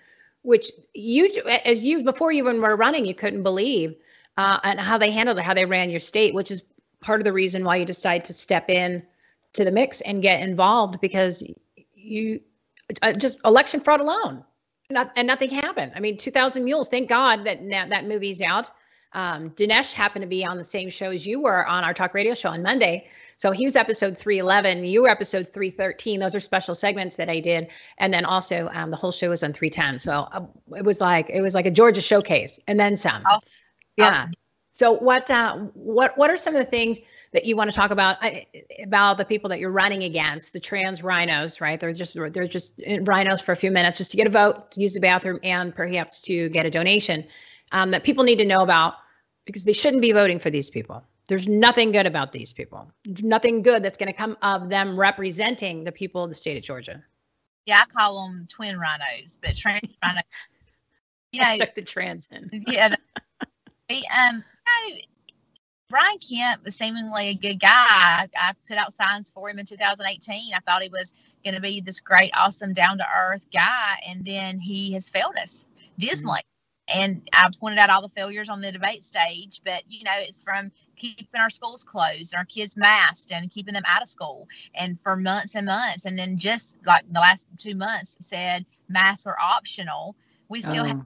which 0.43 0.71
you 0.93 1.29
as 1.65 1.85
you 1.85 2.03
before 2.03 2.31
you 2.31 2.43
even 2.43 2.61
were 2.61 2.75
running 2.75 3.05
you 3.05 3.15
couldn't 3.15 3.43
believe 3.43 3.95
uh, 4.37 4.59
and 4.63 4.79
how 4.79 4.97
they 4.97 5.11
handled 5.11 5.37
it 5.37 5.43
how 5.43 5.53
they 5.53 5.65
ran 5.65 5.89
your 5.89 5.99
state 5.99 6.33
which 6.33 6.51
is 6.51 6.63
part 7.01 7.19
of 7.19 7.25
the 7.25 7.33
reason 7.33 7.63
why 7.63 7.75
you 7.75 7.85
decided 7.85 8.23
to 8.23 8.33
step 8.33 8.69
in 8.69 9.03
to 9.53 9.63
the 9.63 9.71
mix 9.71 10.01
and 10.01 10.21
get 10.21 10.41
involved 10.41 10.99
because 11.01 11.43
you 11.95 12.39
uh, 13.01 13.13
just 13.13 13.37
election 13.45 13.79
fraud 13.79 13.99
alone 13.99 14.43
not, 14.89 15.11
and 15.15 15.25
nothing 15.25 15.49
happened. 15.49 15.93
I 15.95 15.99
mean 15.99 16.17
2000 16.17 16.63
mules 16.63 16.87
thank 16.87 17.09
god 17.09 17.45
that 17.45 17.63
now 17.63 17.87
that 17.87 18.05
movie's 18.05 18.41
out 18.41 18.69
um, 19.13 19.49
dinesh 19.51 19.93
happened 19.93 20.23
to 20.23 20.27
be 20.27 20.45
on 20.45 20.57
the 20.57 20.63
same 20.63 20.89
show 20.89 21.11
as 21.11 21.25
you 21.25 21.41
were 21.41 21.65
on 21.67 21.83
our 21.83 21.93
talk 21.93 22.13
radio 22.13 22.33
show 22.33 22.49
on 22.49 22.61
monday 22.61 23.07
so 23.37 23.51
he 23.51 23.65
was 23.65 23.75
episode 23.75 24.17
311. 24.17 24.85
You 24.85 25.01
were 25.01 25.09
episode 25.09 25.47
313. 25.47 26.19
Those 26.19 26.33
are 26.33 26.39
special 26.39 26.73
segments 26.73 27.17
that 27.17 27.29
I 27.29 27.41
did. 27.41 27.67
And 27.97 28.13
then 28.13 28.23
also 28.23 28.69
um, 28.73 28.89
the 28.89 28.95
whole 28.95 29.11
show 29.11 29.31
was 29.31 29.43
on 29.43 29.51
310. 29.51 29.99
So 29.99 30.29
uh, 30.31 30.45
it 30.77 30.85
was 30.85 31.01
like 31.01 31.29
it 31.29 31.41
was 31.41 31.53
like 31.53 31.65
a 31.65 31.71
Georgia 31.71 31.99
showcase 31.99 32.57
and 32.67 32.79
then 32.79 32.95
some. 32.95 33.21
Oh. 33.29 33.39
Yeah. 33.97 34.27
Oh. 34.29 34.33
So 34.71 34.91
what 34.93 35.29
uh, 35.29 35.57
what 35.73 36.17
what 36.17 36.31
are 36.31 36.37
some 36.37 36.55
of 36.55 36.63
the 36.63 36.69
things 36.69 36.99
that 37.33 37.45
you 37.45 37.55
want 37.55 37.69
to 37.69 37.75
talk 37.75 37.91
about 37.91 38.23
uh, 38.23 38.31
about 38.81 39.17
the 39.17 39.25
people 39.25 39.49
that 39.49 39.59
you're 39.59 39.71
running 39.71 40.03
against, 40.03 40.53
the 40.53 40.59
trans 40.59 41.03
rhinos, 41.03 41.61
right? 41.61 41.79
They're 41.79 41.91
just 41.91 42.15
they're 42.15 42.47
just 42.47 42.79
RINOs 42.79 43.43
for 43.43 43.51
a 43.51 43.55
few 43.55 43.71
minutes 43.71 43.97
just 43.97 44.11
to 44.11 44.17
get 44.17 44.25
a 44.25 44.31
vote, 44.31 44.71
to 44.71 44.81
use 44.81 44.93
the 44.93 44.99
bathroom, 44.99 45.39
and 45.43 45.75
perhaps 45.75 46.21
to 46.21 46.49
get 46.49 46.65
a 46.65 46.71
donation 46.71 47.23
um, 47.71 47.91
that 47.91 48.03
people 48.03 48.23
need 48.23 48.37
to 48.37 48.45
know 48.45 48.61
about 48.61 48.95
because 49.45 49.63
they 49.63 49.73
shouldn't 49.73 50.01
be 50.01 50.11
voting 50.11 50.39
for 50.39 50.49
these 50.49 50.69
people. 50.69 51.03
There's 51.27 51.47
nothing 51.47 51.91
good 51.91 52.05
about 52.05 52.31
these 52.31 52.51
people. 52.51 52.91
Nothing 53.21 53.61
good 53.61 53.83
that's 53.83 53.97
going 53.97 54.11
to 54.11 54.13
come 54.13 54.37
of 54.41 54.69
them 54.69 54.99
representing 54.99 55.83
the 55.83 55.91
people 55.91 56.23
of 56.23 56.29
the 56.29 56.35
state 56.35 56.57
of 56.57 56.63
Georgia. 56.63 57.03
Yeah, 57.65 57.81
I 57.81 57.85
call 57.85 58.25
them 58.25 58.47
twin 58.49 58.77
rhinos, 58.77 59.39
but 59.41 59.55
trans. 59.55 59.95
You 61.31 61.41
know, 61.41 61.47
I 61.47 61.55
stuck 61.55 61.73
the 61.73 61.81
trans 61.81 62.27
in. 62.29 62.63
yeah. 62.67 62.95
The, 63.89 64.03
um, 64.15 64.43
you 64.87 64.93
know, 64.93 64.99
Brian 65.89 66.19
Kemp 66.19 66.63
was 66.63 66.75
seemingly 66.75 67.29
a 67.29 67.33
good 67.33 67.59
guy. 67.59 68.27
I 68.37 68.53
put 68.67 68.77
out 68.77 68.93
signs 68.93 69.31
for 69.31 69.49
him 69.49 69.57
in 69.57 69.65
2018. 69.65 70.53
I 70.53 70.59
thought 70.59 70.83
he 70.83 70.89
was 70.89 71.15
going 71.43 71.55
to 71.55 71.59
be 71.59 71.81
this 71.81 72.01
great, 72.01 72.29
awesome, 72.35 72.73
down 72.73 72.99
to 72.99 73.05
earth 73.17 73.47
guy, 73.51 73.95
and 74.07 74.23
then 74.23 74.59
he 74.59 74.93
has 74.93 75.09
failed 75.09 75.35
us 75.41 75.65
dismally. 75.97 76.41
Mm-hmm 76.41 76.52
and 76.87 77.27
I 77.31 77.49
pointed 77.59 77.79
out 77.79 77.89
all 77.89 78.01
the 78.01 78.09
failures 78.09 78.49
on 78.49 78.61
the 78.61 78.71
debate 78.71 79.03
stage, 79.05 79.61
but 79.63 79.83
you 79.87 80.03
know, 80.03 80.11
it's 80.15 80.41
from 80.41 80.71
keeping 80.95 81.39
our 81.39 81.49
schools 81.49 81.83
closed 81.83 82.33
and 82.33 82.39
our 82.39 82.45
kids 82.45 82.75
masked 82.75 83.31
and 83.31 83.49
keeping 83.49 83.73
them 83.73 83.83
out 83.87 84.01
of 84.01 84.09
school 84.09 84.47
and 84.75 84.99
for 84.99 85.15
months 85.15 85.55
and 85.55 85.65
months. 85.65 86.05
And 86.05 86.19
then 86.19 86.37
just 86.37 86.75
like 86.85 87.03
the 87.11 87.19
last 87.19 87.47
two 87.57 87.75
months 87.75 88.17
said 88.19 88.65
masks 88.89 89.25
are 89.25 89.37
optional. 89.39 90.15
We 90.49 90.61
still 90.61 90.83
have 90.83 90.97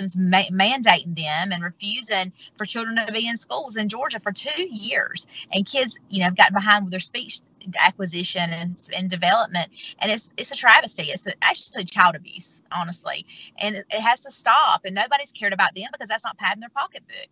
oh. 0.00 0.06
ma- 0.16 0.50
mandating 0.50 1.14
them 1.14 1.52
and 1.52 1.62
refusing 1.62 2.32
for 2.56 2.64
children 2.64 2.96
to 2.96 3.12
be 3.12 3.28
in 3.28 3.36
schools 3.36 3.76
in 3.76 3.88
Georgia 3.88 4.20
for 4.20 4.32
two 4.32 4.62
years. 4.62 5.26
And 5.52 5.66
kids, 5.66 5.98
you 6.08 6.20
know, 6.20 6.26
have 6.26 6.36
gotten 6.36 6.54
behind 6.54 6.84
with 6.84 6.90
their 6.90 7.00
speech 7.00 7.40
acquisition 7.78 8.50
and, 8.50 8.88
and 8.96 9.10
development 9.10 9.68
and 10.00 10.10
it's 10.10 10.30
it's 10.36 10.52
a 10.52 10.56
travesty 10.56 11.04
it's 11.04 11.26
actually 11.42 11.84
child 11.84 12.14
abuse 12.16 12.62
honestly 12.72 13.26
and 13.58 13.76
it, 13.76 13.86
it 13.90 14.00
has 14.00 14.20
to 14.20 14.30
stop 14.30 14.82
and 14.84 14.94
nobody's 14.94 15.32
cared 15.32 15.52
about 15.52 15.74
them 15.74 15.86
because 15.92 16.08
that's 16.08 16.24
not 16.24 16.38
padding 16.38 16.60
their 16.60 16.70
pocketbook 16.70 17.28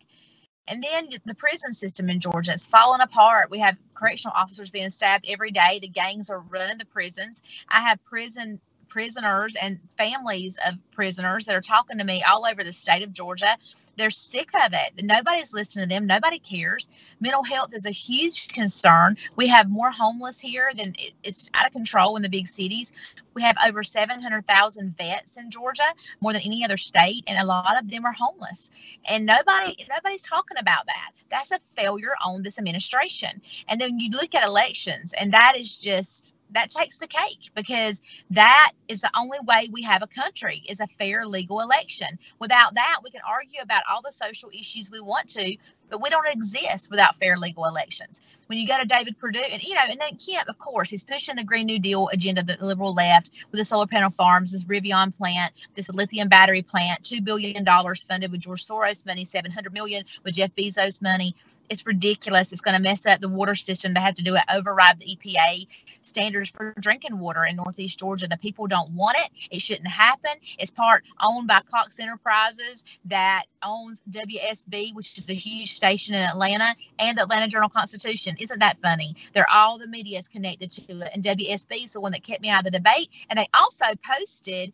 and 0.68 0.82
then 0.82 1.08
the 1.24 1.34
prison 1.34 1.72
system 1.72 2.08
in 2.08 2.20
Georgia 2.20 2.52
is 2.52 2.66
falling 2.66 3.00
apart. 3.00 3.50
We 3.50 3.60
have 3.60 3.76
correctional 3.94 4.36
officers 4.36 4.70
being 4.70 4.90
stabbed 4.90 5.26
every 5.28 5.50
day. 5.50 5.78
The 5.80 5.88
gangs 5.88 6.30
are 6.30 6.40
running 6.40 6.78
the 6.78 6.84
prisons. 6.86 7.42
I 7.68 7.80
have 7.80 8.02
prison 8.04 8.60
prisoners 8.96 9.54
and 9.60 9.78
families 9.98 10.58
of 10.66 10.74
prisoners 10.90 11.44
that 11.44 11.54
are 11.54 11.60
talking 11.60 11.98
to 11.98 12.04
me 12.04 12.22
all 12.22 12.46
over 12.46 12.64
the 12.64 12.72
state 12.72 13.02
of 13.02 13.12
Georgia 13.12 13.54
they're 13.96 14.10
sick 14.10 14.50
of 14.64 14.72
it. 14.72 15.04
Nobody's 15.04 15.52
listening 15.52 15.88
to 15.88 15.94
them. 15.94 16.06
Nobody 16.06 16.38
cares. 16.38 16.88
Mental 17.20 17.42
health 17.42 17.74
is 17.74 17.86
a 17.86 17.90
huge 17.90 18.48
concern. 18.48 19.16
We 19.36 19.48
have 19.48 19.70
more 19.70 19.90
homeless 19.90 20.38
here 20.38 20.72
than 20.76 20.94
it's 21.22 21.48
out 21.54 21.66
of 21.66 21.72
control 21.72 22.16
in 22.16 22.22
the 22.22 22.28
big 22.28 22.46
cities. 22.46 22.92
We 23.34 23.42
have 23.42 23.56
over 23.66 23.82
700,000 23.82 24.96
vets 24.96 25.36
in 25.36 25.50
Georgia, 25.50 25.94
more 26.20 26.32
than 26.32 26.42
any 26.42 26.64
other 26.64 26.76
state, 26.76 27.24
and 27.26 27.38
a 27.38 27.46
lot 27.46 27.78
of 27.78 27.90
them 27.90 28.04
are 28.04 28.12
homeless. 28.12 28.70
And 29.06 29.26
nobody 29.26 29.86
nobody's 29.88 30.22
talking 30.22 30.58
about 30.58 30.86
that. 30.86 31.12
That's 31.30 31.52
a 31.52 31.60
failure 31.76 32.14
on 32.24 32.42
this 32.42 32.58
administration. 32.58 33.40
And 33.68 33.80
then 33.80 33.98
you 33.98 34.10
look 34.10 34.34
at 34.34 34.44
elections, 34.44 35.12
and 35.18 35.32
that 35.32 35.54
is 35.56 35.78
just 35.78 36.34
that 36.52 36.70
takes 36.70 36.98
the 36.98 37.06
cake 37.06 37.50
because 37.54 38.02
that 38.30 38.72
is 38.88 39.00
the 39.00 39.10
only 39.18 39.38
way 39.46 39.68
we 39.72 39.82
have 39.82 40.02
a 40.02 40.06
country 40.06 40.62
is 40.68 40.80
a 40.80 40.86
fair 40.98 41.26
legal 41.26 41.60
election 41.60 42.18
without 42.40 42.74
that 42.74 43.00
we 43.04 43.10
can 43.10 43.20
argue 43.28 43.60
about 43.62 43.82
all 43.90 44.02
the 44.02 44.12
social 44.12 44.50
issues 44.52 44.90
we 44.90 45.00
want 45.00 45.28
to 45.28 45.56
but 45.90 46.02
we 46.02 46.10
don't 46.10 46.28
exist 46.28 46.90
without 46.90 47.16
fair 47.18 47.38
legal 47.38 47.64
elections. 47.66 48.20
When 48.46 48.58
you 48.58 48.66
go 48.66 48.78
to 48.78 48.84
David 48.84 49.18
Perdue, 49.18 49.40
and 49.40 49.62
you 49.62 49.74
know, 49.74 49.82
and 49.88 50.00
then 50.00 50.16
Kemp, 50.16 50.48
of 50.48 50.58
course, 50.58 50.90
he's 50.90 51.04
pushing 51.04 51.36
the 51.36 51.44
Green 51.44 51.66
New 51.66 51.78
Deal 51.78 52.08
agenda, 52.12 52.42
the 52.42 52.56
liberal 52.64 52.94
left, 52.94 53.30
with 53.50 53.58
the 53.58 53.64
solar 53.64 53.86
panel 53.86 54.10
farms, 54.10 54.52
this 54.52 54.64
Rivian 54.64 55.16
plant, 55.16 55.52
this 55.74 55.88
lithium 55.90 56.28
battery 56.28 56.62
plant, 56.62 57.02
two 57.04 57.20
billion 57.20 57.64
dollars 57.64 58.04
funded 58.04 58.30
with 58.30 58.40
George 58.40 58.64
Soros 58.64 59.04
money, 59.06 59.24
seven 59.24 59.50
hundred 59.50 59.72
million 59.72 60.04
with 60.24 60.34
Jeff 60.34 60.50
Bezos 60.56 61.02
money 61.02 61.34
it's 61.68 61.86
ridiculous. 61.86 62.52
It's 62.52 62.60
going 62.60 62.76
to 62.76 62.82
mess 62.82 63.06
up 63.06 63.20
the 63.20 63.28
water 63.28 63.54
system. 63.54 63.94
They 63.94 64.00
have 64.00 64.14
to 64.16 64.22
do 64.22 64.34
it, 64.34 64.42
override 64.52 64.98
the 64.98 65.16
EPA 65.16 65.66
standards 66.02 66.48
for 66.48 66.74
drinking 66.80 67.18
water 67.18 67.44
in 67.44 67.56
Northeast 67.56 67.98
Georgia. 67.98 68.28
The 68.28 68.36
people 68.36 68.66
don't 68.66 68.90
want 68.92 69.16
it. 69.18 69.30
It 69.50 69.62
shouldn't 69.62 69.88
happen. 69.88 70.32
It's 70.58 70.70
part 70.70 71.04
owned 71.20 71.48
by 71.48 71.60
Cox 71.70 71.98
Enterprises 71.98 72.84
that 73.06 73.44
owns 73.62 74.00
WSB, 74.10 74.94
which 74.94 75.18
is 75.18 75.28
a 75.30 75.34
huge 75.34 75.72
station 75.72 76.14
in 76.14 76.22
Atlanta, 76.22 76.74
and 76.98 77.18
the 77.18 77.22
Atlanta 77.22 77.48
Journal 77.48 77.68
Constitution. 77.68 78.36
Isn't 78.38 78.58
that 78.60 78.78
funny? 78.82 79.16
They're 79.34 79.50
all 79.50 79.78
the 79.78 79.86
media 79.86 80.18
is 80.18 80.28
connected 80.28 80.70
to 80.72 81.00
it, 81.00 81.10
and 81.14 81.22
WSB 81.22 81.84
is 81.84 81.92
the 81.92 82.00
one 82.00 82.12
that 82.12 82.24
kept 82.24 82.42
me 82.42 82.50
out 82.50 82.60
of 82.60 82.72
the 82.72 82.78
debate. 82.78 83.10
And 83.30 83.38
they 83.38 83.48
also 83.54 83.86
posted 84.04 84.72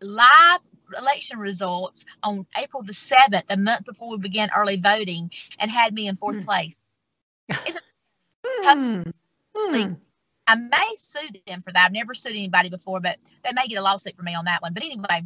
live 0.00 0.60
election 0.96 1.38
results 1.38 2.04
on 2.22 2.46
April 2.56 2.82
the 2.82 2.92
7th, 2.92 3.44
a 3.48 3.56
month 3.56 3.84
before 3.84 4.10
we 4.10 4.18
began 4.18 4.50
early 4.56 4.76
voting, 4.76 5.30
and 5.58 5.70
had 5.70 5.94
me 5.94 6.08
in 6.08 6.16
fourth 6.16 6.36
mm. 6.36 6.44
place. 6.44 6.76
mm. 7.50 9.12
I 10.48 10.54
may 10.54 10.94
sue 10.96 11.28
them 11.46 11.62
for 11.62 11.72
that. 11.72 11.86
I've 11.86 11.92
never 11.92 12.14
sued 12.14 12.32
anybody 12.32 12.68
before, 12.68 13.00
but 13.00 13.18
they 13.44 13.50
may 13.52 13.66
get 13.66 13.78
a 13.78 13.82
lawsuit 13.82 14.16
for 14.16 14.22
me 14.22 14.34
on 14.34 14.44
that 14.44 14.62
one. 14.62 14.72
But 14.72 14.84
anyway, 14.84 15.24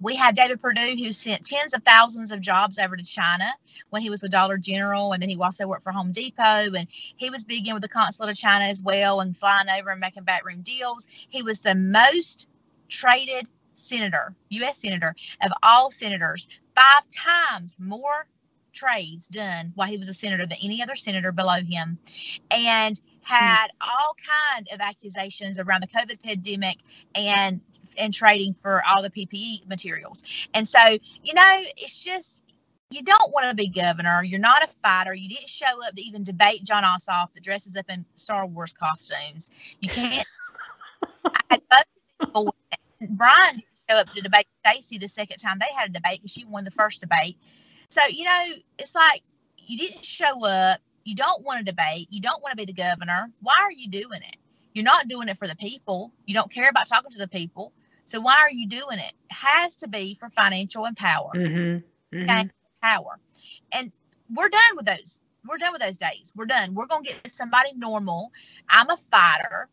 we 0.00 0.16
have 0.16 0.34
David 0.34 0.62
Perdue 0.62 0.96
who 0.96 1.12
sent 1.12 1.44
tens 1.44 1.74
of 1.74 1.82
thousands 1.82 2.30
of 2.30 2.40
jobs 2.40 2.78
over 2.78 2.96
to 2.96 3.04
China 3.04 3.52
when 3.90 4.02
he 4.02 4.10
was 4.10 4.22
with 4.22 4.30
Dollar 4.30 4.56
General, 4.56 5.12
and 5.12 5.22
then 5.22 5.28
he 5.28 5.36
also 5.36 5.66
worked 5.66 5.82
for 5.82 5.92
Home 5.92 6.12
Depot, 6.12 6.42
and 6.74 6.86
he 7.16 7.30
was 7.30 7.44
big 7.44 7.66
in 7.68 7.74
with 7.74 7.82
the 7.82 7.88
consulate 7.88 8.30
of 8.30 8.36
China 8.36 8.64
as 8.64 8.82
well, 8.82 9.20
and 9.20 9.36
flying 9.36 9.68
over 9.68 9.90
and 9.90 10.00
making 10.00 10.24
backroom 10.24 10.62
deals. 10.62 11.06
He 11.28 11.42
was 11.42 11.60
the 11.60 11.74
most 11.74 12.48
traded 12.88 13.46
senator, 13.74 14.34
U.S. 14.50 14.78
senator 14.78 15.14
of 15.42 15.52
all 15.62 15.90
senators, 15.90 16.48
five 16.74 17.02
times 17.10 17.76
more 17.78 18.26
trades 18.72 19.28
done 19.28 19.72
while 19.74 19.88
he 19.88 19.96
was 19.96 20.08
a 20.08 20.14
senator 20.14 20.46
than 20.46 20.58
any 20.62 20.82
other 20.82 20.96
senator 20.96 21.32
below 21.32 21.60
him, 21.62 21.98
and 22.50 23.00
had 23.22 23.68
all 23.80 24.14
kind 24.52 24.68
of 24.72 24.80
accusations 24.80 25.58
around 25.58 25.82
the 25.82 25.88
COVID 25.88 26.22
pandemic 26.22 26.78
and 27.14 27.60
and 27.96 28.12
trading 28.12 28.54
for 28.54 28.82
all 28.86 29.02
the 29.02 29.10
PPE 29.10 29.68
materials. 29.68 30.24
And 30.52 30.68
so, 30.68 30.80
you 31.22 31.34
know, 31.34 31.62
it's 31.76 32.02
just 32.02 32.42
you 32.90 33.02
don't 33.02 33.32
want 33.32 33.48
to 33.48 33.54
be 33.54 33.68
governor. 33.68 34.22
You're 34.22 34.40
not 34.40 34.62
a 34.62 34.68
fighter. 34.82 35.14
You 35.14 35.28
didn't 35.28 35.48
show 35.48 35.82
up 35.84 35.94
to 35.94 36.02
even 36.02 36.22
debate 36.22 36.64
Jon 36.64 36.84
Ossoff 36.84 37.32
that 37.34 37.42
dresses 37.42 37.76
up 37.76 37.86
in 37.88 38.04
Star 38.16 38.46
Wars 38.46 38.74
costumes. 38.74 39.50
You 39.80 39.88
can't. 39.88 40.26
I, 41.24 41.60
Brian 43.10 43.56
didn't 43.56 43.64
show 43.90 43.96
up 43.96 44.10
to 44.10 44.20
debate 44.20 44.46
Stacey 44.66 44.98
the 44.98 45.08
second 45.08 45.38
time 45.38 45.58
they 45.58 45.72
had 45.76 45.90
a 45.90 45.92
debate 45.92 46.20
because 46.20 46.32
she 46.32 46.44
won 46.44 46.64
the 46.64 46.70
first 46.70 47.00
debate. 47.00 47.36
So, 47.90 48.00
you 48.08 48.24
know, 48.24 48.46
it's 48.78 48.94
like 48.94 49.22
you 49.58 49.78
didn't 49.78 50.04
show 50.04 50.44
up. 50.44 50.80
You 51.04 51.14
don't 51.14 51.42
want 51.42 51.58
to 51.58 51.64
debate. 51.64 52.08
You 52.10 52.20
don't 52.20 52.42
want 52.42 52.52
to 52.52 52.56
be 52.56 52.64
the 52.64 52.72
governor. 52.72 53.30
Why 53.40 53.54
are 53.60 53.72
you 53.72 53.88
doing 53.88 54.22
it? 54.22 54.36
You're 54.72 54.84
not 54.84 55.08
doing 55.08 55.28
it 55.28 55.38
for 55.38 55.46
the 55.46 55.56
people. 55.56 56.12
You 56.26 56.34
don't 56.34 56.50
care 56.50 56.68
about 56.68 56.86
talking 56.88 57.10
to 57.10 57.18
the 57.18 57.28
people. 57.28 57.72
So 58.06 58.20
why 58.20 58.36
are 58.36 58.50
you 58.50 58.68
doing 58.68 58.98
it? 58.98 59.12
it 59.30 59.34
has 59.34 59.76
to 59.76 59.88
be 59.88 60.14
for 60.14 60.28
financial 60.30 60.84
and 60.86 60.96
power. 60.96 61.30
Mm-hmm. 61.34 62.16
Mm-hmm. 62.16 62.48
Power. 62.82 63.18
And 63.72 63.92
we're 64.34 64.48
done 64.48 64.76
with 64.76 64.86
those. 64.86 65.20
We're 65.46 65.58
done 65.58 65.72
with 65.72 65.82
those 65.82 65.98
days. 65.98 66.32
We're 66.34 66.46
done. 66.46 66.74
We're 66.74 66.86
going 66.86 67.04
to 67.04 67.12
get 67.12 67.30
somebody 67.30 67.74
normal. 67.76 68.32
I'm 68.68 68.90
a 68.90 68.96
fighter. 68.96 69.68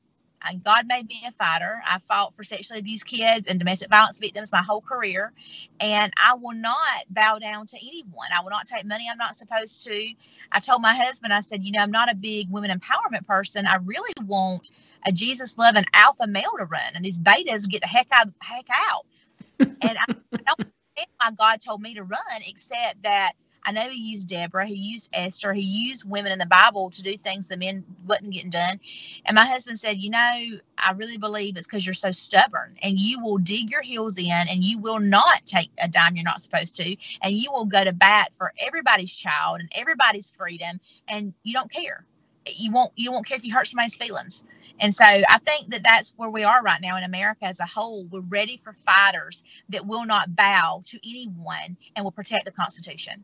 And 0.47 0.63
God 0.63 0.87
made 0.87 1.07
me 1.07 1.23
a 1.27 1.31
fighter. 1.31 1.81
I 1.85 1.99
fought 2.07 2.35
for 2.35 2.43
sexually 2.43 2.79
abused 2.79 3.05
kids 3.05 3.47
and 3.47 3.59
domestic 3.59 3.89
violence 3.89 4.19
victims 4.19 4.51
my 4.51 4.61
whole 4.63 4.81
career. 4.81 5.33
And 5.79 6.13
I 6.17 6.35
will 6.35 6.55
not 6.55 7.05
bow 7.09 7.39
down 7.39 7.67
to 7.67 7.77
anyone. 7.77 8.27
I 8.35 8.41
will 8.41 8.49
not 8.51 8.67
take 8.67 8.85
money 8.85 9.07
I'm 9.11 9.17
not 9.17 9.35
supposed 9.35 9.83
to. 9.85 10.13
I 10.51 10.59
told 10.59 10.81
my 10.81 10.95
husband, 10.95 11.33
I 11.33 11.41
said, 11.41 11.63
you 11.63 11.71
know, 11.71 11.81
I'm 11.81 11.91
not 11.91 12.11
a 12.11 12.15
big 12.15 12.49
women 12.49 12.71
empowerment 12.71 13.25
person. 13.27 13.67
I 13.67 13.77
really 13.77 14.13
want 14.25 14.71
a 15.05 15.11
Jesus 15.11 15.57
loving 15.57 15.85
alpha 15.93 16.27
male 16.27 16.53
to 16.57 16.65
run. 16.65 16.93
And 16.95 17.05
these 17.05 17.19
betas 17.19 17.69
get 17.69 17.81
the 17.81 17.87
heck 17.87 18.07
out, 18.11 18.29
heck 18.39 18.67
out. 18.71 19.05
and 19.81 19.97
I, 19.97 20.05
I 20.37 20.43
don't 20.47 20.59
understand 20.97 21.09
why 21.19 21.31
God 21.31 21.61
told 21.61 21.81
me 21.81 21.95
to 21.95 22.03
run, 22.03 22.19
except 22.45 23.03
that 23.03 23.33
I 23.63 23.71
know 23.71 23.89
he 23.89 23.97
used 23.97 24.27
Deborah, 24.27 24.65
he 24.65 24.75
used 24.75 25.09
Esther, 25.13 25.53
he 25.53 25.61
used 25.61 26.09
women 26.09 26.31
in 26.31 26.39
the 26.39 26.45
Bible 26.45 26.89
to 26.89 27.03
do 27.03 27.17
things 27.17 27.47
the 27.47 27.57
men 27.57 27.83
wasn't 28.07 28.31
getting 28.31 28.49
done. 28.49 28.79
And 29.25 29.35
my 29.35 29.45
husband 29.45 29.79
said, 29.79 29.97
You 29.97 30.09
know, 30.09 30.59
I 30.77 30.91
really 30.95 31.17
believe 31.17 31.57
it's 31.57 31.67
because 31.67 31.85
you're 31.85 31.93
so 31.93 32.11
stubborn 32.11 32.77
and 32.81 32.99
you 32.99 33.21
will 33.23 33.37
dig 33.37 33.69
your 33.69 33.81
heels 33.81 34.17
in 34.17 34.31
and 34.31 34.63
you 34.63 34.79
will 34.79 34.99
not 34.99 35.45
take 35.45 35.69
a 35.81 35.87
dime 35.87 36.15
you're 36.15 36.23
not 36.23 36.41
supposed 36.41 36.75
to. 36.77 36.95
And 37.21 37.35
you 37.35 37.51
will 37.51 37.65
go 37.65 37.83
to 37.83 37.93
bat 37.93 38.33
for 38.35 38.53
everybody's 38.59 39.13
child 39.13 39.59
and 39.59 39.69
everybody's 39.75 40.31
freedom. 40.31 40.79
And 41.07 41.33
you 41.43 41.53
don't 41.53 41.71
care. 41.71 42.05
You 42.47 42.71
won't, 42.71 42.91
you 42.95 43.11
won't 43.11 43.27
care 43.27 43.37
if 43.37 43.45
you 43.45 43.53
hurt 43.53 43.67
somebody's 43.67 43.95
feelings. 43.95 44.43
And 44.79 44.95
so 44.95 45.05
I 45.05 45.37
think 45.45 45.69
that 45.69 45.83
that's 45.83 46.13
where 46.17 46.29
we 46.29 46.43
are 46.43 46.63
right 46.63 46.81
now 46.81 46.97
in 46.97 47.03
America 47.03 47.45
as 47.45 47.59
a 47.59 47.65
whole. 47.67 48.05
We're 48.05 48.21
ready 48.21 48.57
for 48.57 48.73
fighters 48.73 49.43
that 49.69 49.85
will 49.85 50.05
not 50.05 50.35
bow 50.35 50.81
to 50.87 50.99
anyone 51.07 51.77
and 51.95 52.03
will 52.03 52.11
protect 52.11 52.45
the 52.45 52.51
Constitution. 52.51 53.23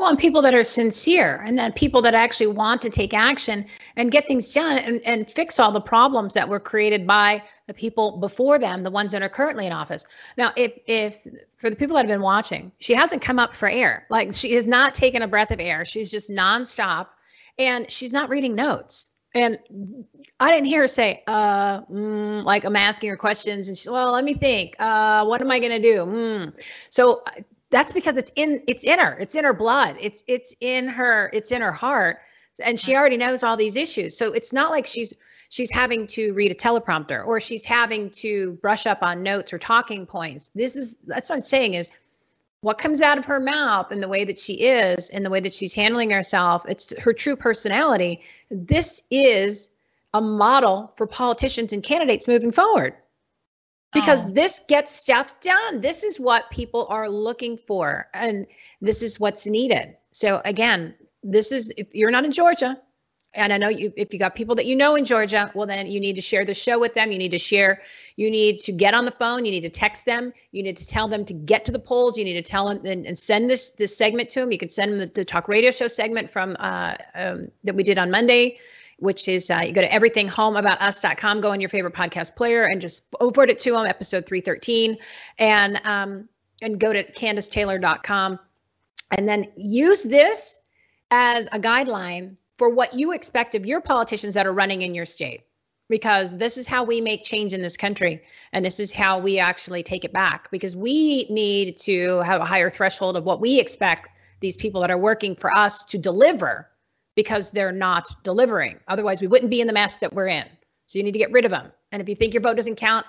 Well, 0.00 0.08
and 0.08 0.18
people 0.18 0.40
that 0.40 0.54
are 0.54 0.62
sincere 0.62 1.42
and 1.44 1.58
then 1.58 1.72
people 1.72 2.00
that 2.00 2.14
actually 2.14 2.46
want 2.46 2.80
to 2.80 2.88
take 2.88 3.12
action 3.12 3.66
and 3.96 4.10
get 4.10 4.26
things 4.26 4.50
done 4.50 4.78
and, 4.78 5.02
and 5.04 5.30
fix 5.30 5.60
all 5.60 5.70
the 5.70 5.80
problems 5.82 6.32
that 6.32 6.48
were 6.48 6.58
created 6.58 7.06
by 7.06 7.42
the 7.66 7.74
people 7.74 8.16
before 8.16 8.58
them, 8.58 8.82
the 8.82 8.90
ones 8.90 9.12
that 9.12 9.20
are 9.20 9.28
currently 9.28 9.66
in 9.66 9.74
office. 9.74 10.06
Now, 10.38 10.54
if 10.56 10.72
if 10.86 11.18
for 11.58 11.68
the 11.68 11.76
people 11.76 11.96
that 11.96 12.06
have 12.06 12.08
been 12.08 12.22
watching, 12.22 12.72
she 12.78 12.94
hasn't 12.94 13.20
come 13.20 13.38
up 13.38 13.54
for 13.54 13.68
air. 13.68 14.06
Like 14.08 14.32
she 14.32 14.54
has 14.54 14.66
not 14.66 14.94
taken 14.94 15.20
a 15.20 15.28
breath 15.28 15.50
of 15.50 15.60
air. 15.60 15.84
She's 15.84 16.10
just 16.10 16.30
nonstop 16.30 17.08
and 17.58 17.90
she's 17.90 18.14
not 18.14 18.30
reading 18.30 18.54
notes. 18.54 19.10
And 19.34 19.58
I 20.40 20.50
didn't 20.50 20.66
hear 20.66 20.80
her 20.80 20.88
say, 20.88 21.22
uh, 21.26 21.82
mm, 21.82 22.42
like 22.42 22.64
I'm 22.64 22.74
asking 22.74 23.10
her 23.10 23.18
questions 23.18 23.68
and 23.68 23.76
she's, 23.76 23.88
well, 23.88 24.12
let 24.12 24.24
me 24.24 24.32
think. 24.32 24.74
Uh, 24.78 25.26
what 25.26 25.42
am 25.42 25.50
I 25.50 25.58
going 25.58 25.70
to 25.70 25.78
do? 25.78 26.06
Mm. 26.06 26.58
So 26.88 27.22
that's 27.70 27.92
because 27.92 28.16
it's 28.16 28.32
in 28.36 28.62
it's 28.66 28.84
in 28.84 28.98
her 28.98 29.16
it's 29.20 29.34
in 29.34 29.44
her 29.44 29.52
blood 29.52 29.96
it's 30.00 30.22
it's 30.26 30.54
in 30.60 30.88
her 30.88 31.30
it's 31.32 31.52
in 31.52 31.62
her 31.62 31.72
heart 31.72 32.18
and 32.62 32.78
she 32.78 32.94
already 32.94 33.16
knows 33.16 33.42
all 33.42 33.56
these 33.56 33.76
issues. 33.76 34.16
So 34.16 34.32
it's 34.32 34.52
not 34.52 34.70
like 34.70 34.86
she's 34.86 35.12
she's 35.48 35.70
having 35.70 36.06
to 36.06 36.32
read 36.32 36.50
a 36.50 36.54
teleprompter 36.54 37.26
or 37.26 37.40
she's 37.40 37.64
having 37.64 38.10
to 38.10 38.52
brush 38.62 38.86
up 38.86 39.02
on 39.02 39.22
notes 39.22 39.52
or 39.52 39.58
talking 39.58 40.06
points. 40.06 40.50
This 40.54 40.76
is 40.76 40.96
that's 41.06 41.28
what 41.28 41.36
i'm 41.36 41.40
saying 41.40 41.74
is 41.74 41.90
what 42.62 42.78
comes 42.78 43.00
out 43.00 43.16
of 43.16 43.24
her 43.24 43.40
mouth 43.40 43.90
and 43.90 44.02
the 44.02 44.08
way 44.08 44.24
that 44.24 44.38
she 44.38 44.54
is 44.54 45.08
and 45.10 45.24
the 45.24 45.30
way 45.30 45.40
that 45.40 45.54
she's 45.54 45.74
handling 45.74 46.10
herself 46.10 46.64
it's 46.68 46.96
her 46.98 47.12
true 47.12 47.36
personality. 47.36 48.20
This 48.50 49.02
is 49.10 49.70
a 50.12 50.20
model 50.20 50.92
for 50.96 51.06
politicians 51.06 51.72
and 51.72 51.82
candidates 51.82 52.28
moving 52.28 52.50
forward 52.50 52.94
because 53.92 54.24
oh. 54.24 54.30
this 54.30 54.60
gets 54.68 54.92
stuff 54.92 55.38
done. 55.40 55.80
This 55.80 56.04
is 56.04 56.20
what 56.20 56.50
people 56.50 56.86
are 56.88 57.08
looking 57.08 57.56
for, 57.56 58.08
and 58.14 58.46
this 58.80 59.02
is 59.02 59.18
what's 59.18 59.46
needed. 59.46 59.96
So 60.12 60.40
again, 60.44 60.94
this 61.22 61.52
is 61.52 61.72
if 61.76 61.94
you're 61.94 62.10
not 62.10 62.24
in 62.24 62.32
Georgia, 62.32 62.80
and 63.34 63.52
I 63.52 63.58
know 63.58 63.68
you 63.68 63.92
if 63.96 64.12
you 64.12 64.18
got 64.18 64.34
people 64.34 64.54
that 64.56 64.66
you 64.66 64.76
know 64.76 64.96
in 64.96 65.04
Georgia, 65.04 65.50
well 65.54 65.66
then 65.66 65.86
you 65.86 66.00
need 66.00 66.16
to 66.16 66.22
share 66.22 66.44
the 66.44 66.54
show 66.54 66.78
with 66.78 66.94
them. 66.94 67.12
You 67.12 67.18
need 67.18 67.30
to 67.32 67.38
share. 67.38 67.82
You 68.16 68.30
need 68.30 68.58
to 68.60 68.72
get 68.72 68.94
on 68.94 69.04
the 69.04 69.10
phone. 69.10 69.44
You 69.44 69.50
need 69.50 69.60
to 69.62 69.70
text 69.70 70.04
them. 70.04 70.32
You 70.52 70.62
need 70.62 70.76
to 70.76 70.86
tell 70.86 71.08
them 71.08 71.24
to 71.24 71.34
get 71.34 71.64
to 71.66 71.72
the 71.72 71.78
polls. 71.78 72.18
You 72.18 72.24
need 72.24 72.34
to 72.34 72.42
tell 72.42 72.68
them 72.68 72.84
and, 72.84 73.06
and 73.06 73.18
send 73.18 73.50
this 73.50 73.70
this 73.70 73.96
segment 73.96 74.28
to 74.30 74.40
them. 74.40 74.52
You 74.52 74.58
could 74.58 74.72
send 74.72 74.92
them 74.92 74.98
the, 74.98 75.06
the 75.06 75.24
talk 75.24 75.48
radio 75.48 75.70
show 75.70 75.86
segment 75.86 76.30
from 76.30 76.56
uh, 76.60 76.94
um, 77.14 77.50
that 77.64 77.74
we 77.74 77.82
did 77.82 77.98
on 77.98 78.10
Monday 78.10 78.58
which 79.00 79.28
is 79.28 79.50
uh, 79.50 79.62
you 79.64 79.72
go 79.72 79.80
to 79.80 79.88
everythinghomeaboutus.com, 79.88 81.40
go 81.40 81.50
on 81.50 81.60
your 81.60 81.68
favorite 81.68 81.94
podcast 81.94 82.36
player, 82.36 82.64
and 82.64 82.80
just 82.80 83.10
forward 83.18 83.50
it 83.50 83.58
to 83.60 83.72
them, 83.72 83.86
episode 83.86 84.26
313, 84.26 84.96
and 85.38 85.80
um, 85.84 86.28
and 86.62 86.78
go 86.78 86.92
to 86.92 87.02
KandissTaylor.com, 87.12 88.38
and 89.12 89.28
then 89.28 89.46
use 89.56 90.02
this 90.02 90.58
as 91.10 91.48
a 91.52 91.58
guideline 91.58 92.36
for 92.58 92.68
what 92.68 92.92
you 92.94 93.12
expect 93.12 93.54
of 93.54 93.66
your 93.66 93.80
politicians 93.80 94.34
that 94.34 94.46
are 94.46 94.52
running 94.52 94.82
in 94.82 94.94
your 94.94 95.06
state. 95.06 95.42
Because 95.88 96.36
this 96.36 96.56
is 96.56 96.68
how 96.68 96.84
we 96.84 97.00
make 97.00 97.24
change 97.24 97.52
in 97.52 97.62
this 97.62 97.76
country 97.76 98.22
and 98.52 98.64
this 98.64 98.78
is 98.78 98.92
how 98.92 99.18
we 99.18 99.40
actually 99.40 99.82
take 99.82 100.04
it 100.04 100.12
back. 100.12 100.48
Because 100.52 100.76
we 100.76 101.24
need 101.30 101.76
to 101.78 102.20
have 102.20 102.40
a 102.40 102.44
higher 102.44 102.70
threshold 102.70 103.16
of 103.16 103.24
what 103.24 103.40
we 103.40 103.58
expect 103.58 104.08
these 104.38 104.56
people 104.56 104.80
that 104.82 104.90
are 104.90 104.98
working 104.98 105.34
for 105.34 105.52
us 105.52 105.84
to 105.86 105.98
deliver 105.98 106.69
because 107.22 107.50
they're 107.50 107.78
not 107.88 108.06
delivering. 108.22 108.74
Otherwise, 108.92 109.18
we 109.20 109.28
wouldn't 109.32 109.50
be 109.50 109.60
in 109.60 109.66
the 109.66 109.72
mess 109.82 109.98
that 110.02 110.12
we're 110.12 110.32
in. 110.40 110.46
So 110.86 110.98
you 110.98 111.04
need 111.04 111.16
to 111.18 111.22
get 111.24 111.32
rid 111.32 111.44
of 111.44 111.50
them. 111.50 111.66
And 111.92 112.02
if 112.02 112.08
you 112.08 112.16
think 112.16 112.34
your 112.34 112.42
vote 112.42 112.56
doesn't 112.56 112.76
count, 112.76 113.04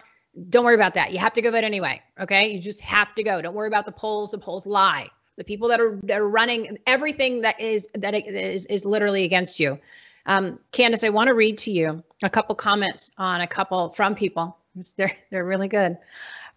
don't 0.49 0.66
worry 0.66 0.76
about 0.76 0.93
that. 0.93 1.12
You 1.14 1.20
have 1.20 1.34
to 1.34 1.41
go 1.41 1.49
vote 1.51 1.64
anyway. 1.64 2.01
Okay. 2.24 2.43
You 2.51 2.59
just 2.59 2.82
have 2.82 3.14
to 3.16 3.24
go. 3.24 3.41
Don't 3.41 3.55
worry 3.55 3.68
about 3.68 3.86
the 3.86 3.97
polls. 4.03 4.32
The 4.32 4.38
polls 4.38 4.66
lie. 4.66 5.07
the 5.38 5.43
people 5.43 5.68
that 5.68 5.80
are 5.80 5.99
that 6.03 6.20
are 6.20 6.30
running 6.30 6.78
everything 6.86 7.41
that 7.41 7.59
is 7.59 7.88
that 7.95 8.14
is 8.14 8.66
is 8.68 8.86
literally 8.86 9.24
against 9.24 9.59
you. 9.59 9.80
Um, 10.28 10.59
Kandiss, 10.72 11.03
I 11.03 11.09
want 11.09 11.28
to 11.30 11.34
read 11.34 11.57
to 11.59 11.72
you 11.72 12.03
a 12.22 12.30
couple 12.30 12.53
comments 12.55 13.12
on 13.18 13.41
a 13.41 13.47
couple 13.47 13.89
from 13.89 14.14
people. 14.16 14.57
They're 14.97 15.18
they're 15.32 15.45
really 15.45 15.68
good. 15.68 15.97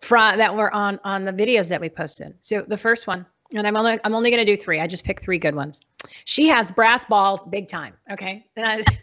From 0.00 0.36
that 0.38 0.54
were 0.54 0.72
on 0.74 1.00
on 1.04 1.24
the 1.24 1.32
videos 1.32 1.68
that 1.70 1.80
we 1.80 1.88
posted. 1.88 2.34
So 2.40 2.62
the 2.62 2.76
first 2.76 3.06
one, 3.06 3.24
and 3.54 3.66
I'm 3.66 3.76
only 3.76 3.98
I'm 4.04 4.14
only 4.14 4.30
to 4.30 4.44
do 4.44 4.56
three. 4.56 4.80
I 4.80 4.86
just 4.86 5.04
picked 5.04 5.22
three 5.22 5.38
good 5.38 5.54
ones. 5.54 5.80
She 6.24 6.48
has 6.48 6.70
brass 6.70 7.04
balls, 7.04 7.44
big 7.46 7.68
time. 7.68 7.94
Okay, 8.10 8.46
and 8.56 8.66
I. 8.66 8.82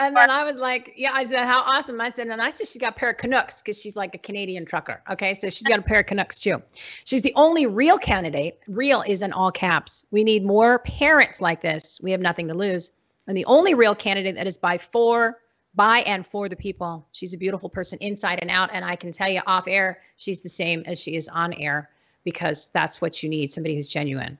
And 0.00 0.16
then 0.16 0.30
I 0.30 0.44
was 0.44 0.56
like, 0.56 0.94
yeah, 0.96 1.10
I 1.12 1.26
said, 1.26 1.44
how 1.44 1.60
awesome. 1.60 2.00
I 2.00 2.08
said, 2.08 2.28
and 2.28 2.40
I 2.40 2.48
said, 2.48 2.66
she's 2.66 2.80
got 2.80 2.96
a 2.96 2.98
pair 2.98 3.10
of 3.10 3.18
Canucks 3.18 3.60
because 3.60 3.78
she's 3.78 3.96
like 3.96 4.14
a 4.14 4.18
Canadian 4.18 4.64
trucker. 4.64 5.02
Okay. 5.10 5.34
So 5.34 5.50
she's 5.50 5.68
got 5.68 5.78
a 5.78 5.82
pair 5.82 6.00
of 6.00 6.06
Canucks 6.06 6.40
too. 6.40 6.62
She's 7.04 7.20
the 7.20 7.34
only 7.36 7.66
real 7.66 7.98
candidate. 7.98 8.58
Real 8.66 9.02
is 9.06 9.20
in 9.20 9.30
all 9.34 9.52
caps. 9.52 10.06
We 10.10 10.24
need 10.24 10.42
more 10.42 10.78
parents 10.80 11.42
like 11.42 11.60
this. 11.60 12.00
We 12.02 12.12
have 12.12 12.20
nothing 12.20 12.48
to 12.48 12.54
lose. 12.54 12.92
And 13.26 13.36
the 13.36 13.44
only 13.44 13.74
real 13.74 13.94
candidate 13.94 14.36
that 14.36 14.46
is 14.46 14.56
by 14.56 14.78
for, 14.78 15.36
by 15.74 15.98
and 16.00 16.26
for 16.26 16.48
the 16.48 16.56
people. 16.56 17.06
She's 17.12 17.34
a 17.34 17.38
beautiful 17.38 17.68
person 17.68 17.98
inside 18.00 18.38
and 18.40 18.50
out. 18.50 18.70
And 18.72 18.86
I 18.86 18.96
can 18.96 19.12
tell 19.12 19.28
you 19.28 19.42
off 19.46 19.68
air, 19.68 20.00
she's 20.16 20.40
the 20.40 20.48
same 20.48 20.82
as 20.86 20.98
she 20.98 21.14
is 21.14 21.28
on 21.28 21.52
air 21.52 21.90
because 22.24 22.70
that's 22.70 23.00
what 23.00 23.22
you 23.22 23.28
need 23.28 23.52
somebody 23.52 23.74
who's 23.74 23.88
genuine. 23.88 24.38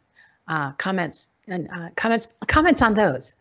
Uh, 0.48 0.72
comments 0.72 1.28
and 1.46 1.68
uh, 1.70 1.88
comments, 1.96 2.28
comments 2.46 2.82
on 2.82 2.94
those. 2.94 3.34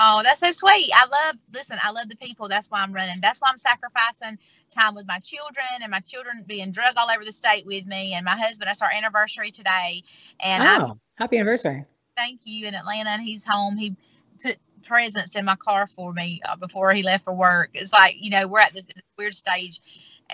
Oh, 0.00 0.22
that's 0.24 0.40
so 0.40 0.50
sweet. 0.50 0.90
I 0.94 1.06
love, 1.06 1.36
listen, 1.52 1.78
I 1.82 1.90
love 1.90 2.08
the 2.08 2.16
people. 2.16 2.48
That's 2.48 2.70
why 2.70 2.80
I'm 2.80 2.92
running. 2.92 3.16
That's 3.20 3.40
why 3.40 3.48
I'm 3.50 3.58
sacrificing 3.58 4.38
time 4.70 4.94
with 4.94 5.06
my 5.06 5.18
children 5.18 5.66
and 5.80 5.90
my 5.90 6.00
children 6.00 6.42
being 6.46 6.70
drug 6.70 6.94
all 6.96 7.10
over 7.10 7.24
the 7.24 7.32
state 7.32 7.66
with 7.66 7.86
me 7.86 8.14
and 8.14 8.24
my 8.24 8.36
husband. 8.36 8.68
That's 8.68 8.82
our 8.82 8.90
anniversary 8.90 9.50
today. 9.50 10.02
And 10.40 10.62
oh, 10.62 10.66
I'm, 10.66 11.00
happy 11.16 11.36
anniversary. 11.36 11.84
Thank 12.16 12.40
you. 12.44 12.66
In 12.66 12.74
Atlanta, 12.74 13.10
and 13.10 13.22
he's 13.22 13.44
home. 13.44 13.76
He 13.76 13.94
put 14.42 14.56
presents 14.84 15.34
in 15.34 15.44
my 15.44 15.56
car 15.56 15.86
for 15.86 16.12
me 16.12 16.40
uh, 16.48 16.56
before 16.56 16.92
he 16.92 17.02
left 17.02 17.24
for 17.24 17.34
work. 17.34 17.70
It's 17.74 17.92
like, 17.92 18.16
you 18.18 18.30
know, 18.30 18.46
we're 18.46 18.60
at 18.60 18.72
this 18.72 18.86
weird 19.18 19.34
stage. 19.34 19.80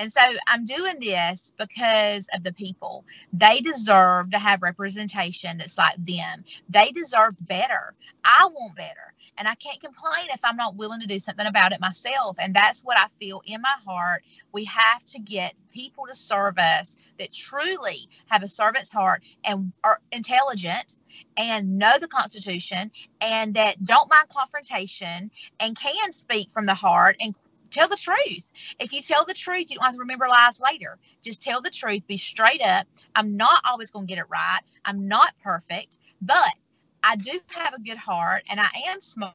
And 0.01 0.11
so 0.11 0.23
I'm 0.47 0.65
doing 0.65 0.99
this 0.99 1.53
because 1.59 2.27
of 2.33 2.43
the 2.43 2.55
people. 2.55 3.05
They 3.35 3.61
deserve 3.61 4.31
to 4.31 4.39
have 4.39 4.63
representation 4.63 5.59
that's 5.59 5.77
like 5.77 5.95
them. 5.99 6.43
They 6.71 6.91
deserve 6.91 7.37
better. 7.39 7.93
I 8.25 8.49
want 8.51 8.77
better. 8.77 9.13
And 9.37 9.47
I 9.47 9.55
can't 9.57 9.81
complain 9.81 10.29
if 10.31 10.41
I'm 10.43 10.57
not 10.57 10.77
willing 10.77 11.01
to 11.01 11.07
do 11.07 11.19
something 11.19 11.47
about 11.47 11.73
it 11.73 11.83
myself. 11.83 12.37
And 12.39 12.55
that's 12.55 12.83
what 12.83 12.99
I 12.99 13.09
feel 13.19 13.43
in 13.45 13.61
my 13.61 13.75
heart. 13.87 14.25
We 14.53 14.65
have 14.65 15.05
to 15.05 15.19
get 15.19 15.53
people 15.71 16.07
to 16.07 16.15
serve 16.15 16.57
us 16.59 16.97
that 17.19 17.33
truly 17.33 18.09
have 18.27 18.43
a 18.43 18.49
servant's 18.49 18.91
heart 18.91 19.23
and 19.45 19.71
are 19.85 20.01
intelligent 20.13 20.97
and 21.37 21.79
know 21.79 21.99
the 22.01 22.09
Constitution 22.09 22.91
and 23.21 23.55
that 23.55 23.85
don't 23.85 24.11
mind 24.11 24.29
confrontation 24.31 25.31
and 25.59 25.77
can 25.79 26.13
speak 26.13 26.51
from 26.51 26.65
the 26.65 26.75
heart 26.75 27.17
and 27.21 27.35
tell 27.71 27.89
the 27.89 27.97
truth. 27.97 28.51
If 28.81 28.93
you 28.93 29.03
tell 29.03 29.25
the 29.25 29.35
truth, 29.35 29.67
you 29.71 29.77
don't 29.77 29.85
have 29.85 29.95
to 29.95 30.01
remember 30.01 30.29
lies 30.29 30.61
later. 30.61 30.99
Just 31.23 31.43
tell 31.43 31.61
the 31.63 31.71
truth, 31.71 32.07
be 32.07 32.17
straight 32.17 32.63
up. 32.63 32.87
I'm 33.15 33.37
not 33.37 33.63
always 33.69 33.91
going 33.91 34.07
to 34.07 34.11
get 34.11 34.21
it 34.21 34.29
right. 34.31 34.61
I'm 34.85 35.09
not 35.09 35.35
perfect, 35.43 35.99
but 36.23 36.53
I 37.03 37.17
do 37.17 37.41
have 37.49 37.75
a 37.75 37.81
good 37.81 37.97
heart 37.97 38.43
and 38.51 38.61
I 38.61 38.69
am 38.89 39.01
smart 39.01 39.35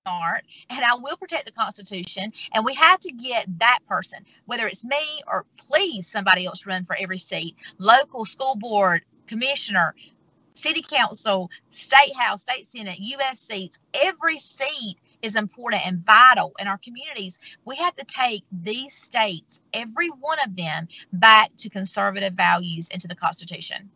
and 0.69 0.85
I 0.85 0.95
will 0.95 1.17
protect 1.17 1.45
the 1.45 1.51
Constitution. 1.51 2.31
And 2.53 2.65
we 2.65 2.73
have 2.75 2.99
to 3.01 3.11
get 3.11 3.47
that 3.59 3.79
person, 3.87 4.19
whether 4.45 4.67
it's 4.67 4.83
me 4.83 5.21
or 5.27 5.45
please 5.57 6.07
somebody 6.07 6.45
else 6.45 6.65
run 6.65 6.85
for 6.85 6.95
every 6.99 7.17
seat 7.19 7.55
local, 7.79 8.25
school 8.25 8.55
board, 8.55 9.03
commissioner, 9.27 9.95
city 10.55 10.83
council, 10.83 11.49
state 11.71 12.15
house, 12.15 12.41
state 12.41 12.67
senate, 12.67 12.99
U.S. 12.99 13.39
seats, 13.39 13.79
every 13.93 14.39
seat 14.39 14.97
is 15.21 15.35
important 15.35 15.85
and 15.85 16.05
vital 16.05 16.53
in 16.59 16.67
our 16.67 16.77
communities. 16.77 17.39
We 17.65 17.75
have 17.77 17.95
to 17.95 18.05
take 18.05 18.43
these 18.51 18.93
states, 18.93 19.59
every 19.73 20.09
one 20.09 20.37
of 20.45 20.55
them, 20.55 20.87
back 21.13 21.51
to 21.57 21.69
conservative 21.69 22.33
values 22.33 22.89
and 22.91 23.01
to 23.01 23.07
the 23.07 23.15
Constitution. 23.15 23.89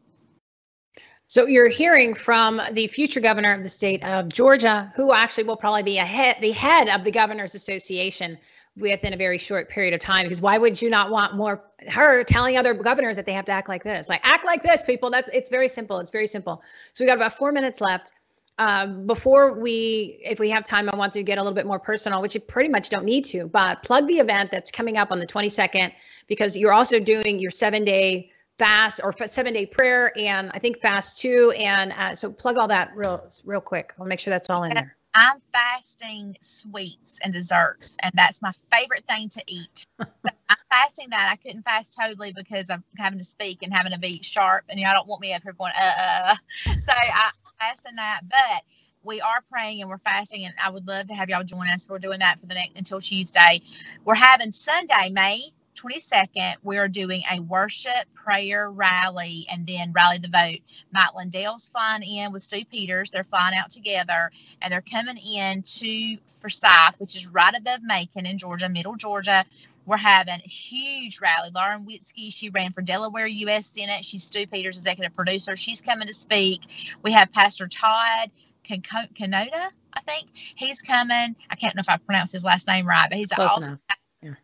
So 1.27 1.45
you're 1.45 1.69
hearing 1.69 2.15
from 2.15 2.59
the 2.71 2.87
future 2.87 3.19
governor 3.19 3.53
of 3.53 3.61
the 3.61 3.69
state 3.69 4.03
of 4.03 4.29
Georgia, 4.29 4.91
who 4.95 5.13
actually 5.13 5.43
will 5.43 5.57
probably 5.57 5.83
be 5.83 5.99
ahead, 5.99 6.37
the 6.41 6.51
head 6.51 6.89
of 6.89 7.03
the 7.03 7.11
governors 7.11 7.53
association 7.53 8.35
within 8.77 9.13
a 9.13 9.17
very 9.17 9.37
short 9.37 9.69
period 9.69 9.93
of 9.93 9.99
time. 9.99 10.25
Because 10.25 10.41
why 10.41 10.57
would 10.57 10.81
you 10.81 10.89
not 10.89 11.11
want 11.11 11.35
more 11.35 11.63
her 11.87 12.23
telling 12.23 12.57
other 12.57 12.73
governors 12.73 13.15
that 13.15 13.27
they 13.27 13.33
have 13.33 13.45
to 13.45 13.51
act 13.51 13.69
like 13.69 13.83
this? 13.83 14.09
Like 14.09 14.21
act 14.23 14.43
like 14.43 14.63
this, 14.63 14.81
people. 14.81 15.11
That's 15.11 15.29
it's 15.29 15.51
very 15.51 15.67
simple. 15.67 15.99
It's 15.99 16.11
very 16.11 16.27
simple. 16.27 16.63
So 16.93 17.03
we 17.03 17.07
got 17.07 17.17
about 17.17 17.33
four 17.33 17.51
minutes 17.51 17.79
left. 17.79 18.11
Um, 18.59 19.07
before 19.07 19.53
we, 19.53 20.19
if 20.21 20.37
we 20.37 20.49
have 20.49 20.65
time, 20.65 20.89
I 20.91 20.97
want 20.97 21.13
to 21.13 21.23
get 21.23 21.37
a 21.37 21.41
little 21.41 21.55
bit 21.55 21.65
more 21.65 21.79
personal, 21.79 22.21
which 22.21 22.35
you 22.35 22.41
pretty 22.41 22.69
much 22.69 22.89
don't 22.89 23.05
need 23.05 23.23
to, 23.25 23.47
but 23.47 23.81
plug 23.83 24.05
the 24.05 24.19
event 24.19 24.51
that's 24.51 24.69
coming 24.69 24.97
up 24.97 25.11
on 25.11 25.19
the 25.19 25.25
22nd 25.25 25.93
because 26.27 26.57
you're 26.57 26.73
also 26.73 26.99
doing 26.99 27.39
your 27.39 27.51
seven 27.51 27.85
day 27.85 28.29
fast 28.57 28.99
or 29.01 29.13
seven 29.27 29.53
day 29.53 29.65
prayer 29.65 30.11
and 30.17 30.51
I 30.53 30.59
think 30.59 30.81
fast 30.81 31.21
too. 31.21 31.53
And 31.57 31.93
uh, 31.93 32.13
so 32.13 32.29
plug 32.29 32.57
all 32.57 32.67
that 32.67 32.91
real, 32.95 33.25
real 33.45 33.61
quick. 33.61 33.93
I'll 33.97 34.05
make 34.05 34.19
sure 34.19 34.29
that's 34.29 34.49
all 34.49 34.63
in 34.63 34.73
there. 34.73 34.97
I'm 35.15 35.41
fasting 35.51 36.37
sweets 36.41 37.19
and 37.23 37.33
desserts, 37.33 37.97
and 38.03 38.11
that's 38.13 38.43
my 38.43 38.51
favorite 38.71 39.05
thing 39.07 39.27
to 39.29 39.43
eat. 39.47 39.87
I'm 39.99 40.57
fasting 40.69 41.09
that. 41.09 41.29
I 41.31 41.35
couldn't 41.35 41.63
fast 41.63 41.97
totally 41.99 42.31
because 42.31 42.69
I'm 42.69 42.83
having 42.97 43.17
to 43.17 43.25
speak 43.25 43.63
and 43.63 43.73
having 43.73 43.91
to 43.91 43.97
be 43.97 44.21
sharp, 44.21 44.65
and 44.69 44.79
y'all 44.79 44.93
don't 44.93 45.07
want 45.07 45.21
me 45.21 45.33
up 45.33 45.41
here 45.41 45.53
going, 45.53 45.73
uh, 45.75 45.91
uh. 45.97 46.35
uh. 46.67 46.79
So 46.79 46.91
I, 46.93 47.31
fasting 47.59 47.95
that, 47.97 48.21
but 48.29 48.63
we 49.03 49.21
are 49.21 49.43
praying 49.51 49.81
and 49.81 49.89
we're 49.89 49.97
fasting, 49.99 50.45
and 50.45 50.53
I 50.63 50.69
would 50.71 50.87
love 50.87 51.07
to 51.07 51.13
have 51.13 51.29
y'all 51.29 51.43
join 51.43 51.69
us. 51.69 51.87
We're 51.89 51.99
doing 51.99 52.19
that 52.19 52.39
for 52.39 52.47
the 52.47 52.55
next 52.55 52.77
until 52.77 53.01
Tuesday. 53.01 53.61
We're 54.05 54.15
having 54.15 54.51
Sunday, 54.51 55.09
May 55.11 55.51
22nd, 55.75 56.55
we're 56.63 56.87
doing 56.89 57.23
a 57.31 57.39
worship 57.39 58.05
prayer 58.13 58.69
rally 58.69 59.45
and 59.49 59.65
then 59.65 59.93
rally 59.93 60.17
the 60.17 60.27
vote. 60.27 60.59
Mike 60.91 61.15
Lindell's 61.15 61.69
flying 61.69 62.03
in 62.03 62.33
with 62.33 62.43
Stu 62.43 62.65
Peters. 62.65 63.11
They're 63.11 63.23
flying 63.23 63.57
out 63.57 63.71
together 63.71 64.31
and 64.61 64.73
they're 64.73 64.81
coming 64.81 65.17
in 65.17 65.63
to 65.63 66.17
Forsyth, 66.41 66.99
which 66.99 67.15
is 67.15 67.27
right 67.27 67.53
above 67.55 67.81
Macon 67.81 68.25
in 68.25 68.37
Georgia, 68.37 68.67
middle 68.67 68.95
Georgia. 68.95 69.45
We're 69.89 69.97
having 69.97 70.35
a 70.35 70.47
huge 70.47 71.19
rally. 71.19 71.49
Lauren 71.53 71.83
Witzke, 71.83 72.31
she 72.31 72.49
ran 72.49 72.71
for 72.73 72.83
Delaware 72.83 73.25
U.S. 73.25 73.67
Senate. 73.67 74.05
She's 74.05 74.23
Stu 74.23 74.45
Peters' 74.45 74.77
executive 74.77 75.15
producer. 75.15 75.55
She's 75.55 75.81
coming 75.81 76.07
to 76.07 76.13
speak. 76.13 76.61
We 77.03 77.11
have 77.13 77.31
Pastor 77.31 77.67
Todd 77.67 78.29
Canota, 78.63 79.71
I 79.93 80.01
think. 80.05 80.29
He's 80.55 80.83
coming. 80.83 81.35
I 81.49 81.55
can't 81.55 81.75
know 81.75 81.81
if 81.81 81.89
I 81.89 81.97
pronounced 81.97 82.33
his 82.33 82.43
last 82.43 82.67
name 82.67 82.85
right, 82.87 83.09
but 83.09 83.17
he's 83.17 83.29
close 83.29 83.57
enough. 83.57 83.79
Yeah. 84.21 84.35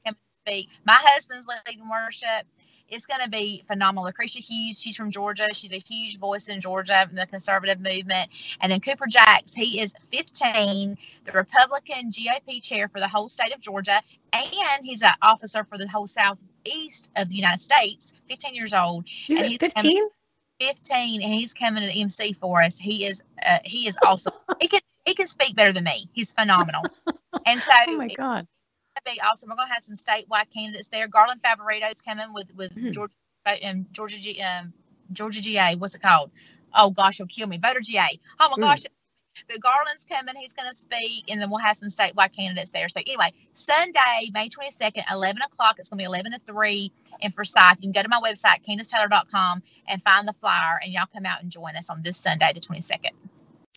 Speak. 0.48 0.70
My 0.84 0.98
husband's 1.00 1.46
leading 1.48 1.88
worship. 1.90 2.48
It's 2.90 3.06
going 3.06 3.22
to 3.22 3.30
be 3.30 3.64
phenomenal. 3.68 4.06
Lucretia 4.06 4.40
Hughes, 4.40 4.80
she's 4.80 4.96
from 4.96 5.10
Georgia. 5.10 5.50
She's 5.54 5.74
a 5.74 5.80
huge 5.80 6.20
voice 6.20 6.48
in 6.48 6.62
Georgia 6.62 7.08
in 7.10 7.16
the 7.16 7.26
conservative 7.26 7.80
movement. 7.80 8.30
And 8.62 8.72
then 8.72 8.80
Cooper 8.80 9.08
Jacks, 9.08 9.54
he 9.54 9.80
is 9.82 9.94
15, 10.12 10.98
the 11.26 11.32
Republican 11.32 12.12
GOP 12.12 12.62
chair 12.62 12.88
for 12.88 13.00
the 13.00 13.08
whole 13.08 13.28
state 13.28 13.54
of 13.54 13.60
Georgia, 13.60 14.02
and 14.34 14.86
he's 14.86 15.02
an 15.02 15.14
officer 15.22 15.64
for 15.64 15.78
the 15.78 15.88
whole 15.88 16.08
southeast 16.08 17.10
of 17.16 17.30
the 17.30 17.36
United 17.36 17.62
States. 17.62 18.14
15 18.30 18.54
years 18.54 18.74
old. 18.74 19.06
He's 19.08 19.40
and 19.40 19.48
he's 19.48 19.58
15. 19.60 20.10
15 20.60 21.22
and 21.22 21.34
he's 21.34 21.54
coming 21.54 21.84
to 21.84 22.00
MC 22.00 22.34
for 22.34 22.62
us. 22.62 22.78
He 22.78 23.06
is 23.06 23.22
uh, 23.46 23.60
he 23.66 23.88
is 23.88 23.98
awesome. 24.06 24.34
he 24.62 24.68
can 24.68 24.80
he 25.06 25.14
can 25.14 25.28
speak 25.28 25.56
better 25.56 25.74
than 25.74 25.84
me. 25.84 26.10
He's 26.14 26.32
phenomenal. 26.32 26.84
And 27.48 27.62
so 27.62 27.74
Oh 27.88 27.98
my 27.98 28.08
god 28.08 28.48
be 29.06 29.22
awesome. 29.22 29.50
We're 29.50 29.56
gonna 29.56 29.74
have 29.74 29.84
some 29.84 29.96
statewide 29.96 30.52
candidates 30.54 30.90
there. 30.90 31.08
Garland 31.08 31.42
is 31.92 32.02
coming 32.02 32.34
with 32.34 32.54
with 32.56 32.76
mm. 32.76 32.92
Georgia 32.92 33.14
um, 33.64 33.86
Georgia 33.92 34.20
G, 34.20 34.42
um, 34.42 34.74
Georgia 35.12 35.42
GA. 35.42 35.76
What's 35.76 35.96
it 35.96 36.02
called? 36.02 36.32
Oh 36.74 36.90
gosh, 36.90 37.20
you'll 37.20 37.28
kill 37.28 37.48
me. 37.48 37.58
Voter 37.58 37.80
GA. 37.82 38.20
Oh 38.40 38.50
my 38.50 38.56
mm. 38.58 38.62
gosh. 38.62 38.84
But 39.50 39.60
Garland's 39.60 40.06
coming. 40.06 40.34
He's 40.38 40.54
going 40.54 40.70
to 40.70 40.74
speak, 40.74 41.26
and 41.28 41.42
then 41.42 41.50
we'll 41.50 41.60
have 41.60 41.76
some 41.76 41.90
statewide 41.90 42.34
candidates 42.34 42.72
there. 42.72 42.88
So 42.88 43.02
anyway, 43.06 43.34
Sunday, 43.52 44.32
May 44.34 44.48
22nd, 44.48 45.04
11 45.12 45.42
o'clock. 45.42 45.76
It's 45.78 45.90
going 45.90 45.98
to 45.98 46.04
be 46.04 46.06
11 46.06 46.32
to 46.32 46.40
3 46.48 46.92
in 47.20 47.32
Forsyth. 47.32 47.82
You 47.82 47.92
can 47.92 47.92
go 47.92 48.02
to 48.02 48.08
my 48.08 48.22
website, 48.22 48.64
Kandisstaylor.com, 48.66 49.62
and 49.90 50.02
find 50.02 50.26
the 50.26 50.32
flyer, 50.32 50.80
and 50.82 50.94
y'all 50.94 51.08
come 51.14 51.26
out 51.26 51.42
and 51.42 51.52
join 51.52 51.76
us 51.76 51.90
on 51.90 52.02
this 52.02 52.18
Sunday, 52.18 52.54
the 52.54 52.62
22nd 52.62 53.12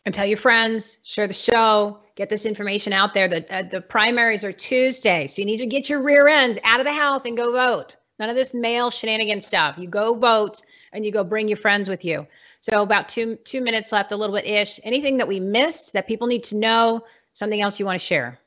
and 0.08 0.14
tell 0.14 0.24
your 0.24 0.38
friends, 0.38 1.00
share 1.02 1.26
the 1.26 1.34
show, 1.34 1.98
get 2.16 2.30
this 2.30 2.46
information 2.46 2.94
out 2.94 3.12
there. 3.12 3.28
The, 3.28 3.44
uh, 3.54 3.62
the 3.64 3.82
primaries 3.82 4.42
are 4.42 4.52
Tuesday. 4.52 5.26
So 5.26 5.42
you 5.42 5.46
need 5.46 5.58
to 5.58 5.66
get 5.66 5.90
your 5.90 6.02
rear 6.02 6.28
ends 6.28 6.58
out 6.64 6.80
of 6.80 6.86
the 6.86 6.94
house 6.94 7.26
and 7.26 7.36
go 7.36 7.52
vote. 7.52 7.94
None 8.18 8.30
of 8.30 8.34
this 8.34 8.54
mail 8.54 8.90
shenanigan 8.90 9.42
stuff. 9.42 9.76
You 9.76 9.86
go 9.86 10.14
vote 10.14 10.62
and 10.94 11.04
you 11.04 11.12
go 11.12 11.24
bring 11.24 11.46
your 11.46 11.58
friends 11.58 11.90
with 11.90 12.06
you. 12.06 12.26
So 12.62 12.80
about 12.80 13.10
two 13.10 13.36
two 13.44 13.60
minutes 13.60 13.92
left, 13.92 14.10
a 14.10 14.16
little 14.16 14.34
bit 14.34 14.46
ish. 14.46 14.80
Anything 14.82 15.18
that 15.18 15.28
we 15.28 15.40
missed 15.40 15.92
that 15.92 16.08
people 16.08 16.26
need 16.26 16.44
to 16.44 16.56
know, 16.56 17.04
something 17.34 17.60
else 17.60 17.78
you 17.78 17.84
want 17.84 18.00
to 18.00 18.06
share? 18.06 18.38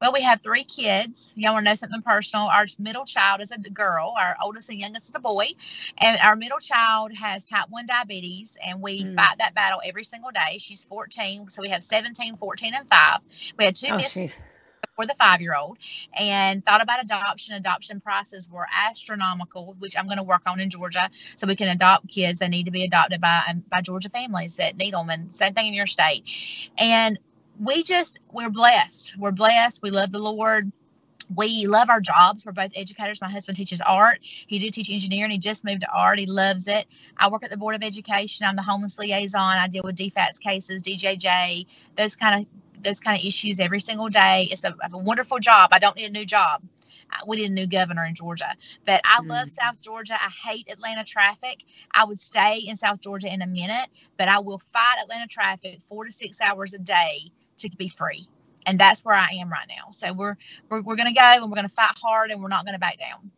Well, 0.00 0.12
we 0.12 0.22
have 0.22 0.42
three 0.42 0.64
kids. 0.64 1.32
Y'all 1.36 1.54
want 1.54 1.64
to 1.64 1.70
know 1.70 1.74
something 1.74 2.02
personal? 2.02 2.46
Our 2.46 2.66
middle 2.78 3.04
child 3.06 3.40
is 3.40 3.50
a 3.50 3.58
girl. 3.58 4.14
Our 4.18 4.36
oldest 4.42 4.68
and 4.68 4.78
youngest 4.78 5.08
is 5.08 5.14
a 5.14 5.20
boy. 5.20 5.48
And 5.98 6.18
our 6.22 6.36
middle 6.36 6.58
child 6.58 7.12
has 7.14 7.44
type 7.44 7.66
1 7.70 7.86
diabetes, 7.86 8.58
and 8.64 8.82
we 8.82 9.04
Mm. 9.04 9.14
fight 9.16 9.38
that 9.38 9.54
battle 9.54 9.80
every 9.84 10.04
single 10.04 10.30
day. 10.30 10.58
She's 10.58 10.84
14. 10.84 11.48
So 11.48 11.62
we 11.62 11.70
have 11.70 11.82
17, 11.82 12.36
14, 12.36 12.74
and 12.74 12.88
5. 12.88 13.20
We 13.58 13.64
had 13.64 13.74
two 13.74 13.92
Oh, 13.92 13.96
missed 13.96 14.20
for 14.96 15.06
the 15.06 15.14
five 15.18 15.40
year 15.40 15.54
old 15.56 15.78
and 16.14 16.64
thought 16.64 16.82
about 16.82 17.02
adoption. 17.02 17.54
Adoption 17.54 18.00
prices 18.00 18.48
were 18.50 18.66
astronomical, 18.74 19.74
which 19.78 19.96
I'm 19.96 20.06
going 20.06 20.18
to 20.18 20.22
work 20.24 20.42
on 20.46 20.60
in 20.60 20.70
Georgia 20.70 21.10
so 21.36 21.46
we 21.46 21.56
can 21.56 21.68
adopt 21.68 22.08
kids 22.08 22.38
that 22.40 22.48
need 22.50 22.64
to 22.64 22.70
be 22.70 22.84
adopted 22.84 23.20
by 23.20 23.42
um, 23.48 23.64
by 23.70 23.80
Georgia 23.80 24.08
families 24.10 24.56
that 24.56 24.76
need 24.76 24.94
them. 24.94 25.08
And 25.10 25.32
same 25.32 25.54
thing 25.54 25.66
in 25.68 25.74
your 25.74 25.86
state. 25.86 26.24
And 26.78 27.18
we 27.60 27.82
just, 27.82 28.18
we're 28.32 28.50
blessed. 28.50 29.14
We're 29.18 29.32
blessed. 29.32 29.82
We 29.82 29.90
love 29.90 30.12
the 30.12 30.18
Lord. 30.18 30.70
We 31.34 31.66
love 31.66 31.90
our 31.90 32.00
jobs. 32.00 32.46
We're 32.46 32.52
both 32.52 32.70
educators. 32.74 33.20
My 33.20 33.28
husband 33.28 33.56
teaches 33.56 33.80
art. 33.80 34.18
He 34.22 34.58
did 34.58 34.74
teach 34.74 34.90
engineering. 34.90 35.30
He 35.30 35.38
just 35.38 35.64
moved 35.64 35.80
to 35.80 35.88
art. 35.92 36.18
He 36.18 36.26
loves 36.26 36.68
it. 36.68 36.86
I 37.16 37.28
work 37.28 37.42
at 37.42 37.50
the 37.50 37.56
Board 37.56 37.74
of 37.74 37.82
Education. 37.82 38.46
I'm 38.46 38.56
the 38.56 38.62
homeless 38.62 38.98
liaison. 38.98 39.56
I 39.56 39.66
deal 39.68 39.82
with 39.84 39.96
DFACS 39.96 40.40
cases, 40.40 40.82
DJJ, 40.82 41.66
those 41.96 42.14
kind 42.16 42.42
of 42.42 42.82
those 42.82 43.00
kind 43.00 43.18
of 43.18 43.26
issues 43.26 43.58
every 43.58 43.80
single 43.80 44.08
day. 44.08 44.48
It's 44.50 44.62
a, 44.62 44.74
a 44.92 44.98
wonderful 44.98 45.38
job. 45.38 45.70
I 45.72 45.78
don't 45.78 45.96
need 45.96 46.04
a 46.04 46.10
new 46.10 46.26
job. 46.26 46.62
We 47.26 47.38
need 47.38 47.50
a 47.50 47.54
new 47.54 47.66
governor 47.66 48.04
in 48.04 48.14
Georgia, 48.14 48.54
but 48.84 49.00
I 49.04 49.20
mm. 49.20 49.28
love 49.28 49.50
South 49.50 49.80
Georgia. 49.80 50.14
I 50.14 50.28
hate 50.28 50.68
Atlanta 50.68 51.04
traffic. 51.04 51.58
I 51.92 52.04
would 52.04 52.20
stay 52.20 52.58
in 52.58 52.76
South 52.76 53.00
Georgia 53.00 53.32
in 53.32 53.42
a 53.42 53.46
minute, 53.46 53.88
but 54.16 54.28
I 54.28 54.40
will 54.40 54.58
fight 54.58 54.96
Atlanta 55.00 55.28
traffic 55.28 55.80
four 55.86 56.04
to 56.04 56.12
six 56.12 56.40
hours 56.40 56.74
a 56.74 56.78
day 56.78 57.30
to 57.58 57.70
be 57.76 57.88
free. 57.88 58.26
And 58.66 58.78
that's 58.78 59.04
where 59.04 59.14
I 59.14 59.30
am 59.40 59.50
right 59.50 59.68
now. 59.68 59.90
So 59.92 60.12
we're 60.12 60.36
we're, 60.68 60.82
we're 60.82 60.96
going 60.96 61.12
to 61.12 61.14
go 61.14 61.22
and 61.22 61.44
we're 61.44 61.56
going 61.56 61.68
to 61.68 61.74
fight 61.74 61.96
hard 62.02 62.30
and 62.30 62.42
we're 62.42 62.48
not 62.48 62.64
going 62.64 62.74
to 62.74 62.80
back 62.80 62.98
down. 62.98 63.30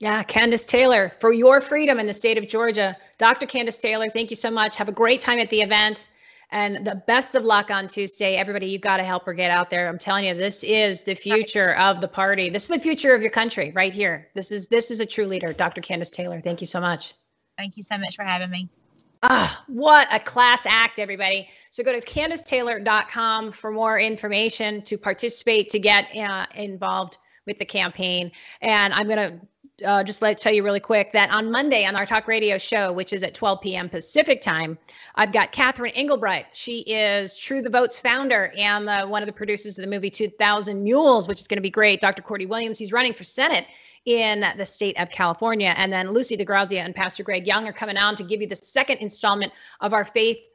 Yeah, 0.00 0.22
Kandiss 0.22 0.68
Taylor, 0.68 1.08
for 1.08 1.32
your 1.32 1.60
freedom 1.60 1.98
in 1.98 2.06
the 2.06 2.12
state 2.12 2.38
of 2.38 2.46
Georgia. 2.46 2.96
Dr. 3.18 3.46
Kandiss 3.46 3.80
Taylor, 3.80 4.08
thank 4.10 4.30
you 4.30 4.36
so 4.36 4.50
much. 4.50 4.76
Have 4.76 4.88
a 4.88 4.92
great 4.92 5.20
time 5.20 5.40
at 5.40 5.50
the 5.50 5.60
event 5.60 6.08
and 6.50 6.86
the 6.86 6.94
best 7.06 7.34
of 7.34 7.44
luck 7.44 7.70
on 7.70 7.88
Tuesday. 7.88 8.36
Everybody, 8.36 8.66
you've 8.66 8.80
got 8.80 8.98
to 8.98 9.04
help 9.04 9.24
her 9.26 9.34
get 9.34 9.50
out 9.50 9.70
there. 9.70 9.88
I'm 9.88 9.98
telling 9.98 10.24
you, 10.24 10.34
this 10.34 10.64
is 10.64 11.02
the 11.02 11.14
future 11.14 11.74
of 11.74 12.00
the 12.00 12.08
party. 12.08 12.48
This 12.48 12.64
is 12.64 12.68
the 12.68 12.78
future 12.78 13.14
of 13.14 13.20
your 13.20 13.30
country 13.30 13.72
right 13.74 13.92
here. 13.92 14.28
This 14.34 14.52
is 14.52 14.68
this 14.68 14.90
is 14.90 15.00
a 15.00 15.06
true 15.06 15.26
leader, 15.26 15.52
Dr. 15.52 15.80
Kandiss 15.80 16.12
Taylor. 16.12 16.40
Thank 16.40 16.60
you 16.60 16.66
so 16.66 16.80
much. 16.80 17.14
Thank 17.56 17.76
you 17.76 17.82
so 17.82 17.98
much 17.98 18.16
for 18.16 18.22
having 18.22 18.50
me. 18.50 18.68
Ah, 19.22 19.64
what 19.66 20.06
a 20.12 20.20
class 20.20 20.64
act, 20.66 20.98
everybody. 20.98 21.48
So 21.70 21.82
go 21.82 21.92
to 21.92 22.00
KandissTaylor.com 22.00 23.52
for 23.52 23.70
more 23.70 23.98
information 23.98 24.82
to 24.82 24.96
participate, 24.96 25.70
to 25.70 25.78
get 25.78 26.14
uh, 26.16 26.46
involved 26.54 27.18
with 27.46 27.58
the 27.58 27.64
campaign. 27.64 28.30
And 28.60 28.92
I'm 28.94 29.08
going 29.08 29.18
to 29.18 29.40
uh, 29.84 30.04
just 30.04 30.22
let 30.22 30.38
tell 30.38 30.52
you 30.52 30.62
really 30.62 30.80
quick 30.80 31.12
that 31.12 31.30
on 31.30 31.50
Monday 31.50 31.84
on 31.84 31.96
our 31.96 32.06
talk 32.06 32.28
radio 32.28 32.58
show, 32.58 32.92
which 32.92 33.12
is 33.12 33.22
at 33.22 33.34
12 33.34 33.60
p.m. 33.60 33.88
Pacific 33.88 34.40
time, 34.40 34.78
I've 35.16 35.32
got 35.32 35.50
Catherine 35.50 35.92
Engelbrecht. 35.94 36.56
She 36.56 36.80
is 36.80 37.36
True 37.38 37.62
the 37.62 37.70
Vote's 37.70 37.98
founder 37.98 38.52
and 38.56 38.88
uh, 38.88 39.06
one 39.06 39.22
of 39.22 39.26
the 39.26 39.32
producers 39.32 39.78
of 39.78 39.84
the 39.84 39.90
movie 39.90 40.10
2000 40.10 40.82
Mules, 40.82 41.26
which 41.26 41.40
is 41.40 41.48
going 41.48 41.58
to 41.58 41.62
be 41.62 41.70
great. 41.70 42.00
Dr. 42.00 42.22
Cordie 42.22 42.46
Williams, 42.46 42.78
he's 42.78 42.92
running 42.92 43.14
for 43.14 43.24
Senate 43.24 43.66
in 44.04 44.44
the 44.56 44.64
state 44.64 44.98
of 45.00 45.10
California. 45.10 45.74
And 45.76 45.92
then 45.92 46.10
Lucy 46.10 46.36
DeGrazia 46.36 46.84
and 46.84 46.94
Pastor 46.94 47.22
Greg 47.22 47.46
Young 47.46 47.66
are 47.66 47.72
coming 47.72 47.96
on 47.96 48.16
to 48.16 48.22
give 48.22 48.40
you 48.40 48.48
the 48.48 48.56
second 48.56 48.98
installment 48.98 49.52
of 49.80 49.92
our 49.92 50.04
faith 50.04 50.48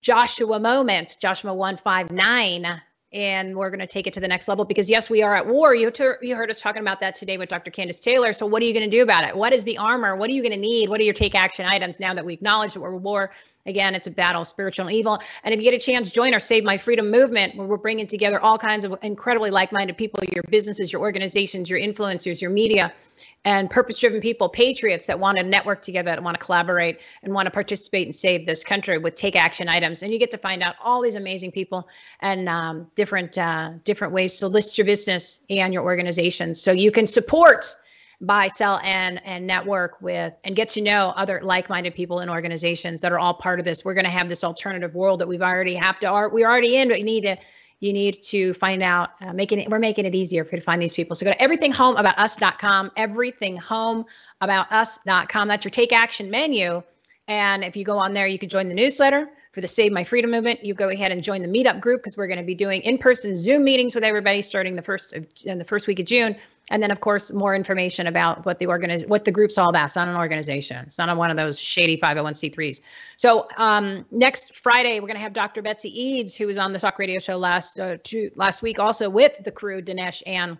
Joshua 0.00 0.60
moment, 0.60 1.16
Joshua 1.20 1.52
159. 1.52 2.80
And 3.10 3.56
we're 3.56 3.70
going 3.70 3.80
to 3.80 3.86
take 3.86 4.06
it 4.06 4.12
to 4.14 4.20
the 4.20 4.28
next 4.28 4.48
level 4.48 4.66
because, 4.66 4.90
yes, 4.90 5.08
we 5.08 5.22
are 5.22 5.34
at 5.34 5.46
war. 5.46 5.74
You, 5.74 5.90
ter- 5.90 6.18
you 6.20 6.36
heard 6.36 6.50
us 6.50 6.60
talking 6.60 6.82
about 6.82 7.00
that 7.00 7.14
today 7.14 7.38
with 7.38 7.48
Dr. 7.48 7.70
Kandiss 7.70 8.02
Taylor. 8.02 8.34
So, 8.34 8.44
what 8.44 8.62
are 8.62 8.66
you 8.66 8.74
going 8.74 8.88
to 8.88 8.94
do 8.94 9.02
about 9.02 9.24
it? 9.24 9.34
What 9.34 9.54
is 9.54 9.64
the 9.64 9.78
armor? 9.78 10.14
What 10.14 10.28
are 10.28 10.34
you 10.34 10.42
going 10.42 10.52
to 10.52 10.58
need? 10.58 10.90
What 10.90 11.00
are 11.00 11.04
your 11.04 11.14
take 11.14 11.34
action 11.34 11.64
items 11.64 12.00
now 12.00 12.12
that 12.12 12.24
we 12.24 12.34
acknowledge 12.34 12.74
that 12.74 12.80
we're 12.80 12.94
at 12.94 13.00
war? 13.00 13.30
Again, 13.64 13.94
it's 13.94 14.08
a 14.08 14.10
battle, 14.10 14.42
of 14.42 14.46
spiritual 14.46 14.88
and 14.88 14.94
evil. 14.94 15.20
And 15.42 15.54
if 15.54 15.60
you 15.60 15.70
get 15.70 15.74
a 15.74 15.84
chance, 15.84 16.10
join 16.10 16.34
our 16.34 16.40
Save 16.40 16.64
My 16.64 16.76
Freedom 16.76 17.10
movement, 17.10 17.56
where 17.56 17.66
we're 17.66 17.76
bringing 17.76 18.06
together 18.06 18.40
all 18.40 18.58
kinds 18.58 18.84
of 18.84 18.98
incredibly 19.02 19.50
like 19.50 19.72
minded 19.72 19.96
people 19.96 20.20
your 20.32 20.42
businesses, 20.50 20.92
your 20.92 21.00
organizations, 21.00 21.70
your 21.70 21.78
influencers, 21.78 22.40
your 22.42 22.50
media, 22.50 22.92
and 23.44 23.70
purpose 23.70 23.98
driven 23.98 24.20
people, 24.20 24.48
patriots 24.48 25.06
that 25.06 25.18
want 25.18 25.38
to 25.38 25.44
network 25.44 25.82
together, 25.82 26.10
that 26.10 26.22
want 26.22 26.38
to 26.38 26.44
collaborate 26.44 27.00
and 27.22 27.32
want 27.32 27.46
to 27.46 27.50
participate 27.50 28.06
and 28.06 28.14
save 28.14 28.46
this 28.46 28.64
country 28.64 28.98
with 28.98 29.14
take 29.14 29.36
action 29.36 29.68
items. 29.68 30.02
And 30.02 30.12
you 30.12 30.18
get 30.18 30.30
to 30.32 30.38
find 30.38 30.62
out 30.62 30.74
all 30.82 31.00
these 31.00 31.16
amazing 31.16 31.52
people 31.52 31.88
and 32.20 32.48
um, 32.48 32.86
different 32.94 33.38
uh, 33.38 33.72
different 33.84 34.12
ways 34.12 34.38
to 34.40 34.48
list 34.48 34.76
your 34.76 34.84
business 34.84 35.42
and 35.50 35.72
your 35.72 35.82
organization 35.82 36.54
so 36.54 36.72
you 36.72 36.90
can 36.90 37.06
support 37.06 37.64
buy, 38.20 38.48
sell, 38.48 38.80
and 38.82 39.20
and 39.24 39.46
network 39.46 40.00
with 40.00 40.34
and 40.44 40.56
get 40.56 40.68
to 40.70 40.80
know 40.80 41.12
other 41.16 41.40
like-minded 41.42 41.94
people 41.94 42.18
and 42.18 42.30
organizations 42.30 43.00
that 43.00 43.12
are 43.12 43.18
all 43.18 43.34
part 43.34 43.60
of 43.60 43.64
this. 43.64 43.84
We're 43.84 43.94
going 43.94 44.04
to 44.04 44.10
have 44.10 44.28
this 44.28 44.42
alternative 44.42 44.94
world 44.94 45.20
that 45.20 45.28
we've 45.28 45.42
already 45.42 45.74
have 45.74 46.00
to 46.00 46.08
are 46.08 46.28
we're 46.28 46.48
already 46.48 46.76
in, 46.76 46.88
but 46.88 46.98
we 46.98 47.02
need 47.04 47.22
to 47.22 47.36
you 47.80 47.92
need 47.92 48.20
to 48.22 48.52
find 48.54 48.82
out 48.82 49.10
uh, 49.20 49.32
making 49.32 49.60
it 49.60 49.70
we're 49.70 49.78
making 49.78 50.04
it 50.04 50.12
easier 50.14 50.44
for 50.44 50.56
you 50.56 50.60
to 50.60 50.64
find 50.64 50.82
these 50.82 50.92
people. 50.92 51.16
So 51.16 51.24
go 51.24 51.32
to 51.32 51.38
everythinghomeaboutus.com 51.38 52.90
everythinghomeaboutus.com 52.96 55.48
that's 55.48 55.64
your 55.64 55.70
take 55.70 55.92
action 55.92 56.30
menu. 56.30 56.82
And 57.28 57.64
if 57.64 57.76
you 57.76 57.84
go 57.84 57.98
on 57.98 58.14
there 58.14 58.26
you 58.26 58.38
can 58.38 58.48
join 58.48 58.68
the 58.68 58.74
newsletter 58.74 59.28
for 59.52 59.60
the 59.60 59.68
save 59.68 59.92
my 59.92 60.04
freedom 60.04 60.30
movement 60.30 60.64
you 60.64 60.74
go 60.74 60.88
ahead 60.88 61.12
and 61.12 61.22
join 61.22 61.42
the 61.42 61.48
meetup 61.48 61.80
group 61.80 62.00
because 62.00 62.16
we're 62.16 62.26
going 62.26 62.38
to 62.38 62.44
be 62.44 62.54
doing 62.54 62.80
in-person 62.82 63.36
zoom 63.36 63.64
meetings 63.64 63.94
with 63.94 64.04
everybody 64.04 64.42
starting 64.42 64.76
the 64.76 64.82
first 64.82 65.12
of 65.12 65.26
in 65.44 65.58
the 65.58 65.64
first 65.64 65.86
week 65.86 66.00
of 66.00 66.06
june. 66.06 66.36
And 66.70 66.82
then 66.82 66.90
of 66.90 67.00
course 67.00 67.32
more 67.32 67.54
information 67.54 68.06
about 68.06 68.44
what 68.44 68.58
the 68.58 68.66
organiz- 68.66 69.08
what 69.08 69.24
the 69.24 69.32
group's 69.32 69.56
all 69.56 69.70
about. 69.70 69.86
It's 69.86 69.96
not 69.96 70.06
an 70.06 70.16
organization. 70.16 70.84
It's 70.86 70.98
not 70.98 71.08
on 71.08 71.16
one 71.16 71.30
of 71.30 71.36
those 71.38 71.58
shady 71.58 71.96
501c3s 71.96 72.80
so 73.16 73.48
um, 73.56 74.04
next 74.10 74.54
friday 74.54 75.00
we're 75.00 75.06
going 75.06 75.16
to 75.16 75.22
have 75.22 75.32
dr 75.32 75.60
betsy 75.62 75.88
eads 75.88 76.36
who 76.36 76.46
was 76.46 76.58
on 76.58 76.72
the 76.72 76.78
talk 76.78 76.98
radio 76.98 77.18
show 77.18 77.36
last 77.36 77.80
uh, 77.80 77.96
two, 78.02 78.30
last 78.36 78.62
week 78.62 78.78
also 78.78 79.08
with 79.08 79.42
the 79.44 79.50
crew 79.50 79.80
dinesh 79.82 80.22
and 80.26 80.58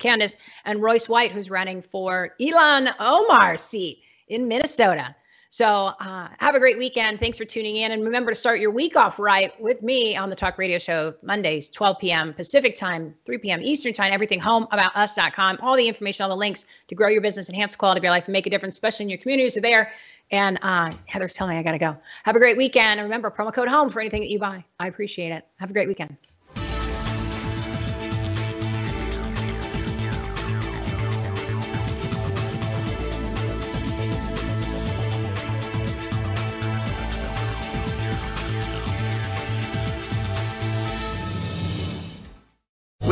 kandiss 0.00 0.36
and 0.64 0.82
royce 0.82 1.08
white 1.08 1.32
who's 1.32 1.50
running 1.50 1.80
for 1.80 2.34
ilhan 2.40 2.92
omar's 2.98 3.60
seat 3.60 4.00
in 4.28 4.48
minnesota 4.48 5.14
so 5.50 5.92
uh, 6.00 6.28
have 6.40 6.54
a 6.54 6.58
great 6.58 6.76
weekend. 6.76 7.20
Thanks 7.20 7.38
for 7.38 7.46
tuning 7.46 7.76
in. 7.76 7.92
And 7.92 8.04
remember 8.04 8.30
to 8.30 8.34
start 8.34 8.60
your 8.60 8.70
week 8.70 8.96
off 8.96 9.18
right 9.18 9.58
with 9.60 9.82
me 9.82 10.14
on 10.14 10.28
the 10.28 10.36
Talk 10.36 10.58
Radio 10.58 10.78
Show 10.78 11.14
Mondays, 11.22 11.70
12 11.70 11.98
p.m. 11.98 12.34
Pacific 12.34 12.76
time, 12.76 13.14
3 13.24 13.38
p.m. 13.38 13.60
Eastern 13.62 13.94
time, 13.94 14.12
everything 14.12 14.40
home 14.40 14.66
All 14.70 15.76
the 15.76 15.88
information, 15.88 16.24
all 16.24 16.28
the 16.28 16.36
links 16.36 16.66
to 16.88 16.94
grow 16.94 17.08
your 17.08 17.22
business, 17.22 17.48
enhance 17.48 17.72
the 17.72 17.78
quality 17.78 17.98
of 17.98 18.04
your 18.04 18.12
life, 18.12 18.26
and 18.26 18.32
make 18.34 18.46
a 18.46 18.50
difference, 18.50 18.74
especially 18.74 19.04
in 19.04 19.10
your 19.10 19.18
communities 19.18 19.56
are 19.56 19.62
there. 19.62 19.92
And 20.30 20.58
uh, 20.60 20.92
Heather's 21.06 21.32
telling 21.32 21.54
me 21.54 21.60
I 21.60 21.62
got 21.62 21.72
to 21.72 21.78
go. 21.78 21.96
Have 22.24 22.36
a 22.36 22.38
great 22.38 22.58
weekend. 22.58 23.00
And 23.00 23.02
remember, 23.02 23.30
promo 23.30 23.52
code 23.52 23.68
HOME 23.68 23.88
for 23.88 24.00
anything 24.00 24.20
that 24.20 24.28
you 24.28 24.38
buy. 24.38 24.62
I 24.78 24.88
appreciate 24.88 25.32
it. 25.32 25.46
Have 25.56 25.70
a 25.70 25.72
great 25.72 25.88
weekend. 25.88 26.16